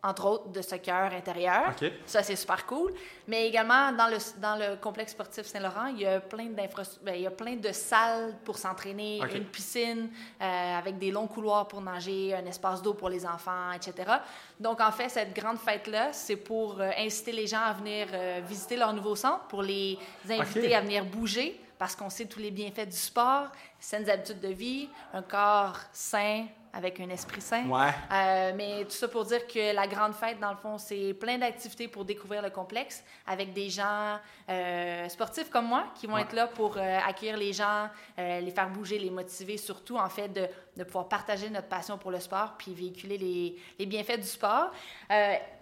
entre 0.03 0.25
autres, 0.25 0.49
de 0.49 0.61
soccer 0.61 1.13
intérieur. 1.13 1.73
Ça, 2.05 2.21
c'est 2.23 2.35
super 2.35 2.65
cool. 2.65 2.93
Mais 3.27 3.47
également, 3.47 3.93
dans 3.93 4.07
le, 4.07 4.17
dans 4.41 4.57
le 4.57 4.75
complexe 4.75 5.13
sportif 5.13 5.45
Saint-Laurent, 5.45 5.87
il 5.87 6.01
y 6.01 6.05
a 6.05 6.19
plein 6.19 6.47
ben, 6.47 6.67
il 7.15 7.21
y 7.21 7.27
a 7.27 7.31
plein 7.31 7.55
de 7.55 7.71
salles 7.71 8.35
pour 8.43 8.57
s'entraîner, 8.57 9.21
une 9.33 9.45
piscine 9.45 10.09
euh, 10.41 10.77
avec 10.77 10.97
des 10.97 11.09
longs 11.09 11.27
couloirs 11.27 11.69
pour 11.69 11.79
nager, 11.79 12.35
un 12.35 12.45
espace 12.45 12.81
d'eau 12.81 12.93
pour 12.93 13.07
les 13.07 13.25
enfants, 13.25 13.71
etc. 13.71 14.11
Donc, 14.59 14.81
en 14.81 14.91
fait, 14.91 15.07
cette 15.07 15.33
grande 15.33 15.57
fête-là, 15.57 16.11
c'est 16.11 16.35
pour 16.35 16.81
euh, 16.81 16.89
inciter 16.97 17.31
les 17.31 17.47
gens 17.47 17.61
à 17.61 17.71
venir 17.71 18.07
euh, 18.13 18.41
visiter 18.45 18.75
leur 18.75 18.91
nouveau 18.91 19.15
centre, 19.15 19.45
pour 19.47 19.63
les 19.63 19.97
inviter 20.29 20.75
à 20.75 20.81
venir 20.81 21.05
bouger, 21.05 21.61
parce 21.79 21.95
qu'on 21.95 22.09
sait 22.09 22.25
tous 22.25 22.39
les 22.39 22.51
bienfaits 22.51 22.89
du 22.89 22.97
sport, 22.97 23.47
saines 23.79 24.09
habitudes 24.09 24.41
de 24.41 24.49
vie, 24.49 24.89
un 25.13 25.21
corps 25.21 25.79
sain 25.93 26.45
avec 26.75 26.99
un 26.99 27.09
esprit 27.09 27.39
sain. 27.39 27.65
Ouais. 27.67 27.91
Euh, 28.11 28.51
mais 28.55 28.83
tout 28.85 28.91
ça 28.91 29.07
pour 29.07 29.25
dire 29.25 29.45
que 29.45 29.75
la 29.75 29.85
grande 29.85 30.13
fête, 30.15 30.39
dans 30.39 30.49
le 30.51 30.57
fond, 30.57 30.77
c'est 30.79 31.13
plein 31.13 31.37
d'activités 31.37 31.87
pour 31.87 32.03
découvrir 32.03 32.41
le 32.41 32.49
complexe 32.49 33.03
avec 33.27 33.53
des 33.53 33.69
gens 33.69 34.17
euh, 34.49 35.07
sportifs 35.07 35.49
comme 35.51 35.67
moi 35.67 35.83
qui 35.95 36.07
vont 36.07 36.15
Ouais. 36.15 36.21
être 36.23 36.33
là 36.33 36.47
pour 36.47 36.77
euh, 36.77 36.97
accueillir 37.07 37.37
les 37.37 37.53
gens, 37.53 37.87
les 38.17 38.51
faire 38.51 38.69
bouger, 38.69 38.97
les 38.97 39.09
motiver, 39.11 39.57
surtout 39.57 39.97
en 39.97 40.09
fait 40.09 40.29
de, 40.29 40.47
de 40.75 40.83
pouvoir 40.83 41.07
partager 41.07 41.49
notre 41.49 41.67
passion 41.67 41.97
pour 41.97 42.09
le 42.11 42.19
sport 42.19 42.53
puis 42.57 42.73
véhiculer 42.73 43.17
les, 43.19 43.55
les 43.77 43.85
bienfaits 43.85 44.17
du 44.19 44.27
sport. 44.27 44.71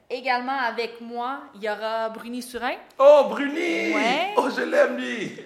Également 0.10 0.58
avec 0.58 1.00
moi, 1.00 1.40
il 1.56 1.64
y 1.64 1.70
aura 1.70 2.10
Bruni 2.10 2.42
Surin. 2.42 2.76
Oh, 3.00 3.28
Bruni! 3.30 3.94
Ouais. 3.94 4.34
Oh, 4.36 4.50
je 4.50 4.62
l'aime, 4.62 4.98
lui! 4.98 5.38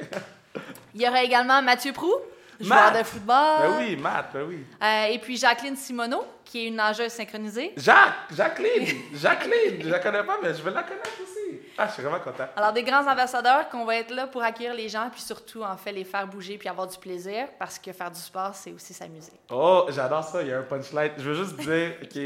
Il 0.96 1.02
y 1.02 1.08
aura 1.08 1.22
également 1.24 1.62
Mathieu 1.62 1.94
Prou! 1.94 2.12
Joueur 2.60 2.92
de 2.92 3.04
football. 3.04 3.62
Ben 3.62 3.78
oui, 3.80 3.96
Matt, 3.96 4.30
ben 4.34 4.44
oui. 4.48 4.66
Euh, 4.82 5.06
et 5.06 5.20
puis 5.20 5.38
Jacqueline 5.38 5.76
Simoneau, 5.76 6.26
qui 6.44 6.66
est 6.66 6.68
une 6.68 6.76
nageuse 6.76 7.12
synchronisée. 7.12 7.74
Jacques! 7.78 8.14
Jacqueline! 8.36 8.88
Jacqueline! 9.14 9.82
Je 9.82 9.90
la 9.90 10.00
connais 10.00 10.24
pas, 10.24 10.38
mais 10.42 10.54
je 10.54 10.62
vais 10.62 10.72
la 10.72 10.84
connaître 10.84 11.10
aussi. 11.22 11.60
Ah, 11.78 11.88
je 11.88 11.94
suis 11.94 12.04
vraiment 12.04 12.20
content. 12.20 12.48
Alors, 12.56 12.72
des 12.72 12.84
grands 12.84 13.06
ambassadeurs 13.06 13.68
qu'on 13.70 13.84
va 13.84 13.98
être 13.98 14.12
là 14.14 14.28
pour 14.28 14.42
accueillir 14.42 14.74
les 14.74 14.88
gens, 14.88 15.10
puis 15.12 15.22
surtout, 15.22 15.64
en 15.64 15.76
fait, 15.76 15.92
les 15.92 16.06
faire 16.06 16.26
bouger 16.28 16.58
puis 16.58 16.70
avoir 16.70 16.88
du 16.88 16.98
plaisir, 16.98 17.48
parce 17.60 17.78
que 17.78 17.92
faire 17.92 18.12
du 18.12 18.20
sport, 18.20 18.56
c'est 18.56 18.72
aussi 18.72 18.94
s'amuser. 18.94 19.34
Oh, 19.50 19.86
j'adore 19.90 20.24
ça, 20.24 20.42
il 20.42 20.48
y 20.50 20.54
a 20.54 20.60
un 20.60 20.64
punchline. 20.64 21.12
Je 21.18 21.30
veux 21.30 21.44
juste 21.44 21.58
dire, 21.58 21.94
OK, 22.04 22.18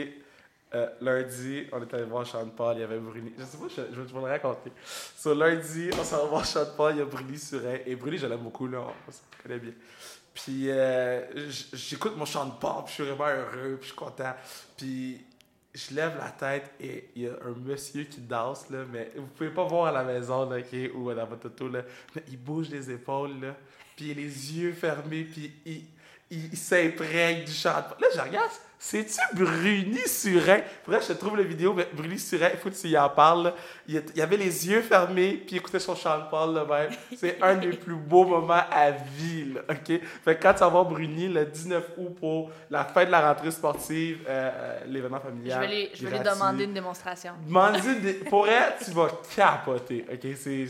euh, 0.75 0.87
lundi, 1.01 1.65
on 1.71 1.81
est 1.81 1.91
allé 1.95 2.03
voir 2.03 2.27
Sean 2.27 2.47
Paul, 2.55 2.75
il 2.77 2.81
y 2.81 2.83
avait 2.83 2.99
Bruni. 2.99 3.33
Je 3.39 3.43
sais 3.43 3.57
pas, 3.57 3.65
je, 3.69 3.81
je 3.91 4.01
vais 4.01 4.07
te 4.07 4.13
le 4.13 4.21
raconter. 4.21 4.71
So, 5.17 5.33
lundi, 5.33 5.89
on 5.99 6.03
s'en 6.03 6.17
va 6.17 6.25
voir 6.25 6.45
Sean 6.45 6.65
Paul, 6.77 6.93
il 6.93 6.99
y 6.99 7.01
a 7.01 7.05
Bruni 7.05 7.39
Surin. 7.39 7.77
Et 7.87 7.95
Bruni, 7.95 8.19
je 8.19 8.27
l'aime 8.27 8.41
beaucoup, 8.41 8.67
là, 8.67 8.77
on, 8.81 8.91
on 9.07 9.11
se 9.11 9.17
connaît 9.41 9.57
bien. 9.57 9.71
Puis 10.43 10.69
euh, 10.69 11.21
j'écoute 11.73 12.15
mon 12.15 12.25
Sean 12.25 12.49
Paul, 12.51 12.83
puis 12.85 12.95
je 12.97 13.03
suis 13.03 13.11
vraiment 13.11 13.41
heureux, 13.41 13.77
puis 13.77 13.81
je 13.81 13.87
suis 13.87 13.95
content. 13.95 14.33
Puis 14.77 15.25
je 15.73 15.95
lève 15.95 16.17
la 16.17 16.31
tête 16.31 16.71
et 16.79 17.09
il 17.15 17.23
y 17.23 17.27
a 17.27 17.33
un 17.45 17.53
monsieur 17.59 18.03
qui 18.03 18.21
danse, 18.21 18.69
là, 18.69 18.85
mais 18.91 19.11
vous 19.15 19.27
pouvez 19.27 19.49
pas 19.49 19.65
voir 19.65 19.87
à 19.87 19.91
la 19.91 20.03
maison, 20.03 20.49
là, 20.49 20.57
ok, 20.57 20.91
ou 20.95 21.13
dans 21.13 21.25
votre 21.25 21.47
auto, 21.47 21.67
là, 21.67 21.83
mais 22.15 22.23
il 22.29 22.37
bouge 22.37 22.69
les 22.69 22.89
épaules, 22.89 23.39
là, 23.39 23.55
puis 23.95 24.07
il 24.07 24.11
a 24.11 24.13
les 24.15 24.57
yeux 24.57 24.73
fermés, 24.73 25.23
puis 25.25 25.51
il, 25.65 25.83
il, 26.31 26.45
il 26.51 26.57
s'imprègne 26.57 27.45
du 27.45 27.51
chant. 27.51 27.69
Là, 27.71 28.07
je 28.13 28.19
regarde, 28.19 28.51
c'est-tu 28.81 29.19
Bruni 29.35 29.99
Surin? 30.07 30.59
Que 30.85 30.93
je 31.01 31.07
te 31.07 31.13
trouve 31.13 31.35
la 31.37 31.43
vidéo, 31.43 31.73
mais 31.73 31.87
Bruni 31.93 32.17
Surin, 32.17 32.47
il 32.53 32.57
faut 32.59 32.69
que 32.69 32.75
tu 32.75 32.87
y 32.87 32.97
en 32.97 33.09
parles. 33.09 33.53
Il, 33.87 34.01
il 34.15 34.21
avait 34.21 34.37
les 34.37 34.67
yeux 34.69 34.81
fermés, 34.81 35.33
puis 35.45 35.55
il 35.55 35.57
écoutait 35.57 35.79
son 35.79 35.93
de 35.93 36.29
Paul, 36.31 36.53
là, 36.53 36.63
même. 36.65 36.91
C'est 37.17 37.41
un 37.41 37.55
des 37.55 37.67
plus 37.73 37.95
beaux 37.95 38.23
moments 38.25 38.63
à 38.71 38.91
vie, 38.91 39.53
là, 39.53 39.61
OK? 39.69 39.99
Fait 40.23 40.35
que 40.37 40.41
quand 40.41 40.53
tu 40.53 40.59
vas 40.61 40.69
voir 40.69 40.85
Bruni 40.85 41.27
le 41.27 41.45
19 41.45 41.89
août 41.97 42.15
pour 42.19 42.51
la 42.69 42.85
fin 42.85 43.03
de 43.03 43.11
la 43.11 43.27
rentrée 43.27 43.51
sportive, 43.51 44.19
euh, 44.29 44.49
euh, 44.53 44.79
l'événement 44.87 45.19
Je 45.23 45.29
familial. 45.29 45.59
vais 45.59 45.67
lui, 45.67 45.89
je 45.93 46.07
vais 46.07 46.17
lui 46.17 46.23
demander 46.23 46.63
une 46.63 46.73
démonstration. 46.73 47.33
Demande-lui 47.45 47.95
des- 47.99 48.13
Pour 48.29 48.47
elle, 48.47 48.73
tu 48.83 48.91
vas 48.91 49.09
capoter. 49.35 50.05
OK? 50.09 50.27
C'est, 50.37 50.67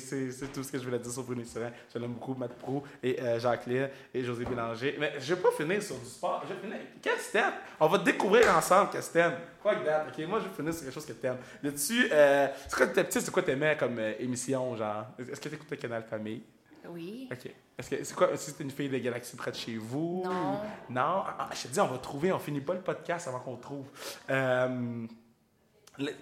tout 0.51 0.63
ce 0.63 0.71
que 0.71 0.79
je 0.79 0.83
voulais 0.83 0.97
dire 0.99 1.11
sur 1.11 1.23
Bruno 1.23 1.43
Surin. 1.43 1.69
Je 1.93 1.99
l'aime 1.99 2.13
beaucoup, 2.13 2.33
Matt 2.33 2.53
Prou 2.55 2.81
et 3.03 3.21
euh, 3.21 3.39
Jacqueline 3.39 3.89
et 4.13 4.23
José 4.23 4.45
Bélanger. 4.45 4.95
Mais 4.99 5.13
je 5.19 5.33
vais 5.35 5.41
pas 5.41 5.51
finir 5.51 5.81
sur 5.83 5.95
du 5.97 6.05
sport. 6.05 6.43
Je 6.49 6.53
vais 6.55 6.59
finir. 6.59 6.77
Qu'est-ce 7.01 7.27
que 7.27 7.31
t'aimes? 7.33 7.53
On 7.79 7.87
va 7.87 7.98
découvrir 7.99 8.55
ensemble 8.55 8.89
qu'est-ce 8.91 9.09
que 9.09 9.13
t'aimes. 9.13 9.35
Fuck 9.63 9.83
that. 9.85 10.05
OK? 10.07 10.27
Moi, 10.27 10.39
je 10.39 10.45
vais 10.47 10.53
finir 10.55 10.73
sur 10.73 10.83
quelque 10.83 10.93
chose 10.93 11.05
que 11.05 11.13
t'aimes. 11.13 11.37
Là-dessus, 11.63 12.09
euh, 12.11 12.47
c'est 12.67 12.75
quoi, 12.75 12.87
t'étais 12.87 13.03
petit, 13.03 13.21
c'est 13.21 13.31
quoi 13.31 13.43
t'aimais 13.43 13.75
comme 13.77 13.97
euh, 13.99 14.13
émission, 14.19 14.75
genre? 14.75 15.05
Est-ce 15.19 15.39
que 15.41 15.49
t'écoutais 15.49 15.77
Canal 15.77 16.03
Famille? 16.09 16.43
Oui. 16.87 17.27
OK. 17.31 17.51
Est-ce 17.77 17.89
que 17.89 18.03
c'est 18.03 18.15
quoi? 18.15 18.27
Que 18.27 18.35
c'était 18.37 18.63
une 18.63 18.71
fille 18.71 18.89
de 18.89 18.97
Galaxy 18.97 19.35
près 19.35 19.51
de 19.51 19.55
chez 19.55 19.75
vous? 19.77 20.23
Non. 20.25 20.59
Non? 20.89 21.23
Ah, 21.37 21.49
je 21.53 21.63
te 21.63 21.67
dis, 21.67 21.79
on 21.79 21.87
va 21.87 21.97
trouver. 21.97 22.31
On 22.31 22.39
finit 22.39 22.61
pas 22.61 22.73
le 22.73 22.81
podcast 22.81 23.27
avant 23.27 23.39
qu'on 23.39 23.57
trouve. 23.57 23.85
Euh, 24.29 25.05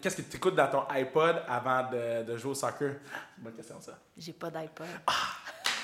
Qu'est-ce 0.02 0.18
que 0.18 0.24
tu 0.24 0.38
écoutes 0.38 0.56
dans 0.56 0.68
ton 0.68 0.84
iPod 0.90 1.44
avant 1.48 1.84
de, 1.92 2.24
de 2.24 2.36
jouer 2.38 2.52
au 2.52 2.56
soccer? 2.56 2.96
Bonne 3.38 3.54
question, 3.54 3.76
ça. 3.80 3.92
J'ai 4.18 4.34
pas 4.34 4.50
d'iPod. 4.50 4.88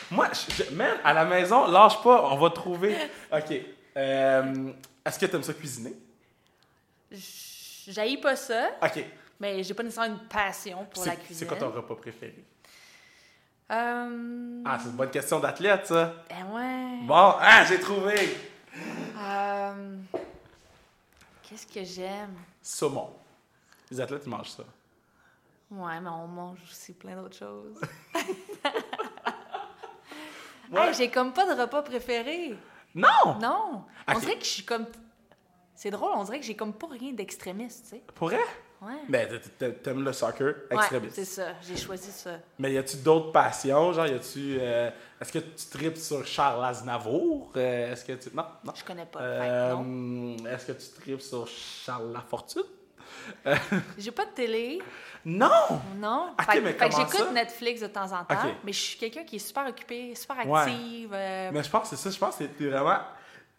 Moi, 0.09 0.29
je, 0.33 0.63
je- 0.63 0.73
man, 0.75 0.97
à 1.03 1.13
la 1.13 1.25
maison, 1.25 1.67
lâche 1.67 2.01
pas, 2.01 2.23
on 2.31 2.37
va 2.37 2.49
trouver. 2.49 2.95
OK. 3.31 3.53
Euh, 3.95 4.71
Est-ce 5.05 5.19
que 5.19 5.25
tu 5.25 5.35
aimes 5.35 5.43
ça 5.43 5.53
cuisiner? 5.53 5.93
J'haïs 7.87 8.17
pas 8.17 8.35
ça, 8.35 8.71
OK. 8.81 9.05
mais 9.39 9.63
j'ai 9.63 9.73
pas 9.73 9.83
nécessairement 9.83 10.15
une 10.15 10.27
passion 10.27 10.85
pour 10.85 11.05
la 11.05 11.15
cuisine. 11.15 11.35
c'est 11.35 11.45
quoi 11.47 11.57
ton 11.57 11.69
repas 11.71 11.95
préféré? 11.95 12.43
Euh... 13.71 14.61
Ah, 14.65 14.77
c'est 14.79 14.89
une 14.89 14.95
bonne 14.95 15.09
question 15.11 15.39
d'athlète, 15.39 15.87
ça. 15.87 16.13
Ben 16.29 16.45
ouais. 16.53 17.05
Bon, 17.05 17.35
ah, 17.39 17.65
j'ai 17.67 17.79
trouvé! 17.79 18.37
Euh, 19.17 19.97
Qu'est-ce 21.43 21.67
que 21.67 21.83
j'aime? 21.83 22.35
Saumon. 22.61 23.13
Les 23.91 23.99
athlètes, 24.01 24.23
ils 24.25 24.29
mangent 24.29 24.51
ça. 24.51 24.63
Ouais, 25.69 25.99
mais 25.99 26.09
on 26.09 26.27
mange 26.27 26.59
aussi 26.69 26.93
plein 26.93 27.15
d'autres 27.15 27.37
choses. 27.37 27.79
Ouais. 30.71 30.87
Hey, 30.87 30.93
j'ai 30.95 31.11
comme 31.11 31.33
pas 31.33 31.45
de 31.53 31.61
repas 31.61 31.83
préféré. 31.83 32.55
Non! 32.95 33.39
Non. 33.41 33.83
On 34.07 34.13
Ok. 34.13 34.19
dirait 34.21 34.37
que 34.37 34.45
je 34.45 34.49
suis 34.49 34.65
comme. 34.65 34.85
C'est 35.75 35.89
drôle, 35.89 36.11
on 36.15 36.23
dirait 36.23 36.39
que 36.39 36.45
j'ai 36.45 36.55
comme 36.55 36.73
pas 36.73 36.87
rien 36.87 37.13
d'extrémiste, 37.13 37.85
tu 37.85 37.89
sais. 37.97 38.03
Pour 38.13 38.27
vrai? 38.29 38.39
Ouais. 38.81 39.27
T'a- 39.57 39.71
t'aimes 39.71 40.03
le 40.03 40.11
soccer 40.11 40.45
Ouais, 40.69 40.75
extrémiste. 40.77 41.15
c'est 41.15 41.25
ça. 41.25 41.53
J'ai 41.61 41.77
choisi 41.77 42.11
ça. 42.11 42.31
Mais 42.59 42.73
y 42.73 42.77
a-tu 42.77 42.97
d'autres 42.97 43.31
passions? 43.31 43.93
Genre, 43.93 44.07
y 44.07 44.13
a-tu. 44.13 44.57
euh, 44.59 44.91
Est-ce 45.21 45.31
que 45.31 45.39
tu 45.39 45.65
tripes 45.71 45.97
sur 45.97 46.25
Charles 46.25 46.63
Aznavour? 46.65 47.51
Euh, 47.55 47.93
Est-ce 47.93 48.03
que 48.03 48.11
tu. 48.13 48.29
Non, 48.35 48.45
non. 48.65 48.73
Je 48.75 48.83
connais 48.83 49.05
pas. 49.05 49.19
Euh. 49.21 50.35
Est-ce 50.53 50.65
que 50.67 50.71
tu 50.73 50.89
tripes 51.01 51.21
sur 51.21 51.47
Charles 51.47 52.11
Lafortune? 52.11 52.63
J'ai 53.97 54.11
pas 54.11 54.25
de 54.25 54.31
télé. 54.31 54.81
Non! 55.25 55.49
Non. 55.97 56.33
Fait, 56.49 56.59
mais 56.61 56.73
fait 56.73 56.89
que 56.89 56.95
j'écoute 56.95 57.15
ça? 57.15 57.31
Netflix 57.31 57.81
de 57.81 57.87
temps 57.87 58.11
en 58.11 58.25
temps, 58.25 58.35
mais 58.63 58.73
je 58.73 58.79
suis 58.79 58.97
quelqu'un 58.97 59.23
qui 59.23 59.37
est 59.37 59.39
super 59.39 59.65
occupé, 59.67 60.13
super 60.15 60.45
Ouais. 60.47 60.59
active. 60.61 61.11
euh, 61.13 61.49
Mais 61.53 61.63
je 61.63 61.69
pense 61.69 61.89
que 61.89 61.95
c'est 61.95 62.01
ça. 62.03 62.09
Je 62.09 62.17
pense 62.19 62.35
que 62.37 62.43
t'es 62.43 62.67
vraiment. 62.67 62.99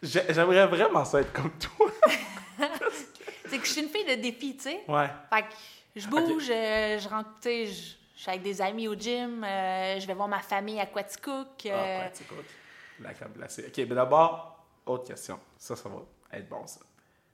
J'ai- 0.03 0.25
J'aimerais 0.33 0.67
vraiment 0.67 1.03
ça 1.05 1.21
être 1.21 1.33
comme 1.33 1.51
toi. 1.57 1.87
C'est 3.47 3.57
que 3.59 3.65
je 3.65 3.71
suis 3.71 3.81
une 3.81 3.89
fille 3.89 4.05
de 4.05 4.15
défi, 4.21 4.55
tu 4.57 4.63
sais. 4.63 4.83
Ouais. 4.87 5.09
Fait 5.33 5.41
que 5.43 5.47
je 5.95 6.07
bouge, 6.07 6.47
euh, 6.49 6.99
je 6.99 7.07
rentre, 7.09 7.29
tu 7.41 7.49
sais, 7.49 7.65
je 7.67 7.93
je 8.17 8.21
suis 8.21 8.29
avec 8.29 8.43
des 8.43 8.61
amis 8.61 8.87
au 8.87 8.95
gym, 8.95 9.43
euh, 9.43 9.99
je 9.99 10.07
vais 10.07 10.13
voir 10.13 10.29
ma 10.29 10.39
famille 10.39 10.79
à 10.79 10.85
Quaticook. 10.85 11.65
euh, 11.65 11.99
Ah, 12.05 12.07
écoutes. 12.07 12.45
La 13.01 13.13
crème 13.13 13.33
glacée. 13.35 13.65
OK, 13.67 13.77
mais 13.77 13.85
d'abord, 13.95 14.65
autre 14.85 15.03
question. 15.03 15.37
Ça, 15.57 15.75
ça 15.75 15.89
va 15.89 15.97
être 16.37 16.47
bon, 16.47 16.65
ça. 16.65 16.79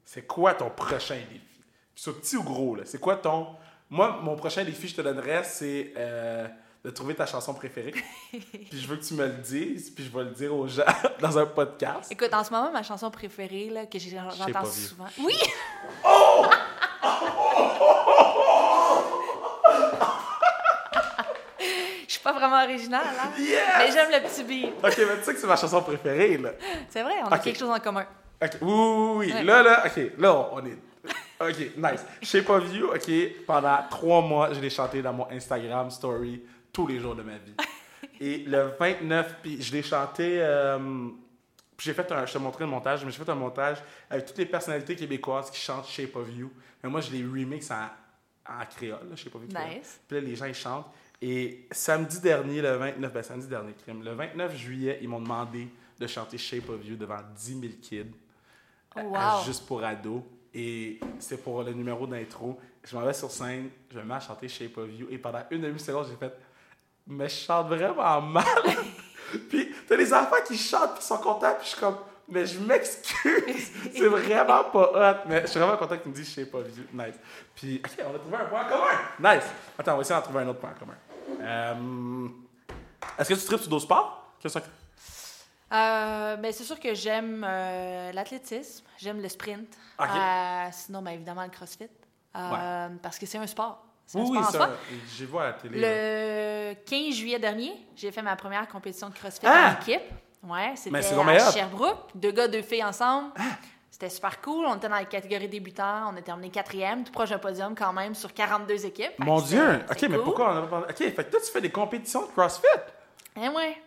C'est 0.04 0.24
quoi 0.26 0.56
ton 0.56 0.72
prochain 0.72 1.18
défi? 1.32 1.51
Soit 2.02 2.20
petit 2.20 2.36
ou 2.36 2.42
gros, 2.42 2.74
là. 2.74 2.82
C'est 2.84 3.00
quoi 3.00 3.16
ton. 3.16 3.46
Moi, 3.88 4.18
mon 4.24 4.36
prochain 4.36 4.64
défi, 4.64 4.88
je 4.88 4.96
te 4.96 5.02
donnerais, 5.02 5.44
c'est 5.44 5.94
euh, 5.96 6.48
de 6.84 6.90
trouver 6.90 7.14
ta 7.14 7.28
chanson 7.28 7.54
préférée. 7.54 7.94
puis 8.32 8.82
je 8.82 8.88
veux 8.88 8.96
que 8.96 9.04
tu 9.04 9.14
me 9.14 9.28
le 9.28 9.34
dises, 9.34 9.92
puis 9.92 10.04
je 10.04 10.10
vais 10.10 10.24
le 10.24 10.32
dire 10.32 10.52
aux 10.52 10.68
gens 10.68 10.82
dans 11.22 11.38
un 11.38 11.46
podcast. 11.46 12.12
Écoute, 12.12 12.34
en 12.34 12.44
ce 12.44 12.50
moment, 12.50 12.72
ma 12.72 12.82
chanson 12.82 13.12
préférée, 13.12 13.70
là, 13.70 13.86
que 13.86 14.00
j'entends 14.00 14.66
souvent. 14.66 15.06
Oui! 15.20 15.36
Je 22.08 22.14
suis 22.16 22.24
pas 22.24 22.34
vraiment 22.34 22.64
originale, 22.64 23.06
hein? 23.06 23.30
Yes! 23.38 23.60
Mais 23.78 23.92
j'aime 23.92 24.10
le 24.12 24.28
petit 24.28 24.44
beat. 24.44 24.74
OK, 24.84 24.98
mais 24.98 25.20
tu 25.20 25.24
sais 25.24 25.34
que 25.36 25.40
c'est 25.40 25.48
ma 25.48 25.56
chanson 25.56 25.84
préférée, 25.84 26.38
là. 26.38 26.50
C'est 26.90 27.04
vrai, 27.04 27.14
on 27.24 27.28
a 27.28 27.38
quelque 27.38 27.60
chose 27.60 27.70
en 27.70 27.80
commun. 27.80 28.08
OK, 28.44 28.52
oui, 28.60 28.74
oui, 28.74 29.14
oui. 29.18 29.34
Ouais. 29.34 29.44
Là, 29.44 29.62
là, 29.62 29.84
OK, 29.86 30.02
là, 30.18 30.34
on, 30.34 30.56
on 30.56 30.66
est... 30.66 30.78
OK, 31.50 31.78
nice. 31.78 32.06
Shape 32.22 32.50
of 32.50 32.74
You, 32.74 32.88
OK, 32.94 33.46
pendant 33.46 33.78
trois 33.90 34.22
mois, 34.22 34.54
je 34.54 34.60
l'ai 34.60 34.70
chanté 34.70 35.02
dans 35.02 35.14
mon 35.14 35.30
Instagram 35.32 35.90
story 35.90 36.42
tous 36.72 36.88
les 36.88 37.00
jours 37.00 37.16
de 37.16 37.24
ma 37.24 37.38
vie. 37.38 37.54
Et 38.20 38.40
le 38.46 38.74
29, 38.80 39.36
puis 39.42 39.62
je 39.62 39.72
l'ai 39.72 39.82
chanté... 39.84 40.38
euh, 40.42 40.78
puis 41.76 41.86
j'ai 41.86 41.94
fait 41.94 42.12
un... 42.12 42.26
Je 42.26 42.34
te 42.34 42.38
montrais 42.38 42.66
le 42.66 42.70
montage, 42.70 43.04
mais 43.04 43.12
j'ai 43.12 43.24
fait 43.24 43.32
un 43.32 43.36
montage 43.36 43.78
avec 44.10 44.26
toutes 44.28 44.38
les 44.38 44.46
personnalités 44.46 44.96
québécoises 44.96 45.50
qui 45.50 45.60
chantent 45.60 45.88
Shape 45.88 46.16
of 46.16 46.28
You. 46.36 46.52
Mais 46.84 46.90
moi, 46.90 47.02
je 47.02 47.12
l'ai 47.12 47.24
remix 47.24 47.70
en, 47.72 47.86
en 48.48 48.66
créole, 48.76 49.10
là, 49.10 49.16
Shape 49.16 49.34
of 49.36 49.42
You. 49.42 49.48
Nice. 49.48 50.00
Puis 50.08 50.18
là, 50.20 50.24
les 50.28 50.36
gens, 50.36 50.46
ils 50.46 50.54
chantent. 50.54 50.88
Et 51.22 51.68
samedi 51.72 52.20
dernier, 52.20 52.62
le 52.62 52.74
29, 52.78 53.14
ben 53.14 53.24
samedi 53.24 53.48
dernier, 53.48 53.74
crime, 53.74 54.04
le 54.04 54.14
29 54.14 54.56
juillet, 54.56 55.00
ils 55.02 55.08
m'ont 55.10 55.22
demandé 55.22 55.68
de 56.00 56.08
chanter 56.08 56.38
Shape 56.38 56.70
of 56.70 56.86
You 56.86 56.96
devant 56.96 57.20
10 57.36 57.60
000 57.60 57.74
kids. 57.82 58.12
À- 58.96 59.04
wow. 59.04 59.16
à 59.16 59.44
juste 59.46 59.66
pour 59.68 59.84
ados. 59.84 60.24
Et 60.54 61.00
c'est 61.20 61.42
pour 61.42 61.64
le 61.64 61.72
numéro 61.72 62.06
d'intro. 62.06 62.60
Je 62.84 62.96
m'en 62.96 63.04
vais 63.04 63.14
sur 63.14 63.32
scène, 63.32 63.70
je 63.92 64.00
me 64.00 64.04
mets 64.04 64.16
à 64.16 64.20
chanter 64.20 64.48
Shape 64.48 64.78
of 64.78 64.90
You. 64.92 65.08
Et 65.10 65.18
pendant 65.18 65.44
une 65.50 65.62
demi-seconde, 65.62 66.08
j'ai 66.10 66.16
fait 66.16 66.34
Mais 67.08 67.30
je 67.30 67.36
chante 67.36 67.68
vraiment 67.68 68.22
mal. 68.22 68.46
puis 69.50 69.74
t'as 69.88 69.96
les 69.96 70.14
enfants 70.14 70.36
qui 70.46 70.58
chantent, 70.58 70.96
puis 70.96 71.04
sont 71.04 71.18
contents, 71.20 71.54
puis 71.58 71.64
je 71.64 71.70
suis 71.70 71.80
comme 71.80 71.98
Mais 72.28 72.46
je 72.46 72.60
m'excuse. 72.60 73.72
c'est 73.94 74.08
vraiment 74.08 74.64
pas 74.66 74.92
hot. 74.94 75.28
Mais 75.30 75.42
je 75.42 75.48
suis 75.48 75.60
vraiment 75.60 75.78
content 75.78 75.98
que 75.98 76.04
tu 76.04 76.10
me 76.10 76.16
dises 76.16 76.34
Shape 76.34 76.54
of 76.54 76.68
You. 76.76 76.84
Nice. 76.94 77.16
Puis, 77.56 77.82
ok, 77.84 78.06
on 78.06 78.16
a 78.16 78.20
trouvé 78.20 78.36
un 78.36 78.46
point 78.46 78.66
en 78.66 78.70
commun. 78.70 79.34
Nice. 79.36 79.46
Attends, 79.78 79.94
on 79.94 79.96
va 79.98 80.02
essayer 80.02 80.16
d'en 80.16 80.24
trouver 80.24 80.40
un 80.42 80.48
autre 80.48 80.60
point 80.60 80.72
en 80.72 80.80
commun. 80.80 80.98
Euh, 81.40 82.28
Est-ce 83.18 83.30
que 83.30 83.40
tu 83.40 83.46
tripes 83.46 83.62
sur 83.62 83.70
d'autres 83.70 83.86
sports? 83.86 84.36
Qu'est-ce 84.40 84.60
que 84.60 84.64
Euh, 85.72 86.36
ben, 86.36 86.52
c'est 86.52 86.64
sûr 86.64 86.80
que 86.80 86.94
j'aime 86.94 87.46
euh, 87.48 88.12
l'athlétisme, 88.12 88.86
j'aime 88.98 89.22
le 89.22 89.30
sprint. 89.30 89.68
Euh, 90.02 90.68
sinon, 90.72 91.02
ben, 91.02 91.12
évidemment, 91.12 91.44
le 91.44 91.50
crossfit. 91.50 91.88
Parce 92.34 93.18
que 93.20 93.26
c'est 93.26 93.38
un 93.38 93.48
sport. 93.48 93.86
Un 94.14 94.20
Oui, 94.20 94.30
oui, 94.32 94.44
sport 94.44 94.48
en 94.48 94.52
ça. 94.66 94.70
J'ai 95.18 95.26
vu 95.26 95.38
à 95.38 95.44
la 95.46 95.54
télé. 95.54 95.80
là. 95.80 95.88
Le 95.88 96.74
15 96.86 97.14
juillet 97.16 97.40
dernier, 97.40 97.74
j'ai 97.96 98.12
fait 98.12 98.22
ma 98.22 98.36
première 98.36 98.68
compétition 98.68 99.10
de 99.10 99.14
CrossFit 99.14 99.46
Ah! 99.48 99.76
en 99.78 99.82
équipe. 99.82 100.02
Ouais, 100.44 100.74
c'était 100.76 100.98
à. 100.98 101.52
Sherbrooke. 101.52 102.10
Deux 102.16 102.32
gars, 102.32 102.48
deux 102.48 102.64
filles 102.64 102.84
ensemble. 102.84 103.32
C'était 103.92 104.10
super 104.10 104.42
cool. 104.42 104.66
On 104.66 104.76
était 104.76 104.90
dans 104.90 104.96
la 104.96 105.06
catégorie 105.06 105.48
débutants. 105.48 106.12
On 106.12 106.18
a 106.18 106.22
terminé 106.22 106.50
quatrième, 106.50 107.04
tout 107.04 107.12
proche 107.12 107.30
d'un 107.30 107.38
podium 107.38 107.76
quand 107.76 107.94
même, 107.94 108.16
sur 108.16 108.34
42 108.34 108.86
équipes. 108.88 109.12
Mon 109.20 109.40
Dieu! 109.40 109.80
Ok, 109.90 110.02
mais 110.10 110.18
pourquoi 110.18 110.56
on 110.56 110.64
a 110.64 110.68
pas? 110.68 110.80
Ok, 110.90 110.98
fait 110.98 111.14
que 111.14 111.22
toi, 111.32 111.40
tu 111.40 111.52
fais 111.52 111.62
des 111.62 111.70
compétitions 111.70 112.24
de 112.24 112.32
CrossFit? 112.32 112.66
Eh 113.40 113.48
ouais. 113.50 113.78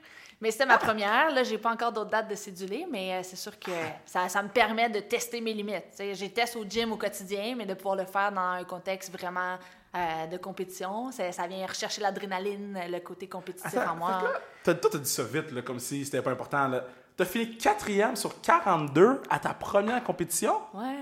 Mais 0.40 0.50
c'était 0.50 0.66
ma 0.66 0.78
première. 0.78 1.30
Là, 1.30 1.42
j'ai 1.42 1.58
pas 1.58 1.70
encore 1.70 1.92
d'autres 1.92 2.10
dates 2.10 2.28
de 2.28 2.34
cédulé, 2.34 2.86
mais 2.90 3.14
euh, 3.14 3.20
c'est 3.22 3.36
sûr 3.36 3.58
que 3.58 3.70
ça, 4.04 4.28
ça 4.28 4.42
me 4.42 4.48
permet 4.48 4.88
de 4.90 5.00
tester 5.00 5.40
mes 5.40 5.52
limites. 5.52 6.02
J'ai 6.12 6.30
test 6.30 6.56
au 6.56 6.64
gym 6.64 6.92
au 6.92 6.96
quotidien, 6.96 7.54
mais 7.56 7.66
de 7.66 7.74
pouvoir 7.74 7.96
le 7.96 8.04
faire 8.04 8.32
dans 8.32 8.40
un 8.40 8.64
contexte 8.64 9.12
vraiment 9.12 9.56
euh, 9.94 10.26
de 10.26 10.36
compétition, 10.36 11.12
ça, 11.12 11.30
ça 11.30 11.46
vient 11.46 11.64
rechercher 11.66 12.00
l'adrénaline, 12.00 12.78
le 12.88 12.98
côté 12.98 13.28
compétitif 13.28 13.78
en 13.78 13.94
moi. 13.94 14.22
Là, 14.64 14.74
toi, 14.74 14.90
t'as 14.90 14.98
dit 14.98 15.08
ça 15.08 15.22
vite, 15.22 15.52
là, 15.52 15.62
comme 15.62 15.78
si 15.78 16.04
c'était 16.04 16.20
pas 16.20 16.32
important. 16.32 16.70
T'as 17.16 17.24
fini 17.24 17.56
quatrième 17.56 18.16
sur 18.16 18.40
42 18.40 19.22
à 19.30 19.38
ta 19.38 19.54
première 19.54 20.02
compétition? 20.02 20.60
Ouais. 20.72 20.96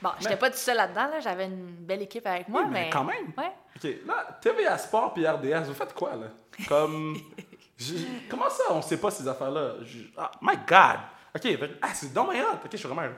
Bon, 0.00 0.10
j'étais 0.20 0.36
pas 0.36 0.50
tout 0.50 0.56
seul 0.56 0.76
là-dedans, 0.76 1.08
là. 1.08 1.20
j'avais 1.20 1.46
une 1.46 1.74
belle 1.74 2.02
équipe 2.02 2.26
avec 2.26 2.48
moi, 2.48 2.62
Oui, 2.62 2.68
mais 2.70 2.84
mais... 2.84 2.90
quand 2.90 3.04
même. 3.04 3.32
Ouais. 3.36 3.52
Ok, 3.76 3.90
là, 4.06 4.38
TVA 4.40 4.78
Sport 4.78 5.12
puis 5.14 5.26
RDS, 5.26 5.64
vous 5.66 5.74
faites 5.74 5.94
quoi, 5.94 6.14
là? 6.16 6.26
Comme. 6.68 7.16
Comment 8.28 8.48
ça, 8.50 8.64
on 8.70 8.82
sait 8.82 8.96
pas 8.98 9.10
ces 9.10 9.26
affaires-là? 9.26 9.74
Ah, 10.16 10.30
my 10.40 10.56
God! 10.66 10.98
Ok, 11.34 11.58
ah, 11.80 11.88
c'est 11.94 12.12
dommage. 12.12 12.36
Ok, 12.64 12.70
je 12.72 12.76
suis 12.76 12.88
vraiment. 12.88 13.08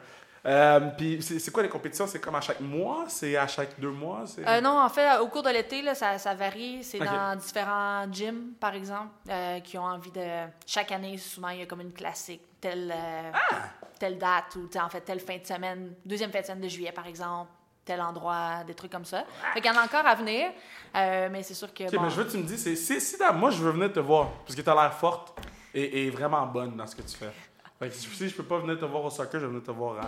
Euh, 0.46 0.80
puis 0.96 1.22
c'est 1.22 1.50
quoi 1.50 1.62
les 1.62 1.68
compétitions? 1.70 2.06
C'est 2.06 2.20
comme 2.20 2.34
à 2.34 2.40
chaque 2.40 2.60
mois? 2.60 3.06
C'est 3.08 3.34
à 3.36 3.46
chaque 3.46 3.80
deux 3.80 3.90
mois? 3.90 4.24
Euh, 4.38 4.60
non, 4.60 4.78
en 4.78 4.88
fait, 4.90 5.18
au 5.18 5.28
cours 5.28 5.42
de 5.42 5.48
l'été, 5.48 5.82
ça, 5.94 6.18
ça 6.18 6.34
varie. 6.34 6.84
C'est 6.84 6.98
dans 6.98 7.34
différents 7.36 8.06
gyms, 8.12 8.52
par 8.60 8.74
exemple, 8.74 9.10
euh, 9.30 9.60
qui 9.60 9.78
ont 9.78 9.84
envie 9.84 10.10
de. 10.10 10.46
Chaque 10.66 10.92
année, 10.92 11.16
souvent, 11.16 11.48
il 11.48 11.60
y 11.60 11.62
a 11.62 11.66
comme 11.66 11.80
une 11.80 11.92
classique, 11.94 12.42
telle, 12.60 12.94
Ah! 13.32 13.56
telle 13.98 14.18
date 14.18 14.56
ou 14.56 14.68
en 14.78 14.88
fait 14.88 15.00
telle 15.00 15.20
fin 15.20 15.38
de 15.38 15.46
semaine, 15.46 15.94
deuxième 16.04 16.30
fin 16.30 16.40
de 16.40 16.46
semaine 16.46 16.60
de 16.60 16.68
juillet, 16.68 16.92
par 16.92 17.06
exemple, 17.06 17.50
tel 17.84 18.00
endroit, 18.00 18.64
des 18.66 18.74
trucs 18.74 18.90
comme 18.92 19.04
ça. 19.04 19.24
Fait 19.52 19.60
qu'il 19.60 19.70
y 19.72 19.74
en 19.74 19.78
a 19.78 19.84
encore 19.84 20.06
à 20.06 20.14
venir, 20.14 20.50
euh, 20.96 21.28
mais 21.30 21.42
c'est 21.42 21.54
sûr 21.54 21.72
que. 21.72 21.84
Ok, 21.84 21.94
bon, 21.94 22.02
mais 22.02 22.10
je 22.10 22.16
veux 22.16 22.24
que 22.24 22.30
tu 22.30 22.38
me 22.38 22.42
dis, 22.44 22.58
c'est, 22.58 22.76
si, 22.76 23.00
si 23.00 23.16
moi 23.34 23.50
je 23.50 23.58
veux 23.62 23.70
venir 23.70 23.92
te 23.92 24.00
voir, 24.00 24.30
parce 24.44 24.54
que 24.54 24.60
tu 24.62 24.70
as 24.70 24.74
l'air 24.74 24.92
forte 24.94 25.38
et, 25.74 26.06
et 26.06 26.10
vraiment 26.10 26.46
bonne 26.46 26.76
dans 26.76 26.86
ce 26.86 26.96
que 26.96 27.02
tu 27.02 27.16
fais. 27.16 27.30
Fait 27.78 27.88
que 27.88 27.94
si 27.94 28.28
je 28.28 28.34
peux 28.34 28.44
pas 28.44 28.58
venir 28.58 28.78
te 28.78 28.84
voir 28.84 29.04
au 29.04 29.10
soccer, 29.10 29.40
je 29.40 29.46
vais 29.46 29.52
venir 29.52 29.62
te 29.64 29.70
voir 29.72 29.98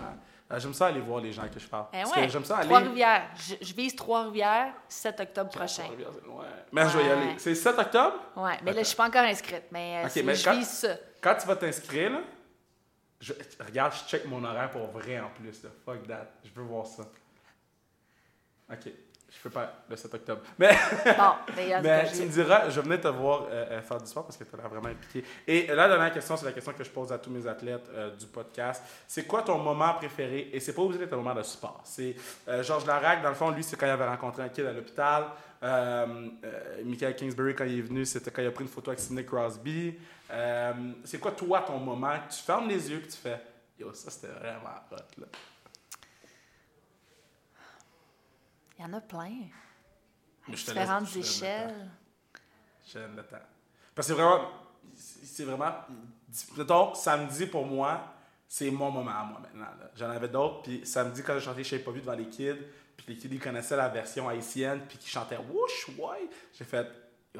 à. 0.50 0.58
j'aime 0.58 0.72
ça 0.72 0.86
aller 0.86 1.00
voir 1.00 1.20
les 1.20 1.32
gens 1.32 1.46
que 1.52 1.58
je 1.58 1.66
parle. 1.66 1.86
eh 1.92 2.02
Parce 2.02 2.16
ouais, 2.16 2.26
que 2.26 2.32
j'aime 2.32 2.44
ça 2.44 2.58
aller. 2.58 2.68
Trois-Rivières. 2.68 3.22
Je, 3.36 3.54
je 3.60 3.74
vise 3.74 3.94
Trois-Rivières, 3.96 4.72
7 4.88 5.20
octobre 5.20 5.50
prochain. 5.50 5.82
Trois-Rivières, 5.82 6.10
c'est 6.14 6.26
loin. 6.26 6.44
Mais 6.72 6.88
je 6.88 6.96
vais 6.98 7.04
y 7.04 7.06
Ouais. 7.08 7.12
aller. 7.12 7.34
C'est 7.38 7.54
7 7.56 7.76
octobre? 7.78 8.16
Ouais, 8.36 8.56
mais 8.62 8.72
là, 8.72 8.82
je 8.82 8.86
suis 8.86 8.96
pas 8.96 9.08
encore 9.08 9.22
inscrite, 9.24 9.64
mais, 9.72 9.96
euh, 9.98 10.04
Ok, 10.06 10.10
c'est- 10.12 10.22
mais 10.22 10.34
je 10.36 10.44
quand- 10.44 10.56
vise 10.56 10.68
ça. 10.68 10.88
Quand 11.20 11.34
tu 11.34 11.46
vas 11.48 11.56
t'inscrire, 11.56 12.10
là, 12.12 12.20
je- 13.20 13.32
regarde, 13.66 13.92
je 13.94 14.08
check 14.08 14.24
mon 14.26 14.44
horaire 14.44 14.70
pour 14.70 14.86
vrai 14.86 15.18
en 15.18 15.30
plus. 15.30 15.62
là. 15.64 15.70
Fuck 15.84 16.06
that. 16.06 16.28
Je 16.44 16.50
veux 16.54 16.66
voir 16.66 16.86
ça. 16.86 17.02
Ok. 18.70 18.92
Je 19.28 19.42
peux 19.42 19.50
pas 19.50 19.84
le 19.88 19.96
7 19.96 20.14
octobre. 20.14 20.40
Mais. 20.58 20.70
Bon, 21.18 21.32
mais, 21.56 21.82
Mais 21.82 22.10
tu 22.10 22.22
me 22.22 22.28
diras, 22.28 22.70
je 22.70 22.80
venais 22.80 22.98
te 22.98 23.08
voir 23.08 23.46
euh, 23.50 23.66
euh, 23.70 23.82
faire 23.82 23.98
du 23.98 24.06
sport 24.06 24.24
parce 24.24 24.36
que 24.36 24.44
tu 24.44 24.54
as 24.54 24.56
l'air 24.56 24.68
vraiment 24.68 24.88
impliqué. 24.88 25.24
Et 25.46 25.66
la 25.66 25.88
dernière 25.88 26.12
question, 26.12 26.36
c'est 26.36 26.46
la 26.46 26.52
question 26.52 26.72
que 26.72 26.84
je 26.84 26.90
pose 26.90 27.12
à 27.12 27.18
tous 27.18 27.30
mes 27.30 27.46
athlètes 27.46 27.88
euh, 27.92 28.14
du 28.16 28.26
podcast. 28.26 28.82
C'est 29.06 29.26
quoi 29.26 29.42
ton 29.42 29.58
moment 29.58 29.94
préféré? 29.94 30.50
Et 30.52 30.60
c'est 30.60 30.72
pas 30.72 30.82
obligé 30.82 31.00
d'être 31.00 31.12
un 31.12 31.16
moment 31.16 31.34
de 31.34 31.42
sport. 31.42 31.80
C'est 31.84 32.14
euh, 32.48 32.62
Georges 32.62 32.86
Larac, 32.86 33.22
dans 33.22 33.28
le 33.28 33.34
fond, 33.34 33.50
lui, 33.50 33.62
c'est 33.62 33.76
quand 33.76 33.86
il 33.86 33.90
avait 33.90 34.06
rencontré 34.06 34.42
un 34.42 34.48
kid 34.48 34.64
à 34.64 34.72
l'hôpital. 34.72 35.26
Euh, 35.62 36.28
euh, 36.44 36.82
Michael 36.84 37.16
Kingsbury, 37.16 37.54
quand 37.54 37.64
il 37.64 37.78
est 37.78 37.82
venu, 37.82 38.04
c'était 38.04 38.30
quand 38.30 38.42
il 38.42 38.48
a 38.48 38.52
pris 38.52 38.64
une 38.64 38.70
photo 38.70 38.90
avec 38.90 39.00
Sidney 39.00 39.24
Crosby. 39.24 39.98
Euh, 40.30 40.72
c'est 41.04 41.18
quoi, 41.18 41.32
toi, 41.32 41.62
ton 41.66 41.78
moment? 41.78 42.14
que 42.28 42.34
Tu 42.34 42.42
fermes 42.42 42.68
les 42.68 42.90
yeux 42.90 42.98
et 42.98 43.08
tu 43.08 43.16
fais 43.16 43.40
Yo, 43.78 43.92
ça, 43.92 44.10
c'était 44.10 44.32
vraiment 44.32 44.70
hot. 44.90 45.20
Là. 45.20 45.26
Il 48.78 48.82
y 48.82 48.84
en 48.84 48.92
a 48.92 49.00
plein. 49.00 49.20
À 50.48 50.52
je 50.52 50.56
différentes 50.56 51.08
je 51.08 51.16
laisse 51.18 51.36
échelles. 51.36 51.90
Je 52.92 52.98
le 52.98 53.22
temps. 53.24 53.36
Parce 53.94 54.08
que 54.08 54.14
c'est 54.14 54.20
vraiment. 54.22 54.48
C'est 54.94 55.44
vraiment. 55.44 55.72
Mettons, 56.56 56.94
samedi 56.94 57.46
pour 57.46 57.66
moi, 57.66 58.00
c'est 58.48 58.70
mon 58.70 58.90
moment 58.90 59.10
à 59.10 59.24
moi 59.24 59.40
maintenant. 59.40 59.66
J'en 59.96 60.10
avais 60.10 60.28
d'autres. 60.28 60.62
Puis 60.62 60.82
samedi, 60.86 61.22
quand 61.22 61.34
j'ai 61.34 61.40
chanté 61.44 61.64
Shape 61.64 61.84
Pas 61.84 61.90
Vu 61.90 62.00
devant 62.00 62.12
les 62.14 62.28
kids, 62.28 62.54
puis 62.96 63.06
les 63.08 63.16
kids 63.16 63.28
ils 63.32 63.40
connaissaient 63.40 63.76
la 63.76 63.88
version 63.88 64.28
haïtienne, 64.28 64.82
puis 64.88 64.98
qui 64.98 65.08
chantaient 65.08 65.38
Wouch, 65.38 65.88
ouais, 65.98 66.28
j'ai 66.56 66.64
fait. 66.64 66.86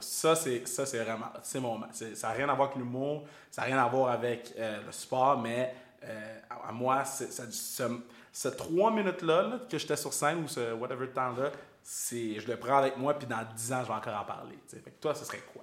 Ça, 0.01 0.34
c'est 0.34 0.66
ça, 0.66 0.84
c'est 0.84 1.03
vraiment. 1.03 1.28
C'est 1.43 1.61
mon 1.61 1.74
moment. 1.74 1.87
Ça 1.93 2.28
n'a 2.28 2.34
rien 2.34 2.49
à 2.49 2.55
voir 2.55 2.68
avec 2.68 2.76
l'humour, 2.78 3.26
ça 3.51 3.62
n'a 3.62 3.66
rien 3.68 3.78
à 3.78 3.89
voir 3.89 4.11
avec 4.11 4.53
euh, 4.59 4.82
le 4.84 4.93
sport, 4.93 5.39
mais 5.39 5.74
euh, 6.05 6.39
à, 6.51 6.68
à 6.68 6.72
moi, 6.72 7.05
c'est- 7.05 7.30
ça- 7.32 7.89
ce 8.37 8.49
trois 8.49 8.91
minutes-là 8.91 9.43
là, 9.49 9.59
que 9.66 9.78
j'étais 9.78 9.97
sur 9.97 10.12
scène 10.12 10.45
ou 10.45 10.49
ce 10.49 10.74
whatever 10.74 11.09
temps-là, 11.09 11.51
c'est, 11.82 12.39
je 12.39 12.47
le 12.47 12.59
prends 12.59 12.76
avec 12.76 12.99
moi, 12.99 13.14
puis 13.18 13.26
dans 13.26 13.43
10 13.55 13.72
ans, 13.72 13.80
je 13.82 13.89
vais 13.89 13.95
encore 13.95 14.14
en 14.20 14.24
parler. 14.26 14.59
Fait 14.68 14.78
que 14.78 15.01
toi, 15.01 15.14
ce 15.14 15.24
serait 15.24 15.41
quoi? 15.55 15.62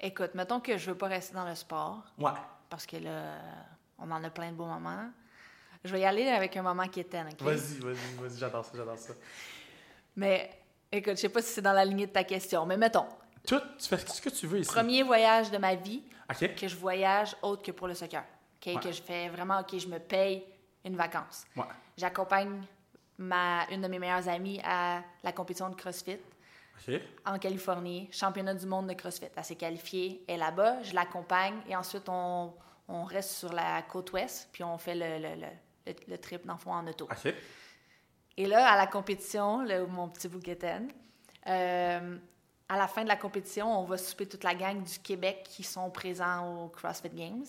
Écoute, 0.00 0.34
mettons 0.34 0.58
que 0.58 0.76
je 0.76 0.90
veux 0.90 0.96
pas 0.96 1.06
rester 1.06 1.34
dans 1.34 1.46
le 1.48 1.54
sport, 1.54 2.02
Ouais. 2.18 2.32
parce 2.68 2.86
que 2.86 2.96
là, 2.96 3.36
on 3.98 4.10
en 4.10 4.24
a 4.24 4.30
plein 4.30 4.50
de 4.50 4.56
beaux 4.56 4.66
moments. 4.66 5.10
Je 5.84 5.92
vais 5.92 6.00
y 6.00 6.04
aller 6.04 6.26
avec 6.26 6.56
un 6.56 6.62
moment 6.62 6.88
qui 6.88 6.98
est 7.00 7.04
ten? 7.04 7.28
Vas-y, 7.40 7.78
vas-y, 7.78 7.94
vas-y, 8.20 8.36
j'adore 8.38 8.64
ça, 8.64 8.72
j'adore 8.74 8.98
ça. 8.98 9.12
Mais 10.16 10.50
écoute, 10.90 11.12
je 11.14 11.20
sais 11.20 11.28
pas 11.28 11.40
si 11.40 11.52
c'est 11.52 11.62
dans 11.62 11.72
la 11.72 11.84
lignée 11.84 12.08
de 12.08 12.12
ta 12.12 12.24
question, 12.24 12.66
mais 12.66 12.76
mettons, 12.76 13.06
Tout, 13.46 13.60
tu 13.78 13.86
fais 13.88 13.98
ce 13.98 14.20
que 14.20 14.30
tu 14.30 14.48
veux 14.48 14.58
ici. 14.58 14.72
premier 14.72 15.04
voyage 15.04 15.52
de 15.52 15.58
ma 15.58 15.76
vie 15.76 16.02
que 16.56 16.66
je 16.66 16.74
voyage 16.76 17.36
autre 17.42 17.62
que 17.62 17.70
pour 17.70 17.86
le 17.86 17.94
soccer. 17.94 18.24
Ouais. 18.66 18.76
Que 18.76 18.92
je 18.92 19.02
fais 19.02 19.28
vraiment, 19.28 19.60
OK, 19.60 19.78
je 19.78 19.88
me 19.88 19.98
paye 19.98 20.44
une 20.84 20.96
vacance. 20.96 21.46
Ouais. 21.56 21.64
J'accompagne 21.96 22.62
ma, 23.18 23.66
une 23.70 23.82
de 23.82 23.88
mes 23.88 23.98
meilleures 23.98 24.28
amies 24.28 24.60
à 24.64 25.02
la 25.22 25.32
compétition 25.32 25.68
de 25.68 25.74
CrossFit 25.74 26.18
en 27.26 27.38
Californie, 27.38 28.08
championnat 28.10 28.54
du 28.54 28.66
monde 28.66 28.88
de 28.88 28.94
CrossFit. 28.94 29.26
Elle 29.36 29.44
s'est 29.44 29.56
qualifiée, 29.56 30.24
elle 30.26 30.36
est 30.36 30.38
là-bas, 30.38 30.82
je 30.82 30.94
l'accompagne 30.94 31.56
et 31.68 31.76
ensuite 31.76 32.08
on, 32.08 32.54
on 32.88 33.04
reste 33.04 33.30
sur 33.32 33.52
la 33.52 33.82
côte 33.82 34.12
ouest, 34.12 34.48
puis 34.52 34.64
on 34.64 34.78
fait 34.78 34.94
le, 34.94 35.18
le, 35.18 35.40
le, 35.40 35.94
le, 36.08 36.18
trip 36.18 36.46
dans 36.46 36.54
le 36.54 36.58
fond 36.58 36.72
en 36.72 36.86
auto. 36.86 37.08
Et 38.36 38.46
là, 38.46 38.70
à 38.70 38.76
la 38.76 38.86
compétition, 38.86 39.62
là, 39.62 39.84
mon 39.84 40.08
petit 40.08 40.28
bouquetaine, 40.28 40.90
euh, 41.46 42.16
à 42.70 42.78
la 42.78 42.86
fin 42.86 43.02
de 43.02 43.08
la 43.08 43.16
compétition, 43.16 43.80
on 43.80 43.82
va 43.82 43.98
souper 43.98 44.26
toute 44.26 44.44
la 44.44 44.54
gang 44.54 44.80
du 44.80 44.98
Québec 45.00 45.44
qui 45.44 45.64
sont 45.64 45.90
présents 45.90 46.64
au 46.64 46.68
CrossFit 46.68 47.10
Games. 47.10 47.44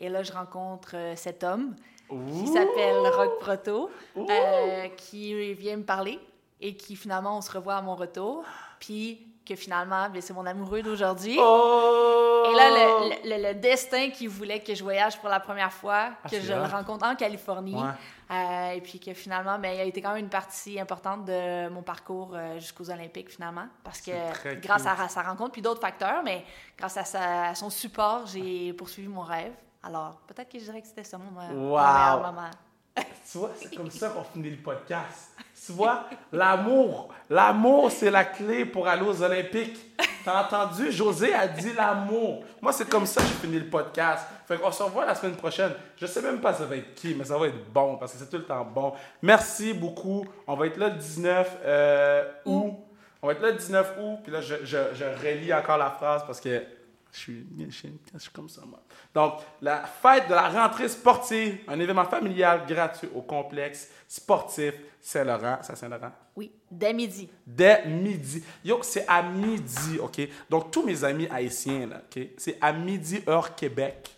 Et 0.00 0.08
là, 0.08 0.22
je 0.22 0.32
rencontre 0.32 0.92
euh, 0.94 1.14
cet 1.16 1.44
homme 1.44 1.76
qui 2.08 2.46
s'appelle 2.46 3.06
Rock 3.14 3.38
Proto, 3.40 3.90
euh, 4.16 4.88
qui 4.96 5.52
vient 5.54 5.76
me 5.76 5.82
parler 5.84 6.18
et 6.60 6.76
qui 6.76 6.96
finalement, 6.96 7.36
on 7.36 7.40
se 7.42 7.50
revoit 7.50 7.74
à 7.74 7.82
mon 7.82 7.94
retour. 7.94 8.42
Puis 8.80 9.26
que 9.46 9.54
finalement, 9.56 10.08
ben, 10.10 10.20
c'est 10.22 10.32
mon 10.32 10.46
amoureux 10.46 10.82
d'aujourd'hui. 10.82 11.36
Oh! 11.40 12.42
Et 12.50 12.54
là, 12.54 12.70
le, 12.70 13.08
le- 13.08 13.36
le- 13.42 13.48
le 13.48 13.54
destin 13.54 14.10
qui 14.10 14.26
voulait 14.26 14.60
que 14.60 14.74
je 14.74 14.82
voyage 14.82 15.18
pour 15.18 15.28
la 15.28 15.40
première 15.40 15.72
fois, 15.72 16.10
Ah, 16.22 16.28
que 16.28 16.40
je 16.40 16.52
le 16.52 16.62
rencontre 16.64 17.06
en 17.06 17.14
Californie, 17.14 17.74
Ouais. 17.74 17.90
euh, 18.30 18.70
et 18.72 18.80
puis 18.80 19.00
que 19.00 19.12
finalement, 19.14 19.58
ben, 19.58 19.72
il 19.74 19.80
a 19.80 19.84
été 19.84 20.00
quand 20.02 20.10
même 20.14 20.24
une 20.24 20.28
partie 20.30 20.78
importante 20.78 21.24
de 21.24 21.68
mon 21.68 21.82
parcours 21.82 22.32
euh, 22.34 22.58
jusqu'aux 22.58 22.90
Olympiques, 22.90 23.30
finalement, 23.30 23.66
parce 23.82 24.00
que 24.00 24.10
grâce 24.60 24.86
à 24.86 25.08
sa 25.08 25.22
rencontre, 25.22 25.52
puis 25.52 25.62
d'autres 25.62 25.80
facteurs, 25.80 26.22
mais 26.24 26.44
grâce 26.78 26.96
à, 26.96 27.04
sa- 27.04 27.48
à 27.48 27.54
son 27.54 27.70
support, 27.70 28.26
j'ai 28.26 28.72
poursuivi 28.72 29.08
mon 29.08 29.22
rêve. 29.22 29.52
Alors, 29.82 30.16
peut-être 30.26 30.50
que 30.50 30.58
je 30.58 30.64
dirais 30.64 30.80
que 30.80 30.86
c'était 30.86 31.04
ça 31.04 31.18
mon, 31.18 31.30
mon 31.30 31.70
Wow. 31.72 31.78
meilleur 31.78 32.22
moment. 32.32 32.50
Tu 33.30 33.38
vois, 33.38 33.50
c'est 33.60 33.74
comme 33.74 33.90
ça 33.90 34.10
qu'on 34.10 34.22
finit 34.24 34.50
le 34.50 34.56
podcast. 34.56 35.30
Tu 35.66 35.72
vois, 35.72 36.04
l'amour. 36.32 37.12
L'amour, 37.28 37.90
c'est 37.90 38.10
la 38.10 38.24
clé 38.24 38.64
pour 38.64 38.86
aller 38.86 39.02
aux 39.02 39.22
Olympiques. 39.22 39.78
T'as 40.24 40.44
entendu? 40.44 40.90
José 40.90 41.34
a 41.34 41.46
dit 41.48 41.72
l'amour. 41.74 42.44
Moi, 42.60 42.72
c'est 42.72 42.88
comme 42.88 43.06
ça 43.06 43.20
que 43.20 43.26
j'ai 43.26 43.34
fini 43.34 43.58
le 43.58 43.68
podcast. 43.68 44.26
Fait 44.46 44.56
qu'on 44.56 44.70
se 44.70 44.82
revoit 44.82 45.04
la 45.04 45.14
semaine 45.14 45.36
prochaine. 45.36 45.72
Je 45.96 46.06
sais 46.06 46.22
même 46.22 46.40
pas 46.40 46.54
ça 46.54 46.64
va 46.64 46.76
être 46.76 46.94
qui, 46.94 47.14
mais 47.14 47.24
ça 47.24 47.36
va 47.36 47.48
être 47.48 47.72
bon 47.72 47.96
parce 47.96 48.12
que 48.12 48.18
c'est 48.18 48.30
tout 48.30 48.38
le 48.38 48.44
temps 48.44 48.64
bon. 48.64 48.92
Merci 49.22 49.74
beaucoup. 49.74 50.26
On 50.46 50.54
va 50.54 50.66
être 50.66 50.76
là 50.76 50.88
le 50.88 50.96
19 50.96 51.58
euh, 51.64 52.24
août. 52.46 52.74
On 53.20 53.26
va 53.26 53.32
être 53.32 53.42
là 53.42 53.50
le 53.50 53.56
19 53.56 53.94
août. 54.00 54.18
Puis 54.22 54.32
là, 54.32 54.40
je, 54.40 54.54
je, 54.64 54.78
je 54.94 55.04
relis 55.22 55.52
encore 55.52 55.78
la 55.78 55.90
phrase 55.90 56.24
parce 56.26 56.40
que 56.40 56.62
je 57.14 57.20
suis, 57.20 57.46
je 57.56 57.70
suis, 57.70 57.92
je 58.12 58.18
suis 58.18 58.30
comme 58.32 58.48
ça, 58.48 58.62
moi. 58.66 58.80
Donc, 59.14 59.34
la 59.62 59.84
fête 59.84 60.26
de 60.26 60.34
la 60.34 60.48
rentrée 60.48 60.88
sportive, 60.88 61.58
un 61.68 61.78
événement 61.78 62.04
familial 62.06 62.66
gratuit 62.66 63.08
au 63.14 63.22
complexe 63.22 63.88
sportif 64.08 64.74
Saint-Laurent. 65.00 65.58
C'est 65.62 65.72
à 65.72 65.76
Saint-Laurent? 65.76 66.10
Oui, 66.34 66.50
dès 66.68 66.92
midi. 66.92 67.30
Dès 67.46 67.86
midi. 67.86 68.42
Yo, 68.64 68.80
c'est 68.82 69.06
à 69.06 69.22
midi, 69.22 69.98
OK? 70.00 70.28
Donc, 70.50 70.72
tous 70.72 70.82
mes 70.82 71.04
amis 71.04 71.28
haïtiens, 71.30 71.86
là, 71.86 72.02
OK? 72.04 72.20
C'est 72.36 72.58
à 72.60 72.72
midi, 72.72 73.22
heure 73.28 73.54
Québec. 73.54 74.10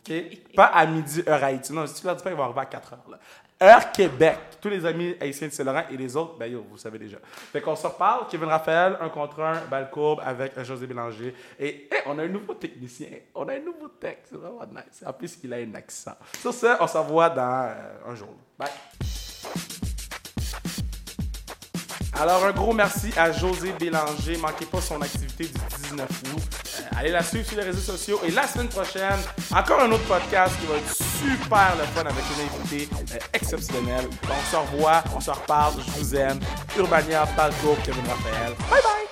OK? 0.00 0.14
Pas 0.56 0.66
à 0.66 0.86
midi, 0.86 1.22
heure 1.28 1.44
Haïti. 1.44 1.70
Non, 1.74 1.86
si 1.86 2.00
tu 2.00 2.06
leur 2.06 2.16
dis 2.16 2.24
pas, 2.24 2.30
ils 2.30 2.36
vont 2.36 2.44
arriver 2.44 2.60
à 2.60 2.66
4 2.66 2.92
heures, 2.94 3.10
là. 3.10 3.18
Heure 3.62 3.92
Québec. 3.92 4.38
Tous 4.60 4.68
les 4.68 4.84
amis 4.84 5.14
haïtiens 5.20 5.46
de 5.46 5.52
Saint-Laurent 5.52 5.84
et 5.90 5.96
les 5.96 6.16
autres, 6.16 6.36
ben 6.36 6.46
yo, 6.46 6.64
vous 6.68 6.78
savez 6.78 6.98
déjà. 6.98 7.18
Fait 7.52 7.60
qu'on 7.60 7.76
se 7.76 7.86
reparle. 7.86 8.26
Kevin 8.28 8.48
Raphaël, 8.48 8.96
un 9.00 9.08
contre 9.08 9.40
un, 9.40 9.60
balle 9.70 9.88
courbe 9.90 10.20
avec 10.24 10.60
José 10.64 10.86
Bélanger. 10.86 11.34
Et 11.60 11.88
hey, 11.90 12.02
on 12.06 12.18
a 12.18 12.24
un 12.24 12.28
nouveau 12.28 12.54
technicien. 12.54 13.08
On 13.34 13.48
a 13.48 13.54
un 13.54 13.60
nouveau 13.60 13.88
texte. 13.88 14.30
C'est 14.30 14.36
vraiment 14.36 14.66
nice. 14.66 15.04
En 15.06 15.12
plus, 15.12 15.38
il 15.44 15.52
a 15.52 15.56
un 15.58 15.74
accent. 15.74 16.16
Sur 16.40 16.52
ce, 16.52 16.80
on 16.80 16.86
se 16.86 16.98
revoit 16.98 17.30
dans 17.30 17.68
euh, 17.70 18.10
un 18.10 18.14
jour. 18.16 18.34
Bye. 18.58 18.68
Alors, 22.20 22.44
un 22.44 22.52
gros 22.52 22.72
merci 22.72 23.10
à 23.16 23.32
José 23.32 23.72
Bélanger. 23.78 24.36
Manquez 24.38 24.66
pas 24.66 24.80
son 24.80 25.00
activité 25.02 25.44
du 25.44 25.60
19 25.90 26.08
août. 26.08 26.42
Euh, 26.78 26.98
allez 26.98 27.10
la 27.10 27.22
suivre 27.22 27.46
sur 27.46 27.56
les 27.58 27.64
réseaux 27.64 27.80
sociaux. 27.80 28.20
Et 28.24 28.30
la 28.30 28.46
semaine 28.46 28.68
prochaine, 28.68 29.18
encore 29.54 29.80
un 29.80 29.90
autre 29.90 30.06
podcast 30.06 30.54
qui 30.60 30.66
va 30.66 30.76
être 30.76 31.01
super 31.22 31.76
le 31.76 31.84
fun 31.94 32.00
avec 32.02 32.24
une 32.36 32.46
invitée 32.46 32.88
euh, 33.14 33.18
exceptionnelle. 33.32 34.08
On 34.24 34.50
se 34.50 34.56
revoit, 34.56 35.04
on 35.14 35.20
se 35.20 35.30
reparle. 35.30 35.74
Je 35.78 35.90
vous 35.98 36.16
aime. 36.16 36.40
Urbania, 36.76 37.26
Palco, 37.36 37.76
Kevin 37.84 38.04
Raphaël. 38.06 38.54
Bye 38.70 38.80
bye! 38.82 39.11